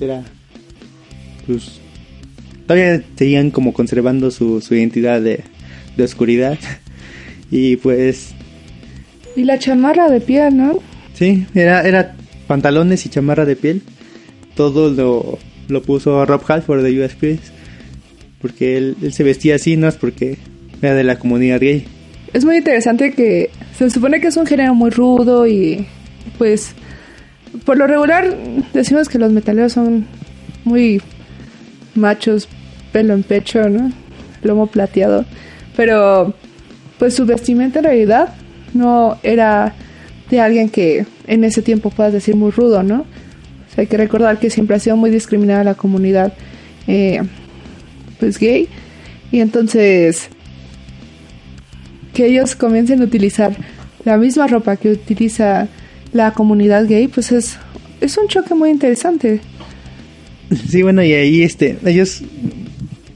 Era, 0.00 0.24
pues, 1.46 1.81
todavía 2.66 3.02
seguían 3.16 3.50
como 3.50 3.72
conservando 3.72 4.30
su, 4.30 4.60
su 4.60 4.74
identidad 4.74 5.20
de, 5.20 5.44
de 5.96 6.04
oscuridad. 6.04 6.58
Y 7.54 7.76
pues, 7.76 8.30
Y 9.36 9.44
la 9.44 9.58
chamarra 9.58 10.08
de 10.08 10.22
piel, 10.22 10.56
¿no? 10.56 10.78
sí, 11.12 11.46
era, 11.54 11.86
era 11.86 12.16
pantalones 12.46 13.04
y 13.04 13.10
chamarra 13.10 13.44
de 13.44 13.56
piel. 13.56 13.82
Todo 14.54 14.90
lo, 14.90 15.38
lo 15.68 15.82
puso 15.82 16.24
Rob 16.24 16.42
Halford 16.48 16.82
de 16.82 17.04
US 17.04 17.14
Priest. 17.14 17.44
Porque 18.40 18.78
él, 18.78 18.96
él 19.02 19.12
se 19.12 19.22
vestía 19.22 19.56
así, 19.56 19.76
no 19.76 19.86
es 19.86 19.96
porque 19.96 20.38
era 20.80 20.94
de 20.94 21.04
la 21.04 21.18
comunidad 21.18 21.60
gay. 21.60 21.84
Es 22.32 22.46
muy 22.46 22.56
interesante 22.56 23.12
que 23.12 23.50
se 23.76 23.90
supone 23.90 24.20
que 24.22 24.28
es 24.28 24.36
un 24.38 24.46
género 24.46 24.74
muy 24.74 24.88
rudo 24.88 25.46
y 25.46 25.86
pues 26.38 26.72
por 27.64 27.76
lo 27.76 27.86
regular 27.86 28.34
decimos 28.72 29.08
que 29.08 29.18
los 29.18 29.30
metaleros 29.32 29.74
son 29.74 30.06
muy 30.64 31.02
machos, 31.94 32.48
pelo 32.92 33.14
en 33.14 33.22
pecho, 33.22 33.68
¿no? 33.68 33.92
Lomo 34.42 34.66
plateado. 34.66 35.24
Pero 35.76 36.34
pues 36.98 37.14
su 37.14 37.26
vestimenta 37.26 37.80
en 37.80 37.84
realidad 37.84 38.34
no 38.74 39.18
era 39.22 39.74
de 40.30 40.40
alguien 40.40 40.68
que 40.68 41.06
en 41.26 41.44
ese 41.44 41.62
tiempo 41.62 41.90
puedas 41.90 42.12
decir 42.12 42.36
muy 42.36 42.50
rudo, 42.50 42.82
¿no? 42.82 43.04
Hay 43.76 43.86
que 43.86 43.96
recordar 43.96 44.38
que 44.38 44.50
siempre 44.50 44.76
ha 44.76 44.78
sido 44.78 44.96
muy 44.96 45.10
discriminada 45.10 45.64
la 45.64 45.74
comunidad 45.74 46.32
eh, 46.86 47.22
pues 48.18 48.38
gay 48.38 48.68
y 49.30 49.40
entonces 49.40 50.28
que 52.12 52.26
ellos 52.26 52.54
comiencen 52.54 53.00
a 53.00 53.04
utilizar 53.04 53.56
la 54.04 54.18
misma 54.18 54.46
ropa 54.46 54.76
que 54.76 54.90
utiliza 54.90 55.68
la 56.12 56.32
comunidad 56.32 56.86
gay, 56.86 57.08
pues 57.08 57.32
es, 57.32 57.56
es 58.00 58.18
un 58.18 58.28
choque 58.28 58.54
muy 58.54 58.70
interesante. 58.70 59.40
Sí, 60.68 60.82
bueno, 60.82 61.02
y 61.02 61.12
ahí 61.12 61.42
este, 61.42 61.76
ellos 61.84 62.22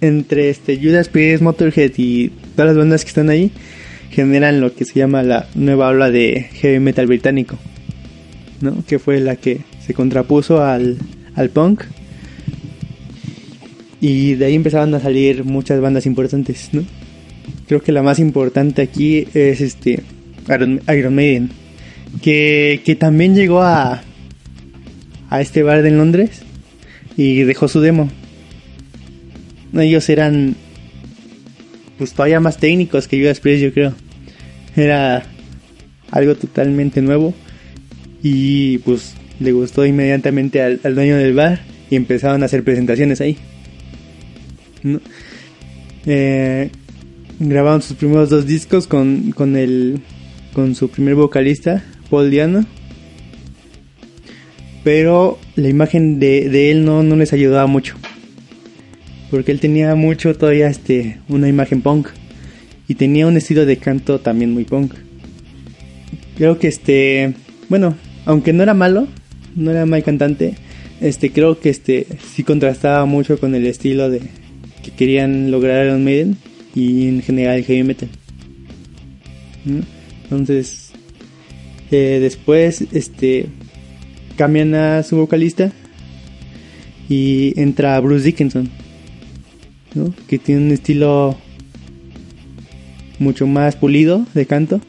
entre 0.00 0.50
este 0.50 0.76
Judas 0.76 1.08
Priest, 1.08 1.42
Motorhead 1.42 1.92
y 1.96 2.30
todas 2.54 2.68
las 2.68 2.76
bandas 2.76 3.02
que 3.02 3.08
están 3.08 3.30
ahí 3.30 3.50
generan 4.10 4.60
lo 4.60 4.74
que 4.74 4.84
se 4.84 4.94
llama 4.98 5.22
la 5.22 5.48
nueva 5.54 5.88
ola 5.88 6.10
de 6.10 6.48
heavy 6.54 6.78
metal 6.78 7.06
británico, 7.06 7.56
¿no? 8.60 8.84
Que 8.86 8.98
fue 8.98 9.20
la 9.20 9.36
que 9.36 9.60
se 9.84 9.94
contrapuso 9.94 10.62
al, 10.62 10.96
al 11.34 11.50
punk. 11.50 11.82
Y 14.00 14.34
de 14.34 14.46
ahí 14.46 14.54
empezaron 14.54 14.94
a 14.94 15.00
salir 15.00 15.44
muchas 15.44 15.80
bandas 15.80 16.06
importantes, 16.06 16.68
¿no? 16.72 16.84
Creo 17.66 17.82
que 17.82 17.92
la 17.92 18.02
más 18.02 18.18
importante 18.18 18.82
aquí 18.82 19.26
es 19.34 19.60
este 19.60 20.02
Iron, 20.48 21.14
Maiden, 21.14 21.50
que, 22.22 22.80
que 22.84 22.94
también 22.94 23.34
llegó 23.34 23.62
a, 23.62 24.02
a 25.30 25.40
este 25.40 25.62
bar 25.62 25.84
en 25.84 25.98
Londres 25.98 26.45
y 27.16 27.42
dejó 27.42 27.68
su 27.68 27.80
demo. 27.80 28.10
Ellos 29.74 30.08
eran 30.08 30.56
pues 31.98 32.12
todavía 32.12 32.40
más 32.40 32.58
técnicos 32.58 33.08
que 33.08 33.18
Judas 33.18 33.40
Priest, 33.40 33.62
yo 33.62 33.72
creo. 33.72 33.94
Era 34.74 35.24
algo 36.10 36.34
totalmente 36.34 37.00
nuevo 37.02 37.34
y 38.22 38.78
pues 38.78 39.14
le 39.40 39.52
gustó 39.52 39.84
inmediatamente 39.84 40.62
al, 40.62 40.94
dueño 40.94 41.16
del 41.16 41.34
bar 41.34 41.60
y 41.90 41.96
empezaron 41.96 42.42
a 42.42 42.46
hacer 42.46 42.64
presentaciones 42.64 43.20
ahí. 43.20 43.36
Eh, 46.06 46.70
grabaron 47.40 47.82
sus 47.82 47.96
primeros 47.96 48.30
dos 48.30 48.46
discos 48.46 48.86
con, 48.86 49.32
con 49.32 49.56
el 49.56 50.00
con 50.52 50.74
su 50.74 50.88
primer 50.88 51.14
vocalista, 51.16 51.84
Paul 52.08 52.30
Diano. 52.30 52.64
Pero 54.86 55.36
la 55.56 55.68
imagen 55.68 56.20
de, 56.20 56.48
de 56.48 56.70
él 56.70 56.84
no, 56.84 57.02
no 57.02 57.16
les 57.16 57.32
ayudaba 57.32 57.66
mucho. 57.66 57.96
Porque 59.32 59.50
él 59.50 59.58
tenía 59.58 59.92
mucho 59.96 60.36
todavía 60.36 60.68
este 60.68 61.18
una 61.28 61.48
imagen 61.48 61.82
punk. 61.82 62.10
Y 62.86 62.94
tenía 62.94 63.26
un 63.26 63.36
estilo 63.36 63.66
de 63.66 63.78
canto 63.78 64.20
también 64.20 64.52
muy 64.52 64.62
punk. 64.62 64.94
Creo 66.36 66.60
que 66.60 66.68
este. 66.68 67.34
Bueno, 67.68 67.96
aunque 68.26 68.52
no 68.52 68.62
era 68.62 68.74
malo, 68.74 69.08
no 69.56 69.72
era 69.72 69.86
mal 69.86 70.04
cantante. 70.04 70.54
Este, 71.00 71.32
creo 71.32 71.58
que 71.58 71.70
este 71.70 72.06
sí 72.32 72.44
contrastaba 72.44 73.06
mucho 73.06 73.40
con 73.40 73.56
el 73.56 73.66
estilo 73.66 74.08
de 74.08 74.20
que 74.84 74.92
querían 74.92 75.50
lograr 75.50 75.84
Iron 75.84 76.04
Maiden 76.04 76.36
y 76.76 77.08
en 77.08 77.22
general 77.22 77.56
el 77.56 77.64
heavy 77.64 77.82
metal. 77.82 78.08
¿no? 79.64 79.80
Entonces, 80.22 80.92
eh, 81.90 82.18
después, 82.20 82.84
este, 82.92 83.46
cambian 84.36 84.74
a 84.74 85.02
su 85.02 85.16
vocalista 85.16 85.72
y 87.08 87.58
entra 87.60 87.98
Bruce 88.00 88.24
Dickinson, 88.24 88.68
¿no? 89.94 90.12
que 90.28 90.38
tiene 90.38 90.66
un 90.66 90.72
estilo 90.72 91.36
mucho 93.18 93.46
más 93.46 93.76
pulido 93.76 94.26
de 94.34 94.46
canto, 94.46 94.80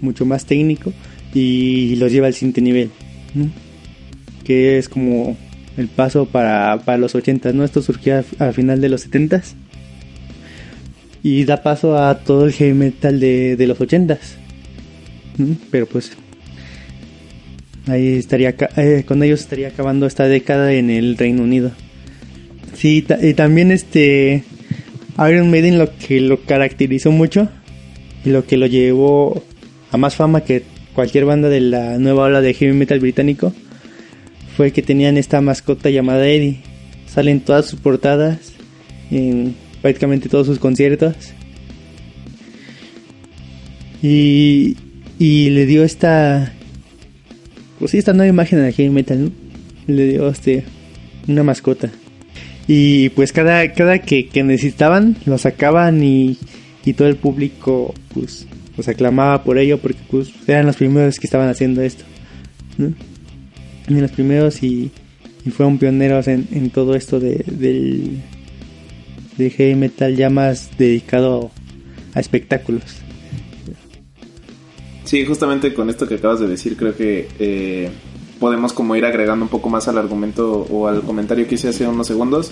mucho 0.00 0.24
más 0.24 0.46
técnico 0.46 0.92
y 1.34 1.96
los 1.96 2.12
lleva 2.12 2.26
al 2.26 2.34
siguiente 2.34 2.60
nivel, 2.60 2.90
que 4.44 4.78
es 4.78 4.88
como 4.88 5.36
el 5.76 5.88
paso 5.88 6.26
para, 6.26 6.80
para 6.84 6.98
los 6.98 7.14
80, 7.14 7.52
¿no? 7.52 7.64
Esto 7.64 7.80
surgió 7.80 8.22
a, 8.38 8.48
a 8.48 8.52
final 8.52 8.80
de 8.80 8.88
los 8.88 9.08
70s 9.08 9.54
y 11.22 11.44
da 11.44 11.62
paso 11.62 11.96
a 11.96 12.18
todo 12.18 12.46
el 12.46 12.52
heavy 12.52 12.74
metal 12.74 13.20
de, 13.20 13.56
de 13.56 13.66
los 13.66 13.78
80s. 13.78 14.18
¿no? 15.38 15.56
Pero 15.70 15.86
pues 15.86 16.12
ahí 17.86 18.18
estaría 18.18 18.54
eh, 18.76 19.04
con 19.06 19.22
ellos 19.22 19.40
estaría 19.40 19.68
acabando 19.68 20.06
esta 20.06 20.28
década 20.28 20.72
en 20.72 20.90
el 20.90 21.16
Reino 21.16 21.42
Unido. 21.42 21.72
Sí, 22.74 23.04
y 23.20 23.34
también 23.34 23.70
este 23.70 24.44
Iron 25.18 25.50
Maiden 25.50 25.78
lo 25.78 25.94
que 25.96 26.20
lo 26.20 26.40
caracterizó 26.42 27.10
mucho 27.10 27.48
y 28.24 28.30
lo 28.30 28.46
que 28.46 28.56
lo 28.56 28.66
llevó 28.66 29.44
a 29.90 29.96
más 29.96 30.16
fama 30.16 30.42
que 30.42 30.62
cualquier 30.94 31.24
banda 31.24 31.48
de 31.48 31.60
la 31.60 31.98
nueva 31.98 32.24
ola 32.24 32.40
de 32.40 32.54
heavy 32.54 32.72
metal 32.72 33.00
británico 33.00 33.52
fue 34.56 34.72
que 34.72 34.82
tenían 34.82 35.16
esta 35.16 35.40
mascota 35.40 35.90
llamada 35.90 36.26
Eddie. 36.28 36.60
Salen 37.06 37.40
todas 37.40 37.66
sus 37.66 37.80
portadas 37.80 38.52
en 39.10 39.54
prácticamente 39.80 40.28
todos 40.28 40.46
sus 40.46 40.58
conciertos. 40.58 41.14
Y, 44.02 44.76
y 45.18 45.50
le 45.50 45.66
dio 45.66 45.84
esta 45.84 46.52
pues 47.82 47.90
sí, 47.90 47.98
esta 47.98 48.12
nueva 48.12 48.28
imagen 48.28 48.60
al 48.60 48.72
heavy 48.72 48.90
metal, 48.90 49.24
¿no? 49.24 49.32
Le 49.88 50.06
dio 50.06 50.28
este 50.28 50.62
una 51.26 51.42
mascota. 51.42 51.90
Y 52.68 53.08
pues 53.08 53.32
cada, 53.32 53.72
cada 53.72 53.98
que, 53.98 54.28
que 54.28 54.44
necesitaban 54.44 55.16
lo 55.26 55.36
sacaban 55.36 56.00
y, 56.00 56.38
y 56.84 56.92
todo 56.92 57.08
el 57.08 57.16
público 57.16 57.92
pues, 58.14 58.46
pues 58.76 58.86
aclamaba 58.86 59.42
por 59.42 59.58
ello 59.58 59.78
porque 59.78 59.98
pues 60.08 60.32
eran 60.46 60.66
los 60.66 60.76
primeros 60.76 61.18
que 61.18 61.26
estaban 61.26 61.48
haciendo 61.48 61.82
esto. 61.82 62.04
¿no? 62.78 62.92
Eran 63.88 64.02
los 64.02 64.12
primeros 64.12 64.62
y, 64.62 64.92
y 65.44 65.50
fueron 65.50 65.78
pioneros 65.78 66.28
en, 66.28 66.46
en 66.52 66.70
todo 66.70 66.94
esto 66.94 67.18
de, 67.18 67.44
del, 67.48 68.20
del 69.38 69.50
heavy 69.50 69.74
metal 69.74 70.14
ya 70.14 70.30
más 70.30 70.70
dedicado 70.78 71.50
a 72.14 72.20
espectáculos. 72.20 73.02
Sí, 75.12 75.26
justamente 75.26 75.74
con 75.74 75.90
esto 75.90 76.08
que 76.08 76.14
acabas 76.14 76.40
de 76.40 76.48
decir, 76.48 76.74
creo 76.74 76.96
que 76.96 77.28
eh, 77.38 77.90
podemos 78.40 78.72
como 78.72 78.96
ir 78.96 79.04
agregando 79.04 79.44
un 79.44 79.50
poco 79.50 79.68
más 79.68 79.86
al 79.86 79.98
argumento 79.98 80.66
o 80.70 80.88
al 80.88 81.02
comentario 81.02 81.46
que 81.46 81.56
hice 81.56 81.68
hace 81.68 81.86
unos 81.86 82.06
segundos, 82.06 82.50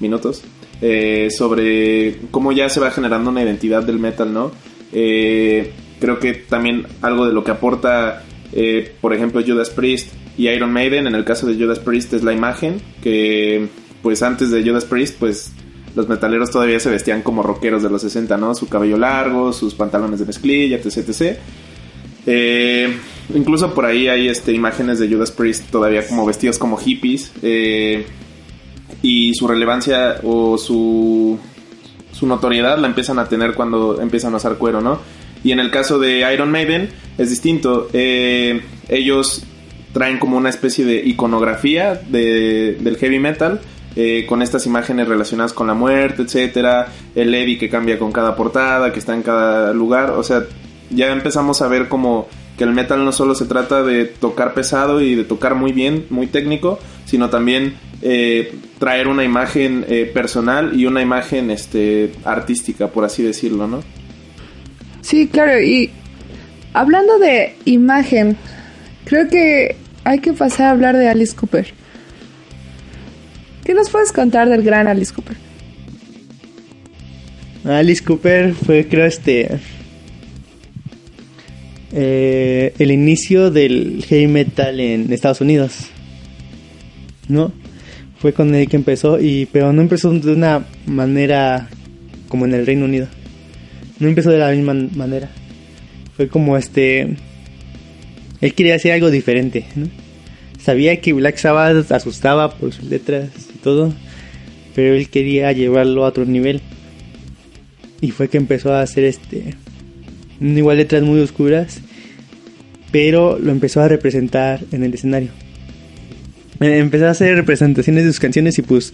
minutos, 0.00 0.42
eh, 0.82 1.28
sobre 1.30 2.18
cómo 2.32 2.50
ya 2.50 2.68
se 2.68 2.80
va 2.80 2.90
generando 2.90 3.30
una 3.30 3.44
identidad 3.44 3.84
del 3.84 4.00
metal, 4.00 4.32
¿no? 4.32 4.50
Eh, 4.92 5.70
creo 6.00 6.18
que 6.18 6.32
también 6.34 6.84
algo 7.00 7.26
de 7.26 7.32
lo 7.32 7.44
que 7.44 7.52
aporta, 7.52 8.24
eh, 8.52 8.92
por 9.00 9.14
ejemplo, 9.14 9.40
Judas 9.46 9.70
Priest 9.70 10.12
y 10.36 10.48
Iron 10.48 10.72
Maiden. 10.72 11.06
En 11.06 11.14
el 11.14 11.24
caso 11.24 11.46
de 11.46 11.54
Judas 11.54 11.78
Priest 11.78 12.12
es 12.12 12.24
la 12.24 12.32
imagen, 12.32 12.82
que 13.04 13.68
pues 14.02 14.24
antes 14.24 14.50
de 14.50 14.68
Judas 14.68 14.84
Priest, 14.84 15.16
pues 15.16 15.52
los 15.94 16.08
metaleros 16.08 16.50
todavía 16.50 16.80
se 16.80 16.90
vestían 16.90 17.22
como 17.22 17.44
rockeros 17.44 17.84
de 17.84 17.88
los 17.90 18.02
60, 18.02 18.36
¿no? 18.36 18.52
Su 18.56 18.68
cabello 18.68 18.98
largo, 18.98 19.52
sus 19.52 19.76
pantalones 19.76 20.18
de 20.18 20.26
mezclilla, 20.26 20.76
etc, 20.76 21.08
etc. 21.08 21.38
Eh, 22.26 22.96
incluso 23.34 23.74
por 23.74 23.84
ahí 23.84 24.08
hay 24.08 24.28
este, 24.28 24.52
imágenes 24.52 24.98
de 24.98 25.08
Judas 25.08 25.30
Priest 25.30 25.70
todavía 25.70 26.06
como 26.06 26.26
vestidos 26.26 26.58
como 26.58 26.76
hippies. 26.76 27.32
Eh, 27.42 28.06
y 29.02 29.34
su 29.34 29.46
relevancia 29.48 30.16
o 30.22 30.58
su, 30.58 31.38
su 32.12 32.26
notoriedad 32.26 32.78
la 32.78 32.88
empiezan 32.88 33.18
a 33.18 33.28
tener 33.28 33.54
cuando 33.54 34.00
empiezan 34.00 34.34
a 34.34 34.38
usar 34.38 34.56
cuero, 34.56 34.80
¿no? 34.80 35.00
Y 35.42 35.52
en 35.52 35.60
el 35.60 35.70
caso 35.70 35.98
de 35.98 36.30
Iron 36.34 36.50
Maiden 36.50 36.90
es 37.16 37.30
distinto. 37.30 37.88
Eh, 37.92 38.60
ellos 38.88 39.42
traen 39.92 40.18
como 40.18 40.36
una 40.36 40.50
especie 40.50 40.84
de 40.84 40.96
iconografía 41.04 41.94
de, 41.94 42.76
del 42.80 42.96
heavy 42.96 43.18
metal. 43.18 43.60
eh, 43.96 44.24
con 44.28 44.42
estas 44.42 44.66
imágenes 44.66 45.08
relacionadas 45.08 45.52
con 45.52 45.66
la 45.66 45.74
muerte, 45.74 46.22
etcétera, 46.22 46.88
el 47.14 47.34
Eddie 47.34 47.58
que 47.58 47.68
cambia 47.68 47.98
con 47.98 48.12
cada 48.12 48.36
portada, 48.36 48.92
que 48.92 48.98
está 48.98 49.14
en 49.14 49.22
cada 49.22 49.72
lugar, 49.72 50.10
o 50.10 50.22
sea, 50.22 50.44
ya 50.90 51.12
empezamos 51.12 51.62
a 51.62 51.68
ver 51.68 51.88
como 51.88 52.28
que 52.58 52.64
el 52.64 52.72
metal 52.72 53.04
no 53.04 53.12
solo 53.12 53.34
se 53.34 53.46
trata 53.46 53.82
de 53.82 54.04
tocar 54.04 54.54
pesado 54.54 55.00
y 55.00 55.14
de 55.14 55.24
tocar 55.24 55.54
muy 55.54 55.72
bien, 55.72 56.06
muy 56.10 56.26
técnico, 56.26 56.78
sino 57.06 57.30
también 57.30 57.74
eh, 58.02 58.54
traer 58.78 59.08
una 59.08 59.24
imagen 59.24 59.84
eh, 59.88 60.10
personal 60.12 60.78
y 60.78 60.86
una 60.86 61.00
imagen 61.00 61.50
este 61.50 62.12
artística, 62.24 62.88
por 62.88 63.04
así 63.04 63.22
decirlo, 63.22 63.66
¿no? 63.66 63.82
Sí, 65.00 65.28
claro, 65.28 65.60
y 65.60 65.90
hablando 66.74 67.18
de 67.18 67.56
imagen, 67.64 68.36
creo 69.04 69.28
que 69.28 69.76
hay 70.04 70.18
que 70.18 70.32
pasar 70.32 70.66
a 70.66 70.70
hablar 70.70 70.96
de 70.96 71.08
Alice 71.08 71.34
Cooper. 71.34 71.72
¿Qué 73.64 73.74
nos 73.74 73.90
puedes 73.90 74.12
contar 74.12 74.48
del 74.48 74.62
gran 74.62 74.88
Alice 74.88 75.12
Cooper? 75.14 75.36
Alice 77.64 78.02
Cooper 78.04 78.54
fue, 78.54 78.86
creo, 78.88 79.06
este. 79.06 79.60
Eh, 81.92 82.72
el 82.78 82.90
inicio 82.90 83.50
del 83.50 84.04
heavy 84.06 84.26
metal 84.26 84.80
en 84.80 85.12
Estados 85.12 85.40
Unidos. 85.40 85.86
¿No? 87.28 87.52
Fue 88.18 88.32
con 88.32 88.54
él 88.54 88.68
que 88.68 88.76
empezó, 88.76 89.18
y 89.18 89.46
pero 89.50 89.72
no 89.72 89.80
empezó 89.80 90.12
de 90.12 90.32
una 90.32 90.66
manera 90.86 91.68
como 92.28 92.44
en 92.44 92.54
el 92.54 92.66
Reino 92.66 92.84
Unido. 92.84 93.08
No 93.98 94.08
empezó 94.08 94.30
de 94.30 94.38
la 94.38 94.50
misma 94.50 94.74
manera. 94.74 95.30
Fue 96.16 96.28
como 96.28 96.56
este. 96.56 97.16
Él 98.40 98.54
quería 98.54 98.74
hacer 98.74 98.92
algo 98.92 99.10
diferente, 99.10 99.66
¿no? 99.74 99.88
Sabía 100.58 101.00
que 101.00 101.12
Black 101.12 101.38
Sabbath 101.38 101.90
asustaba 101.92 102.50
por 102.56 102.72
sus 102.72 102.84
letras 102.84 103.30
y 103.54 103.58
todo, 103.58 103.92
pero 104.74 104.94
él 104.94 105.08
quería 105.08 105.52
llevarlo 105.52 106.04
a 106.04 106.08
otro 106.08 106.24
nivel. 106.26 106.60
Y 108.02 108.10
fue 108.10 108.28
que 108.28 108.36
empezó 108.36 108.72
a 108.72 108.82
hacer 108.82 109.04
este. 109.04 109.54
Igual 110.40 110.78
letras 110.78 111.02
muy 111.02 111.20
oscuras, 111.20 111.80
pero 112.90 113.38
lo 113.38 113.52
empezó 113.52 113.82
a 113.82 113.88
representar 113.88 114.60
en 114.72 114.84
el 114.84 114.94
escenario. 114.94 115.30
Eh, 116.60 116.78
Empezó 116.78 117.06
a 117.06 117.10
hacer 117.10 117.36
representaciones 117.36 118.04
de 118.04 118.10
sus 118.10 118.20
canciones 118.20 118.58
y 118.58 118.62
pues 118.62 118.92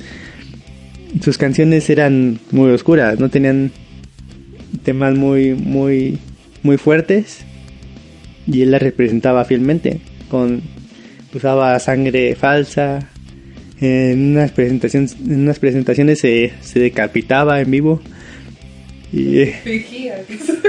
sus 1.22 1.38
canciones 1.38 1.88
eran 1.88 2.40
muy 2.50 2.70
oscuras, 2.70 3.18
no 3.18 3.28
tenían 3.28 3.70
temas 4.82 5.14
muy 5.16 5.54
muy 5.54 6.18
muy 6.62 6.76
fuertes 6.76 7.38
y 8.46 8.62
él 8.62 8.70
las 8.72 8.82
representaba 8.82 9.44
fielmente 9.44 10.00
con 10.28 10.62
usaba 11.34 11.78
sangre 11.78 12.34
falsa 12.34 13.10
en 13.80 14.32
unas 14.32 14.52
presentaciones 14.52 15.16
en 15.20 15.40
unas 15.40 15.58
presentaciones 15.58 16.20
se, 16.20 16.52
se 16.60 16.80
decapitaba 16.80 17.60
en 17.60 17.70
vivo 17.70 18.00
y 19.16 19.40
eh, 19.40 19.84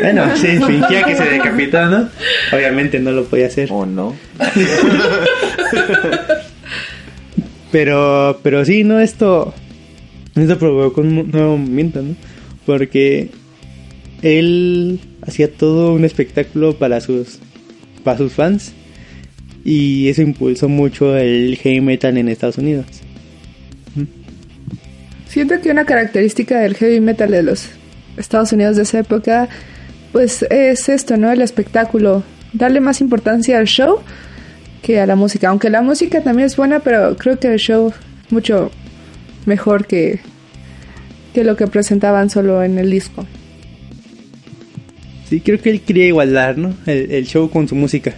bueno 0.02 0.36
sí 0.38 0.48
fingía 0.68 1.04
que 1.04 1.16
se 1.16 1.26
decapitaba 1.26 1.90
no 1.90 2.10
obviamente 2.52 3.00
no 3.00 3.12
lo 3.12 3.26
podía 3.26 3.48
hacer 3.48 3.70
¿O 3.72 3.86
no? 3.86 4.16
Pero, 7.72 8.40
pero 8.44 8.66
sí, 8.66 8.84
¿no? 8.84 9.00
Esto, 9.00 9.54
esto 10.36 10.58
provocó 10.58 11.02
un 11.02 11.32
nuevo 11.32 11.58
movimiento, 11.58 12.02
¿no? 12.02 12.16
Porque 12.66 13.30
él 14.22 15.00
hacía 15.22 15.52
todo 15.52 15.94
un 15.94 16.06
espectáculo 16.06 16.78
para 16.78 17.02
sus, 17.02 17.40
para 18.04 18.18
sus 18.18 18.34
fans 18.34 18.74
y 19.64 20.08
eso 20.08 20.22
impulsó 20.22 20.70
mucho 20.70 21.18
el 21.18 21.58
heavy 21.58 21.82
metal 21.82 22.18
en 22.18 22.30
Estados 22.30 22.58
Unidos. 22.58 22.86
Siento 25.28 25.60
que 25.62 25.70
una 25.70 25.86
característica 25.86 26.62
del 26.62 26.76
heavy 26.76 27.02
metal 27.02 27.32
de 27.32 27.44
los 27.44 27.70
Estados 28.18 28.52
Unidos 28.52 28.76
de 28.76 28.84
esa 28.84 29.00
época, 29.00 29.48
pues 30.12 30.44
es 30.50 30.90
esto, 30.90 31.18
¿no? 31.18 31.32
El 31.32 31.42
espectáculo. 31.42 32.24
Darle 32.54 32.80
más 32.80 33.02
importancia 33.02 33.58
al 33.58 33.68
show 33.68 34.00
que 34.82 35.00
a 35.00 35.06
la 35.06 35.16
música. 35.16 35.50
Aunque 35.50 35.70
la 35.70 35.82
música 35.82 36.22
también 36.22 36.48
es 36.48 36.56
buena, 36.56 36.80
pero 36.80 37.16
creo 37.18 37.40
que 37.40 37.48
el 37.48 37.60
show 37.60 37.90
es 37.90 38.32
mucho 38.32 38.72
mejor 39.46 39.86
que, 39.86 40.20
que 41.34 41.44
lo 41.44 41.56
que 41.56 41.68
presentaban 41.68 42.30
solo 42.30 42.64
en 42.64 42.78
el 42.78 42.90
disco. 42.90 43.26
Sí, 45.30 45.42
creo 45.42 45.60
que 45.60 45.70
él 45.70 45.82
quería 45.82 46.08
igualar, 46.08 46.58
¿no? 46.58 46.74
El, 46.86 47.12
el 47.12 47.28
show 47.28 47.50
con 47.50 47.68
su 47.68 47.76
música. 47.76 48.16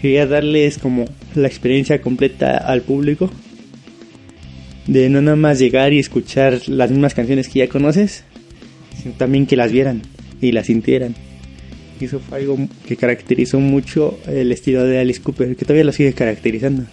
Quería 0.00 0.26
darles 0.26 0.78
como 0.78 1.04
la 1.34 1.46
experiencia 1.46 2.00
completa 2.00 2.56
al 2.56 2.82
público. 2.82 3.30
De 4.86 5.08
no 5.08 5.22
nada 5.22 5.36
más 5.36 5.60
llegar 5.60 5.92
y 5.92 6.00
escuchar 6.00 6.68
las 6.68 6.90
mismas 6.90 7.14
canciones 7.14 7.48
que 7.48 7.60
ya 7.60 7.68
conoces, 7.68 8.24
también 9.16 9.46
que 9.46 9.56
las 9.56 9.72
vieran 9.72 10.02
y 10.40 10.52
las 10.52 10.66
sintieran. 10.66 11.14
Eso 12.00 12.18
fue 12.18 12.38
algo 12.38 12.56
que 12.86 12.96
caracterizó 12.96 13.60
mucho 13.60 14.18
el 14.26 14.52
estilo 14.52 14.84
de 14.84 14.98
Alice 14.98 15.20
Cooper, 15.20 15.54
que 15.54 15.64
todavía 15.64 15.84
lo 15.84 15.92
sigue 15.92 16.14
caracterizando. 16.14 16.84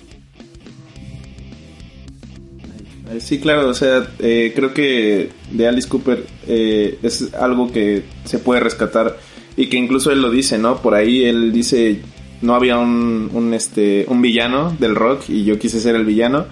Eh, 3.09 3.19
Sí, 3.19 3.39
claro, 3.39 3.69
o 3.69 3.73
sea, 3.73 4.07
eh, 4.19 4.51
creo 4.55 4.73
que 4.73 5.29
de 5.51 5.67
Alice 5.67 5.87
Cooper 5.87 6.25
eh, 6.47 6.97
es 7.01 7.33
algo 7.33 7.71
que 7.71 8.03
se 8.25 8.39
puede 8.39 8.59
rescatar 8.59 9.17
y 9.55 9.67
que 9.67 9.77
incluso 9.77 10.11
él 10.11 10.21
lo 10.21 10.29
dice, 10.29 10.57
¿no? 10.57 10.81
Por 10.81 10.93
ahí 10.93 11.23
él 11.23 11.51
dice, 11.53 12.01
no 12.41 12.53
había 12.53 12.77
un, 12.77 13.29
un, 13.33 13.53
este, 13.53 14.05
un 14.09 14.21
villano 14.21 14.75
del 14.77 14.95
rock 14.95 15.29
y 15.29 15.45
yo 15.45 15.57
quise 15.57 15.79
ser 15.79 15.95
el 15.95 16.05
villano. 16.05 16.45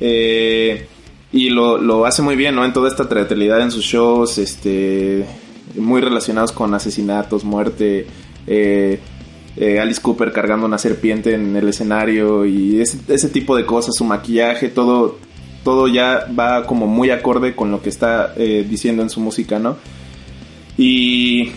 Eh, 0.00 0.86
y 1.32 1.50
lo, 1.50 1.78
lo 1.78 2.06
hace 2.06 2.22
muy 2.22 2.36
bien, 2.36 2.54
¿no? 2.54 2.64
En 2.64 2.72
toda 2.72 2.88
esta 2.88 3.08
teatralidad 3.08 3.60
en 3.60 3.70
sus 3.70 3.84
shows, 3.84 4.38
este, 4.38 5.26
muy 5.76 6.00
relacionados 6.00 6.52
con 6.52 6.72
asesinatos, 6.74 7.44
muerte, 7.44 8.06
eh, 8.46 8.98
eh, 9.56 9.80
Alice 9.80 10.00
Cooper 10.00 10.32
cargando 10.32 10.66
una 10.66 10.78
serpiente 10.78 11.34
en 11.34 11.56
el 11.56 11.68
escenario 11.68 12.46
y 12.46 12.80
ese, 12.80 12.98
ese 13.08 13.28
tipo 13.28 13.56
de 13.56 13.66
cosas, 13.66 13.94
su 13.96 14.04
maquillaje, 14.04 14.68
todo, 14.68 15.18
todo 15.64 15.88
ya 15.88 16.26
va 16.38 16.64
como 16.64 16.86
muy 16.86 17.10
acorde 17.10 17.54
con 17.54 17.70
lo 17.70 17.82
que 17.82 17.88
está 17.88 18.32
eh, 18.36 18.64
diciendo 18.68 19.02
en 19.02 19.10
su 19.10 19.20
música, 19.20 19.58
¿no? 19.58 19.76
Y, 20.78 21.50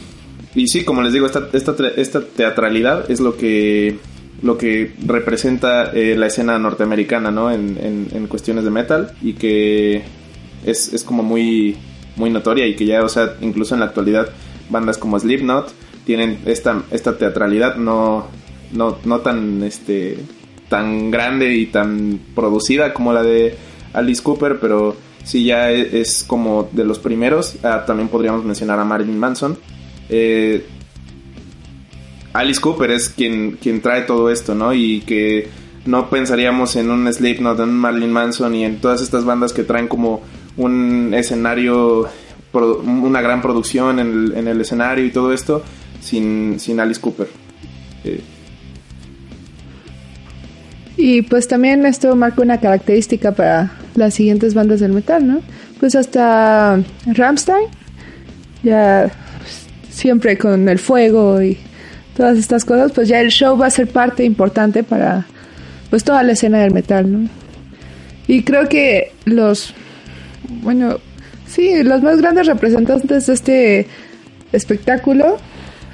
y 0.55 0.67
sí, 0.67 0.83
como 0.83 1.01
les 1.01 1.13
digo, 1.13 1.27
esta, 1.27 1.47
esta, 1.53 1.75
esta 1.95 2.21
teatralidad 2.21 3.09
es 3.09 3.19
lo 3.19 3.37
que, 3.37 3.99
lo 4.41 4.57
que 4.57 4.93
representa 5.05 5.91
eh, 5.91 6.15
la 6.17 6.27
escena 6.27 6.57
norteamericana, 6.57 7.31
¿no? 7.31 7.51
En, 7.51 7.77
en, 7.77 8.07
en 8.11 8.27
cuestiones 8.27 8.63
de 8.63 8.71
metal 8.71 9.13
y 9.21 9.33
que 9.33 10.03
es, 10.65 10.93
es 10.93 11.03
como 11.03 11.23
muy, 11.23 11.77
muy 12.15 12.29
notoria 12.29 12.67
y 12.67 12.75
que 12.75 12.85
ya, 12.85 13.03
o 13.03 13.09
sea, 13.09 13.35
incluso 13.41 13.75
en 13.75 13.81
la 13.81 13.87
actualidad, 13.87 14.29
bandas 14.69 14.97
como 14.97 15.19
Slipknot 15.19 15.73
tienen 16.05 16.39
esta, 16.45 16.83
esta 16.91 17.17
teatralidad 17.17 17.75
no, 17.75 18.27
no, 18.73 18.97
no 19.05 19.19
tan, 19.19 19.61
este, 19.63 20.17
tan 20.69 21.11
grande 21.11 21.53
y 21.55 21.67
tan 21.67 22.19
producida 22.33 22.93
como 22.93 23.13
la 23.13 23.23
de 23.23 23.55
Alice 23.93 24.23
Cooper, 24.23 24.59
pero 24.59 24.95
sí 25.23 25.43
ya 25.45 25.69
es, 25.69 25.93
es 25.93 26.23
como 26.25 26.69
de 26.71 26.85
los 26.85 26.99
primeros. 26.99 27.55
Ah, 27.63 27.83
también 27.85 28.09
podríamos 28.09 28.43
mencionar 28.43 28.79
a 28.79 28.85
Marilyn 28.85 29.19
Manson. 29.19 29.57
Eh, 30.09 30.65
Alice 32.33 32.61
Cooper 32.61 32.91
es 32.91 33.09
quien, 33.09 33.57
quien 33.61 33.81
trae 33.81 34.03
todo 34.03 34.29
esto, 34.29 34.55
¿no? 34.55 34.73
Y 34.73 35.01
que 35.01 35.49
no 35.85 36.09
pensaríamos 36.09 36.75
en 36.75 36.89
un 36.89 37.11
Slipknot, 37.11 37.59
en 37.59 37.69
un 37.69 37.77
Marilyn 37.77 38.11
Manson 38.11 38.55
y 38.55 38.65
en 38.65 38.79
todas 38.79 39.01
estas 39.01 39.25
bandas 39.25 39.53
que 39.53 39.63
traen 39.63 39.87
como 39.87 40.21
un 40.57 41.13
escenario, 41.13 42.07
una 42.53 43.21
gran 43.21 43.41
producción 43.41 43.99
en 43.99 44.07
el, 44.07 44.33
en 44.37 44.47
el 44.47 44.61
escenario 44.61 45.05
y 45.05 45.11
todo 45.11 45.33
esto 45.33 45.63
sin, 46.01 46.59
sin 46.59 46.79
Alice 46.79 47.01
Cooper. 47.01 47.27
Eh, 48.03 48.21
Y 50.97 51.23
pues 51.23 51.47
también 51.47 51.85
esto 51.85 52.15
marca 52.15 52.41
una 52.41 52.59
característica 52.59 53.31
para 53.31 53.71
las 53.95 54.13
siguientes 54.13 54.53
bandas 54.53 54.81
del 54.81 54.91
metal, 54.91 55.25
¿no? 55.25 55.41
Pues 55.79 55.95
hasta 55.95 56.79
Rammstein, 57.07 57.65
ya 58.61 59.11
siempre 59.89 60.37
con 60.37 60.69
el 60.69 60.77
fuego 60.77 61.41
y 61.41 61.57
todas 62.15 62.37
estas 62.37 62.65
cosas, 62.65 62.91
pues 62.91 63.07
ya 63.07 63.21
el 63.21 63.29
show 63.29 63.57
va 63.57 63.67
a 63.67 63.71
ser 63.71 63.87
parte 63.87 64.23
importante 64.23 64.83
para 64.83 65.25
pues 65.89 66.03
toda 66.03 66.23
la 66.23 66.33
escena 66.33 66.59
del 66.59 66.71
metal, 66.71 67.11
¿no? 67.11 67.29
Y 68.27 68.43
creo 68.43 68.69
que 68.69 69.11
los, 69.25 69.73
bueno, 70.61 70.99
sí, 71.47 71.83
los 71.83 72.01
más 72.01 72.21
grandes 72.21 72.47
representantes 72.47 73.27
de 73.27 73.33
este 73.33 73.87
espectáculo 74.51 75.37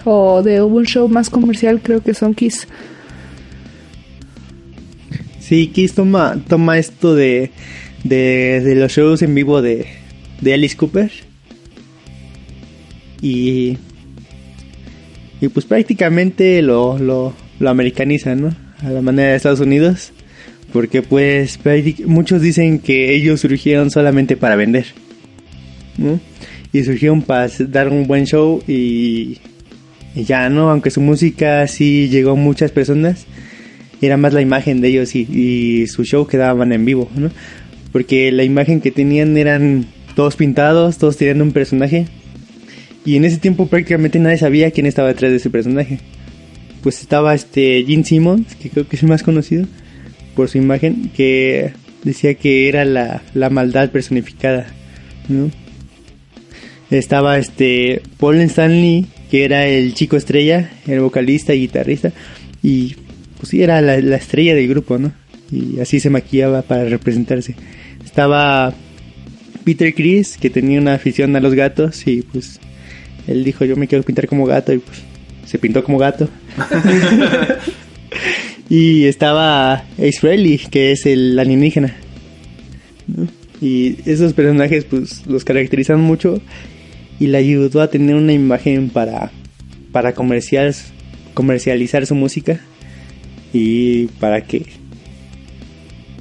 o 0.05 0.43
de 0.43 0.61
un 0.61 0.85
show 0.85 1.09
más 1.09 1.29
comercial 1.29 1.81
creo 1.81 2.01
que 2.01 2.13
son 2.13 2.33
Kiss. 2.33 2.67
Sí, 5.39 5.67
Kiss 5.67 5.93
toma, 5.93 6.37
toma 6.47 6.77
esto 6.77 7.15
de, 7.15 7.51
de, 8.03 8.75
los 8.75 8.91
shows 8.91 9.21
en 9.21 9.33
vivo 9.33 9.61
de, 9.61 9.87
de 10.41 10.53
Alice 10.53 10.75
Cooper. 10.75 11.11
Y, 13.21 13.77
y 15.41 15.49
pues 15.49 15.65
prácticamente 15.65 16.61
lo, 16.61 16.97
lo, 16.97 17.33
lo 17.59 17.69
americaniza, 17.69 18.35
¿no? 18.35 18.55
A 18.83 18.89
la 18.89 19.01
manera 19.01 19.31
de 19.31 19.35
Estados 19.35 19.59
Unidos. 19.59 20.11
Porque 20.73 21.01
pues 21.01 21.59
muchos 22.05 22.41
dicen 22.41 22.79
que 22.79 23.13
ellos 23.15 23.39
surgieron 23.39 23.89
solamente 23.89 24.35
para 24.35 24.55
vender. 24.55 24.85
¿no? 25.97 26.19
Y 26.73 26.83
surgieron 26.83 27.21
para 27.21 27.49
dar 27.69 27.89
un 27.89 28.05
buen 28.05 28.25
show 28.25 28.61
y, 28.67 29.37
y 30.15 30.23
ya, 30.25 30.49
¿no? 30.49 30.69
Aunque 30.69 30.91
su 30.91 31.01
música 31.01 31.65
sí 31.67 32.09
llegó 32.09 32.31
a 32.31 32.35
muchas 32.35 32.71
personas, 32.71 33.25
era 34.01 34.17
más 34.17 34.33
la 34.33 34.41
imagen 34.41 34.81
de 34.81 34.89
ellos 34.89 35.15
y, 35.15 35.21
y 35.21 35.87
su 35.87 36.03
show 36.03 36.27
quedaban 36.27 36.73
en 36.73 36.85
vivo, 36.85 37.09
¿no? 37.15 37.31
Porque 37.91 38.31
la 38.31 38.43
imagen 38.43 38.81
que 38.81 38.91
tenían 38.91 39.37
eran 39.37 39.85
todos 40.15 40.35
pintados, 40.35 40.97
todos 40.97 41.17
tenían 41.17 41.41
un 41.41 41.51
personaje. 41.51 42.07
Y 43.07 43.15
en 43.15 43.23
ese 43.23 43.37
tiempo 43.37 43.67
prácticamente 43.67 44.19
nadie 44.19 44.37
sabía 44.37 44.69
quién 44.71 44.85
estaba 44.85 45.07
detrás 45.07 45.31
de 45.31 45.37
ese 45.37 45.49
personaje. 45.49 45.99
Pues 46.83 46.99
estaba 46.99 47.33
este 47.33 47.85
Gene 47.87 48.03
Simmons, 48.03 48.53
que 48.55 48.69
creo 48.69 48.85
que 48.85 48.97
es 48.97 49.01
el 49.01 49.07
más 49.07 49.23
conocido 49.23 49.65
por 50.35 50.49
su 50.49 50.57
imagen, 50.57 51.09
que 51.15 51.71
decía 52.03 52.33
que 52.33 52.67
era 52.67 52.83
la, 52.83 53.21
la 53.33 53.49
maldad 53.49 53.91
personificada, 53.91 54.67
¿no? 55.29 55.49
Estaba 56.91 57.37
este 57.37 58.01
Paul 58.19 58.41
Stanley, 58.41 59.05
que 59.31 59.45
era 59.45 59.65
el 59.67 59.93
chico 59.93 60.17
estrella, 60.17 60.69
el 60.85 60.99
vocalista 60.99 61.53
y 61.53 61.61
guitarrista, 61.61 62.11
y 62.61 62.97
pues 63.37 63.51
sí, 63.51 63.63
era 63.63 63.79
la, 63.79 64.01
la 64.01 64.17
estrella 64.17 64.53
del 64.53 64.67
grupo, 64.67 64.97
¿no? 64.97 65.13
Y 65.49 65.79
así 65.79 66.01
se 66.01 66.09
maquillaba 66.09 66.61
para 66.61 66.83
representarse. 66.83 67.55
Estaba 68.03 68.73
Peter 69.63 69.95
Chris, 69.95 70.37
que 70.37 70.49
tenía 70.49 70.81
una 70.81 70.95
afición 70.95 71.33
a 71.37 71.39
los 71.39 71.53
gatos, 71.53 72.05
y 72.05 72.23
pues 72.23 72.59
él 73.27 73.43
dijo, 73.43 73.65
yo 73.65 73.75
me 73.75 73.87
quiero 73.87 74.03
pintar 74.03 74.27
como 74.27 74.45
gato, 74.45 74.73
y 74.73 74.79
pues 74.79 74.99
se 75.45 75.59
pintó 75.59 75.83
como 75.83 75.97
gato. 75.97 76.29
y 78.69 79.05
estaba 79.05 79.85
Ace 79.97 80.19
Frehley, 80.19 80.57
que 80.57 80.91
es 80.91 81.05
el 81.05 81.37
alienígena. 81.37 81.95
¿no? 83.07 83.27
Y 83.61 83.97
esos 84.05 84.33
personajes 84.33 84.85
pues 84.85 85.25
los 85.25 85.43
caracterizan 85.43 85.99
mucho 85.99 86.41
y 87.19 87.27
le 87.27 87.37
ayudó 87.37 87.81
a 87.81 87.89
tener 87.89 88.15
una 88.15 88.33
imagen 88.33 88.89
para, 88.89 89.31
para 89.91 90.13
comercial, 90.13 90.75
comercializar 91.33 92.05
su 92.05 92.13
música 92.13 92.59
y 93.53 94.07
para 94.19 94.41
que 94.41 94.65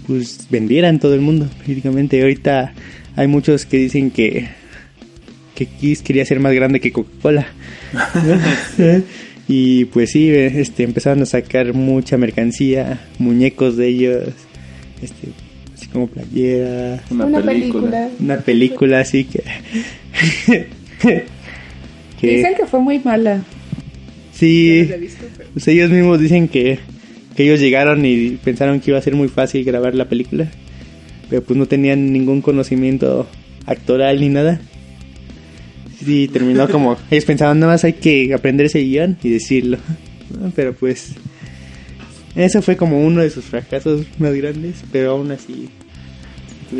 pues 0.06 0.46
vendiera 0.50 0.88
en 0.88 0.98
todo 0.98 1.14
el 1.14 1.20
mundo 1.20 1.48
prácticamente. 1.56 2.22
Ahorita 2.22 2.72
hay 3.16 3.26
muchos 3.26 3.66
que 3.66 3.76
dicen 3.76 4.10
que 4.10 4.48
que 5.56 5.66
Kiss 5.66 6.02
quería 6.02 6.24
ser 6.24 6.38
más 6.38 6.54
grande 6.54 6.78
que 6.78 6.92
Coca-Cola. 6.92 7.46
y 9.48 9.86
pues 9.86 10.10
sí, 10.12 10.30
este 10.30 10.84
empezaron 10.84 11.22
a 11.22 11.26
sacar 11.26 11.72
mucha 11.74 12.16
mercancía, 12.16 13.00
muñecos 13.18 13.76
de 13.76 13.88
ellos, 13.88 14.24
este 15.02 15.28
así 15.74 15.86
como 15.88 16.06
playeras, 16.08 17.02
Una, 17.10 17.26
Una 17.26 17.42
película. 17.42 17.90
película. 17.90 18.08
una 18.20 18.36
película 18.38 19.00
así 19.00 19.24
que 19.24 19.42
que 22.20 22.26
Dicen 22.36 22.54
que 22.56 22.66
fue 22.66 22.80
muy 22.80 22.98
mala. 23.00 23.42
sí, 24.32 24.86
no 24.90 24.98
visto, 24.98 25.24
pero- 25.36 25.50
pues 25.52 25.68
ellos 25.68 25.90
mismos 25.90 26.20
dicen 26.20 26.48
que, 26.48 26.78
que 27.36 27.44
ellos 27.44 27.60
llegaron 27.60 28.04
y 28.04 28.30
pensaron 28.42 28.80
que 28.80 28.90
iba 28.90 28.98
a 28.98 29.02
ser 29.02 29.14
muy 29.14 29.28
fácil 29.28 29.64
grabar 29.64 29.94
la 29.94 30.08
película, 30.08 30.48
pero 31.28 31.42
pues 31.42 31.58
no 31.58 31.66
tenían 31.66 32.12
ningún 32.12 32.40
conocimiento 32.42 33.28
actoral 33.66 34.20
ni 34.20 34.28
nada. 34.28 34.60
Sí, 36.06 36.28
terminó 36.28 36.68
como 36.68 36.96
ellos 37.10 37.24
pensaban 37.24 37.58
nada 37.58 37.72
más 37.72 37.84
hay 37.84 37.94
que 37.94 38.32
aprender 38.32 38.66
ese 38.66 38.78
guion 38.78 39.18
y 39.22 39.30
decirlo, 39.30 39.78
¿no? 40.40 40.52
pero 40.54 40.72
pues 40.72 41.16
eso 42.36 42.62
fue 42.62 42.76
como 42.76 43.04
uno 43.04 43.22
de 43.22 43.30
sus 43.30 43.44
fracasos 43.44 44.06
más 44.18 44.32
grandes, 44.34 44.84
pero 44.92 45.12
aún 45.12 45.32
así. 45.32 45.68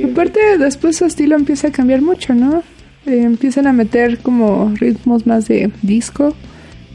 Aparte, 0.04 0.40
después 0.58 0.96
su 0.96 1.06
estilo 1.06 1.34
empieza 1.34 1.68
a 1.68 1.72
cambiar 1.72 2.02
mucho, 2.02 2.34
¿no? 2.34 2.62
Eh, 3.06 3.22
empiezan 3.22 3.66
a 3.66 3.72
meter 3.72 4.18
como 4.18 4.72
ritmos 4.76 5.26
más 5.26 5.48
de 5.48 5.70
disco. 5.82 6.36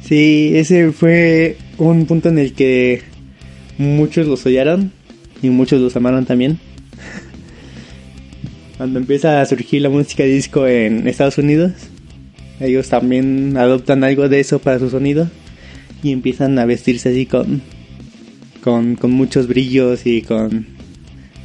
Sí, 0.03 0.51
ese 0.55 0.91
fue 0.91 1.57
un 1.77 2.05
punto 2.05 2.29
en 2.29 2.37
el 2.37 2.53
que 2.53 3.01
muchos 3.77 4.27
los 4.27 4.45
odiaron 4.45 4.91
y 5.41 5.49
muchos 5.49 5.81
los 5.81 5.95
amaron 5.95 6.25
también. 6.25 6.59
Cuando 8.77 8.99
empieza 8.99 9.41
a 9.41 9.45
surgir 9.45 9.81
la 9.81 9.89
música 9.89 10.23
disco 10.23 10.67
en 10.67 11.07
Estados 11.07 11.37
Unidos, 11.37 11.71
ellos 12.61 12.89
también 12.89 13.57
adoptan 13.57 14.03
algo 14.03 14.29
de 14.29 14.39
eso 14.39 14.59
para 14.59 14.79
su 14.79 14.89
sonido 14.89 15.29
y 16.03 16.11
empiezan 16.11 16.57
a 16.59 16.65
vestirse 16.65 17.09
así 17.09 17.25
con, 17.25 17.61
con, 18.63 19.11
muchos 19.11 19.47
brillos 19.47 20.05
y 20.05 20.21
con 20.21 20.67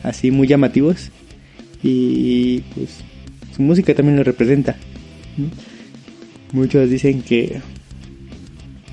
así 0.02 0.30
muy 0.30 0.46
llamativos. 0.46 1.10
Y 1.82 2.60
pues 2.74 3.00
su 3.54 3.62
música 3.62 3.94
también 3.94 4.16
lo 4.16 4.24
representa. 4.24 4.76
Muchos 6.52 6.90
dicen 6.90 7.22
que 7.22 7.60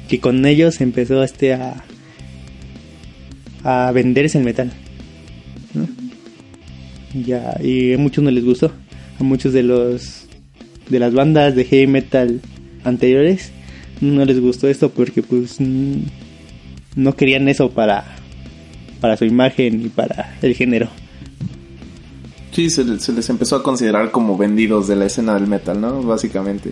que 0.07 0.19
con 0.19 0.45
ellos 0.45 0.82
empezó 0.82 1.24
este 1.24 1.53
a 1.53 1.84
a 3.63 3.91
venderse 3.93 4.38
el 4.38 4.43
metal 4.43 4.71
¿no? 5.74 5.88
y 7.13 7.24
ya 7.24 7.57
y 7.63 7.93
a 7.93 7.97
muchos 7.97 8.24
no 8.24 8.30
les 8.30 8.43
gustó 8.43 8.71
a 9.19 9.24
muchos 9.24 9.53
de 9.53 9.63
los 9.63 10.22
de 10.94 11.00
las 11.00 11.14
bandas 11.14 11.56
de 11.56 11.66
heavy 11.66 11.88
metal 11.88 12.39
anteriores 12.86 13.52
no 14.00 14.24
les 14.24 14.39
gustó 14.39 14.68
esto 14.68 14.89
porque 14.89 15.22
pues 15.22 15.60
mm, 15.60 15.96
no 16.96 17.16
querían 17.16 17.50
eso 17.50 17.72
para 17.72 18.16
para 19.02 19.18
su 19.18 19.26
imagen 19.26 19.86
y 19.86 19.89
para 19.89 20.38
el 20.41 20.56
género 20.56 20.89
Sí, 22.52 22.70
se, 22.70 23.00
se 23.00 23.12
les 23.14 23.30
empezó 23.32 23.56
a 23.56 23.64
considerar 23.64 24.12
como 24.12 24.38
vendidos 24.38 24.88
de 24.88 24.96
la 24.96 25.08
escena 25.08 25.34
del 25.34 25.48
metal, 25.48 25.82
¿no? 25.82 26.04
Básicamente. 26.04 26.72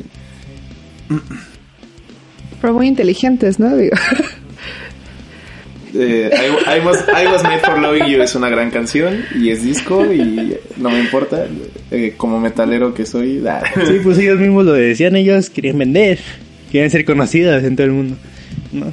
Pero 2.61 2.73
muy 2.75 2.87
inteligentes, 2.87 3.59
¿no? 3.59 3.75
Digo. 3.75 3.95
Eh, 5.93 6.29
I, 6.33 6.77
I 6.77 6.85
was, 6.85 6.97
I 7.09 7.27
Was 7.27 7.43
Made 7.43 7.59
for 7.59 7.79
Loving 7.79 8.05
You 8.05 8.21
es 8.21 8.35
una 8.35 8.49
gran 8.49 8.71
canción 8.71 9.25
y 9.35 9.49
es 9.49 9.63
disco 9.63 10.05
y 10.11 10.57
no 10.77 10.89
me 10.89 10.99
importa. 10.99 11.45
eh, 11.91 12.13
como 12.15 12.39
metalero 12.39 12.93
que 12.93 13.05
soy, 13.05 13.45
ah. 13.47 13.61
sí 13.85 13.99
pues 14.01 14.17
ellos 14.17 14.39
mismos 14.39 14.65
lo 14.65 14.73
decían 14.73 15.15
ellos 15.15 15.49
querían 15.49 15.77
vender 15.77 16.19
querían 16.71 16.89
ser 16.89 17.03
conocidos 17.03 17.63
en 17.63 17.75
todo 17.75 17.87
el 17.87 17.93
mundo 17.93 18.15
¿no? 18.71 18.85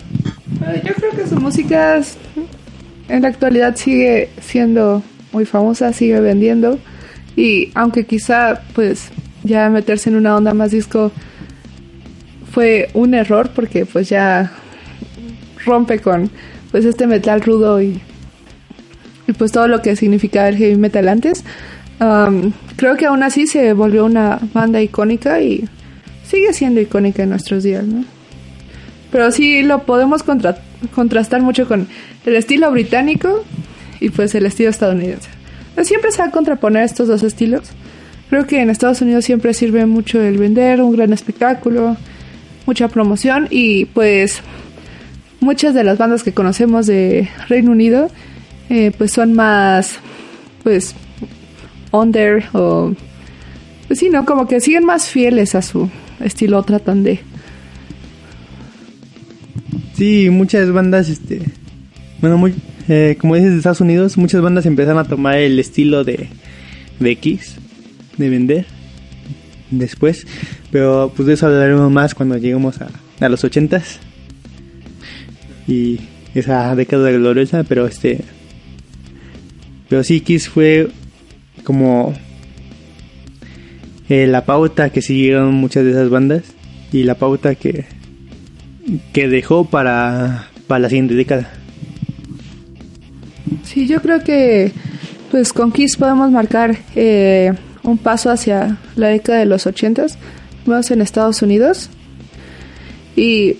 Pero 0.58 0.82
Yo 0.84 0.94
creo 0.94 1.10
que 1.12 1.26
su 1.26 1.36
música 1.36 2.00
en 3.08 3.22
la 3.22 3.28
actualidad 3.28 3.76
sigue 3.76 4.30
siendo 4.40 5.02
muy 5.32 5.44
famosa, 5.44 5.92
sigue 5.92 6.20
vendiendo. 6.20 6.78
Y 7.36 7.70
aunque 7.74 8.04
quizá, 8.04 8.62
pues, 8.74 9.10
ya 9.44 9.70
meterse 9.70 10.10
en 10.10 10.16
una 10.16 10.36
onda 10.36 10.52
más 10.54 10.72
disco 10.72 11.12
fue 12.52 12.90
un 12.94 13.14
error 13.14 13.50
porque 13.54 13.86
pues 13.86 14.08
ya 14.08 14.50
rompe 15.64 16.00
con 16.00 16.30
pues 16.70 16.84
este 16.84 17.06
metal 17.06 17.40
rudo 17.40 17.80
y, 17.82 18.00
y 19.26 19.32
pues 19.32 19.52
todo 19.52 19.68
lo 19.68 19.82
que 19.82 19.96
significaba 19.96 20.48
el 20.48 20.56
heavy 20.56 20.76
metal 20.76 21.08
antes. 21.08 21.44
Am, 22.00 22.52
creo 22.76 22.96
que 22.96 23.06
aún 23.06 23.22
así 23.22 23.46
se 23.46 23.72
volvió 23.72 24.04
una 24.04 24.38
banda 24.54 24.80
icónica 24.80 25.40
y 25.40 25.64
sigue 26.24 26.52
siendo 26.52 26.80
icónica 26.80 27.22
en 27.24 27.30
nuestros 27.30 27.62
días, 27.64 27.84
¿no? 27.84 28.04
Pero 29.10 29.30
sí 29.32 29.62
lo 29.62 29.84
podemos 29.84 30.22
contra- 30.22 30.58
contrastar 30.94 31.40
mucho 31.42 31.66
con 31.66 31.88
el 32.26 32.36
estilo 32.36 32.70
británico 32.70 33.44
y 34.00 34.10
pues 34.10 34.34
el 34.34 34.46
estilo 34.46 34.68
estadounidense. 34.70 35.28
Siempre 35.82 36.12
se 36.12 36.18
va 36.18 36.28
a 36.28 36.30
contraponer 36.30 36.82
estos 36.82 37.08
dos 37.08 37.22
estilos. 37.22 37.70
Creo 38.30 38.46
que 38.46 38.60
en 38.60 38.68
Estados 38.68 39.00
Unidos 39.00 39.24
siempre 39.24 39.54
sirve 39.54 39.86
mucho 39.86 40.20
el 40.20 40.36
vender 40.36 40.82
un 40.82 40.92
gran 40.94 41.12
espectáculo, 41.12 41.96
mucha 42.66 42.88
promoción 42.88 43.46
y 43.50 43.86
pues 43.86 44.42
muchas 45.40 45.74
de 45.74 45.84
las 45.84 45.98
bandas 45.98 46.22
que 46.22 46.32
conocemos 46.32 46.86
de 46.86 47.28
Reino 47.48 47.72
Unido 47.72 48.10
eh, 48.70 48.92
pues 48.96 49.12
son 49.12 49.34
más 49.34 49.98
pues 50.62 50.94
under 51.92 52.44
o 52.52 52.92
pues 53.88 54.00
sí, 54.00 54.10
¿no? 54.10 54.26
Como 54.26 54.46
que 54.46 54.60
siguen 54.60 54.84
más 54.84 55.08
fieles 55.08 55.54
a 55.54 55.62
su 55.62 55.90
estilo, 56.20 56.62
tratan 56.62 57.02
de... 57.02 57.20
Sí, 59.94 60.28
muchas 60.30 60.70
bandas, 60.70 61.08
este, 61.08 61.40
bueno, 62.20 62.36
muy, 62.36 62.54
eh, 62.88 63.16
como 63.18 63.34
dices, 63.34 63.50
de 63.50 63.56
Estados 63.56 63.80
Unidos, 63.80 64.18
muchas 64.18 64.42
bandas 64.42 64.66
empezaron 64.66 64.98
a 64.98 65.08
tomar 65.08 65.38
el 65.38 65.58
estilo 65.58 66.04
de, 66.04 66.28
de 67.00 67.16
Kiss, 67.16 67.56
de 68.18 68.28
vender 68.28 68.66
después. 69.70 70.26
Pero 70.70 71.10
pues 71.16 71.26
de 71.26 71.32
eso 71.34 71.46
hablaremos 71.46 71.90
más 71.90 72.14
cuando 72.14 72.36
lleguemos 72.36 72.80
a, 72.82 72.90
a 73.20 73.28
los 73.30 73.42
ochentas. 73.42 74.00
Y 75.68 76.00
esa 76.34 76.74
década 76.74 77.10
gloriosa, 77.10 77.62
pero 77.62 77.86
este... 77.86 78.24
Pero 79.88 80.02
sí, 80.02 80.20
Kiss 80.20 80.48
fue 80.48 80.88
como 81.64 82.14
eh, 84.08 84.26
la 84.26 84.44
pauta 84.44 84.90
que 84.90 85.02
siguieron 85.02 85.54
muchas 85.54 85.84
de 85.84 85.92
esas 85.92 86.10
bandas 86.10 86.42
y 86.92 87.04
la 87.04 87.14
pauta 87.14 87.54
que, 87.54 87.86
que 89.12 89.28
dejó 89.28 89.64
para, 89.64 90.48
para 90.66 90.80
la 90.80 90.88
siguiente 90.88 91.14
década. 91.14 91.50
Sí, 93.64 93.86
yo 93.86 94.00
creo 94.02 94.22
que 94.24 94.72
pues 95.30 95.52
con 95.52 95.72
Kiss 95.72 95.96
podemos 95.96 96.30
marcar 96.30 96.78
eh, 96.96 97.52
un 97.82 97.98
paso 97.98 98.30
hacia 98.30 98.78
la 98.96 99.08
década 99.08 99.38
de 99.38 99.46
los 99.46 99.66
ochentas, 99.66 100.18
más 100.64 100.90
en 100.90 101.02
Estados 101.02 101.42
Unidos. 101.42 101.90
Y 103.16 103.56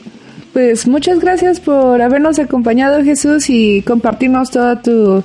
pues 0.59 0.89
muchas 0.89 1.21
gracias 1.21 1.61
por 1.61 2.03
habernos 2.03 2.37
acompañado 2.41 3.05
Jesús 3.05 3.49
y 3.49 3.81
compartirnos 3.83 4.51
todo 4.51 4.77
tu 4.79 5.25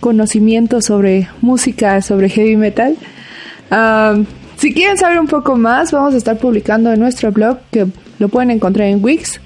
conocimiento 0.00 0.82
sobre 0.82 1.28
música, 1.40 2.02
sobre 2.02 2.28
heavy 2.28 2.56
metal. 2.56 2.96
Um, 3.70 4.26
si 4.56 4.74
quieren 4.74 4.98
saber 4.98 5.20
un 5.20 5.28
poco 5.28 5.54
más, 5.54 5.92
vamos 5.92 6.14
a 6.14 6.16
estar 6.16 6.36
publicando 6.36 6.92
en 6.92 6.98
nuestro 6.98 7.30
blog 7.30 7.58
que 7.70 7.86
lo 8.18 8.28
pueden 8.28 8.50
encontrar 8.50 8.88
en 8.88 9.04
Wix 9.04 9.40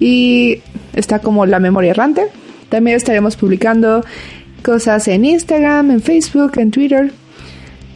y 0.00 0.62
está 0.94 1.18
como 1.18 1.44
La 1.44 1.60
Memoria 1.60 1.90
Errante. 1.90 2.22
También 2.70 2.96
estaremos 2.96 3.36
publicando 3.36 4.06
cosas 4.62 5.06
en 5.08 5.26
Instagram, 5.26 5.90
en 5.90 6.00
Facebook, 6.00 6.52
en 6.56 6.70
Twitter. 6.70 7.12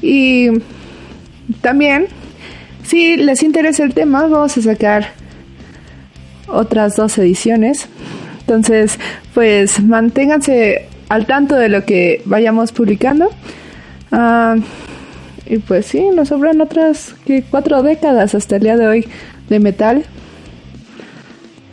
Y 0.02 0.50
también, 1.62 2.08
si 2.82 3.16
les 3.16 3.42
interesa 3.42 3.82
el 3.82 3.94
tema, 3.94 4.26
vamos 4.26 4.58
a 4.58 4.60
sacar 4.60 5.20
otras 6.52 6.96
dos 6.96 7.16
ediciones. 7.18 7.88
Entonces, 8.40 8.98
pues 9.34 9.82
manténganse 9.82 10.88
al 11.08 11.26
tanto 11.26 11.56
de 11.56 11.68
lo 11.68 11.84
que 11.84 12.22
vayamos 12.24 12.72
publicando. 12.72 13.30
Ah, 14.12 14.56
y 15.46 15.58
pues 15.58 15.86
sí, 15.86 16.04
nos 16.14 16.28
sobran 16.28 16.60
otras 16.60 17.14
que 17.26 17.42
cuatro 17.42 17.82
décadas 17.82 18.34
hasta 18.34 18.56
el 18.56 18.62
día 18.62 18.76
de 18.76 18.86
hoy 18.86 19.08
de 19.48 19.58
metal. 19.58 20.04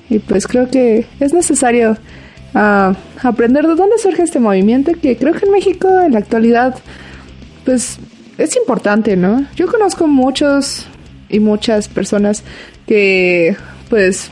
Y 0.10 0.20
pues 0.20 0.48
creo 0.48 0.70
que 0.70 1.06
es 1.20 1.34
necesario 1.34 1.98
ah, 2.54 2.96
aprender 3.22 3.68
de 3.68 3.76
dónde 3.76 3.98
surge 4.00 4.24
este 4.24 4.40
movimiento, 4.40 4.92
que 5.00 5.18
creo 5.18 5.34
que 5.34 5.46
en 5.46 5.52
México 5.52 6.00
en 6.00 6.14
la 6.14 6.20
actualidad, 6.20 6.76
pues 7.66 8.00
es 8.38 8.56
importante, 8.56 9.16
¿no? 9.16 9.46
Yo 9.56 9.68
conozco 9.68 10.08
muchos 10.08 10.88
y 11.30 11.40
muchas 11.40 11.88
personas 11.88 12.44
que 12.88 13.56
pues 13.90 14.32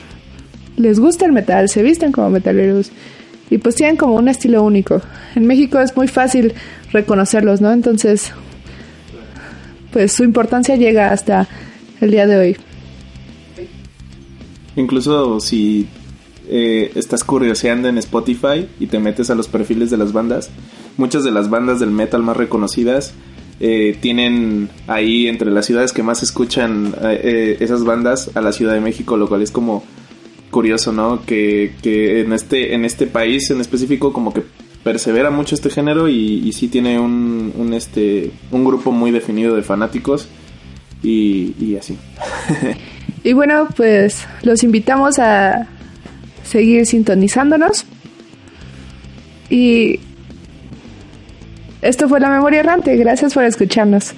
les 0.78 1.00
gusta 1.00 1.26
el 1.26 1.32
metal, 1.32 1.70
se 1.70 1.84
visten 1.84 2.12
como 2.12 2.30
metaleros 2.30 2.92
y 3.50 3.58
pues 3.58 3.76
tienen 3.76 3.98
como 3.98 4.16
un 4.16 4.28
estilo 4.28 4.64
único. 4.64 5.02
En 5.36 5.46
México 5.46 5.80
es 5.80 5.96
muy 5.96 6.08
fácil 6.08 6.54
reconocerlos, 6.92 7.62
¿no? 7.62 7.72
Entonces, 7.72 8.32
pues 9.92 10.14
su 10.14 10.24
importancia 10.24 10.76
llega 10.76 11.12
hasta 11.12 11.48
el 12.02 12.12
día 12.12 12.28
de 12.28 12.38
hoy. 12.38 12.58
Incluso 14.76 15.40
si 15.40 15.88
eh, 16.50 16.92
estás 16.96 17.24
curioseando 17.24 17.88
en 17.88 17.98
Spotify 18.00 18.68
y 18.80 18.88
te 18.88 19.00
metes 19.00 19.30
a 19.30 19.36
los 19.36 19.48
perfiles 19.48 19.90
de 19.90 19.98
las 19.98 20.12
bandas, 20.12 20.50
muchas 20.98 21.24
de 21.24 21.32
las 21.32 21.50
bandas 21.50 21.80
del 21.80 21.92
metal 21.92 22.24
más 22.24 22.36
reconocidas 22.36 23.14
eh, 23.62 23.98
tienen 24.02 24.70
ahí 24.88 25.28
entre 25.28 25.50
las 25.50 25.66
ciudades 25.66 25.94
que 25.94 26.04
más 26.04 26.24
escuchan 26.24 26.94
eh, 27.02 27.56
esas 27.62 27.86
bandas 27.86 28.32
a 28.36 28.42
la 28.42 28.52
Ciudad 28.52 28.74
de 28.74 28.82
México, 28.82 29.16
lo 29.16 29.30
cual 29.30 29.44
es 29.44 29.52
como 29.52 29.84
curioso, 30.56 30.94
¿no? 30.94 31.22
Que, 31.26 31.74
que 31.82 32.22
en 32.22 32.32
este 32.32 32.76
en 32.76 32.86
este 32.86 33.08
país 33.08 33.52
en 33.52 33.60
específico 33.60 34.14
como 34.14 34.34
que 34.34 34.42
persevera 34.86 35.30
mucho 35.30 35.54
este 35.54 35.70
género 35.70 36.08
y, 36.08 36.48
y 36.48 36.54
sí 36.54 36.70
tiene 36.70 36.98
un, 36.98 37.52
un, 37.58 37.74
este 37.74 38.32
un 38.52 38.64
grupo 38.64 38.94
muy 38.94 39.12
definido 39.12 39.54
de 39.54 39.64
fanáticos 39.64 40.30
y, 41.04 41.54
y 41.60 41.76
así. 41.76 41.98
y 43.26 43.34
bueno, 43.34 43.68
pues 43.76 44.26
los 44.44 44.64
invitamos 44.64 45.20
a 45.20 45.68
seguir 46.46 46.86
sintonizándonos 46.86 47.86
y 49.50 50.00
esto 51.82 52.08
fue 52.08 52.22
La 52.22 52.30
Memoria 52.30 52.62
Errante. 52.62 52.96
Gracias 52.96 53.34
por 53.34 53.44
escucharnos. 53.44 54.14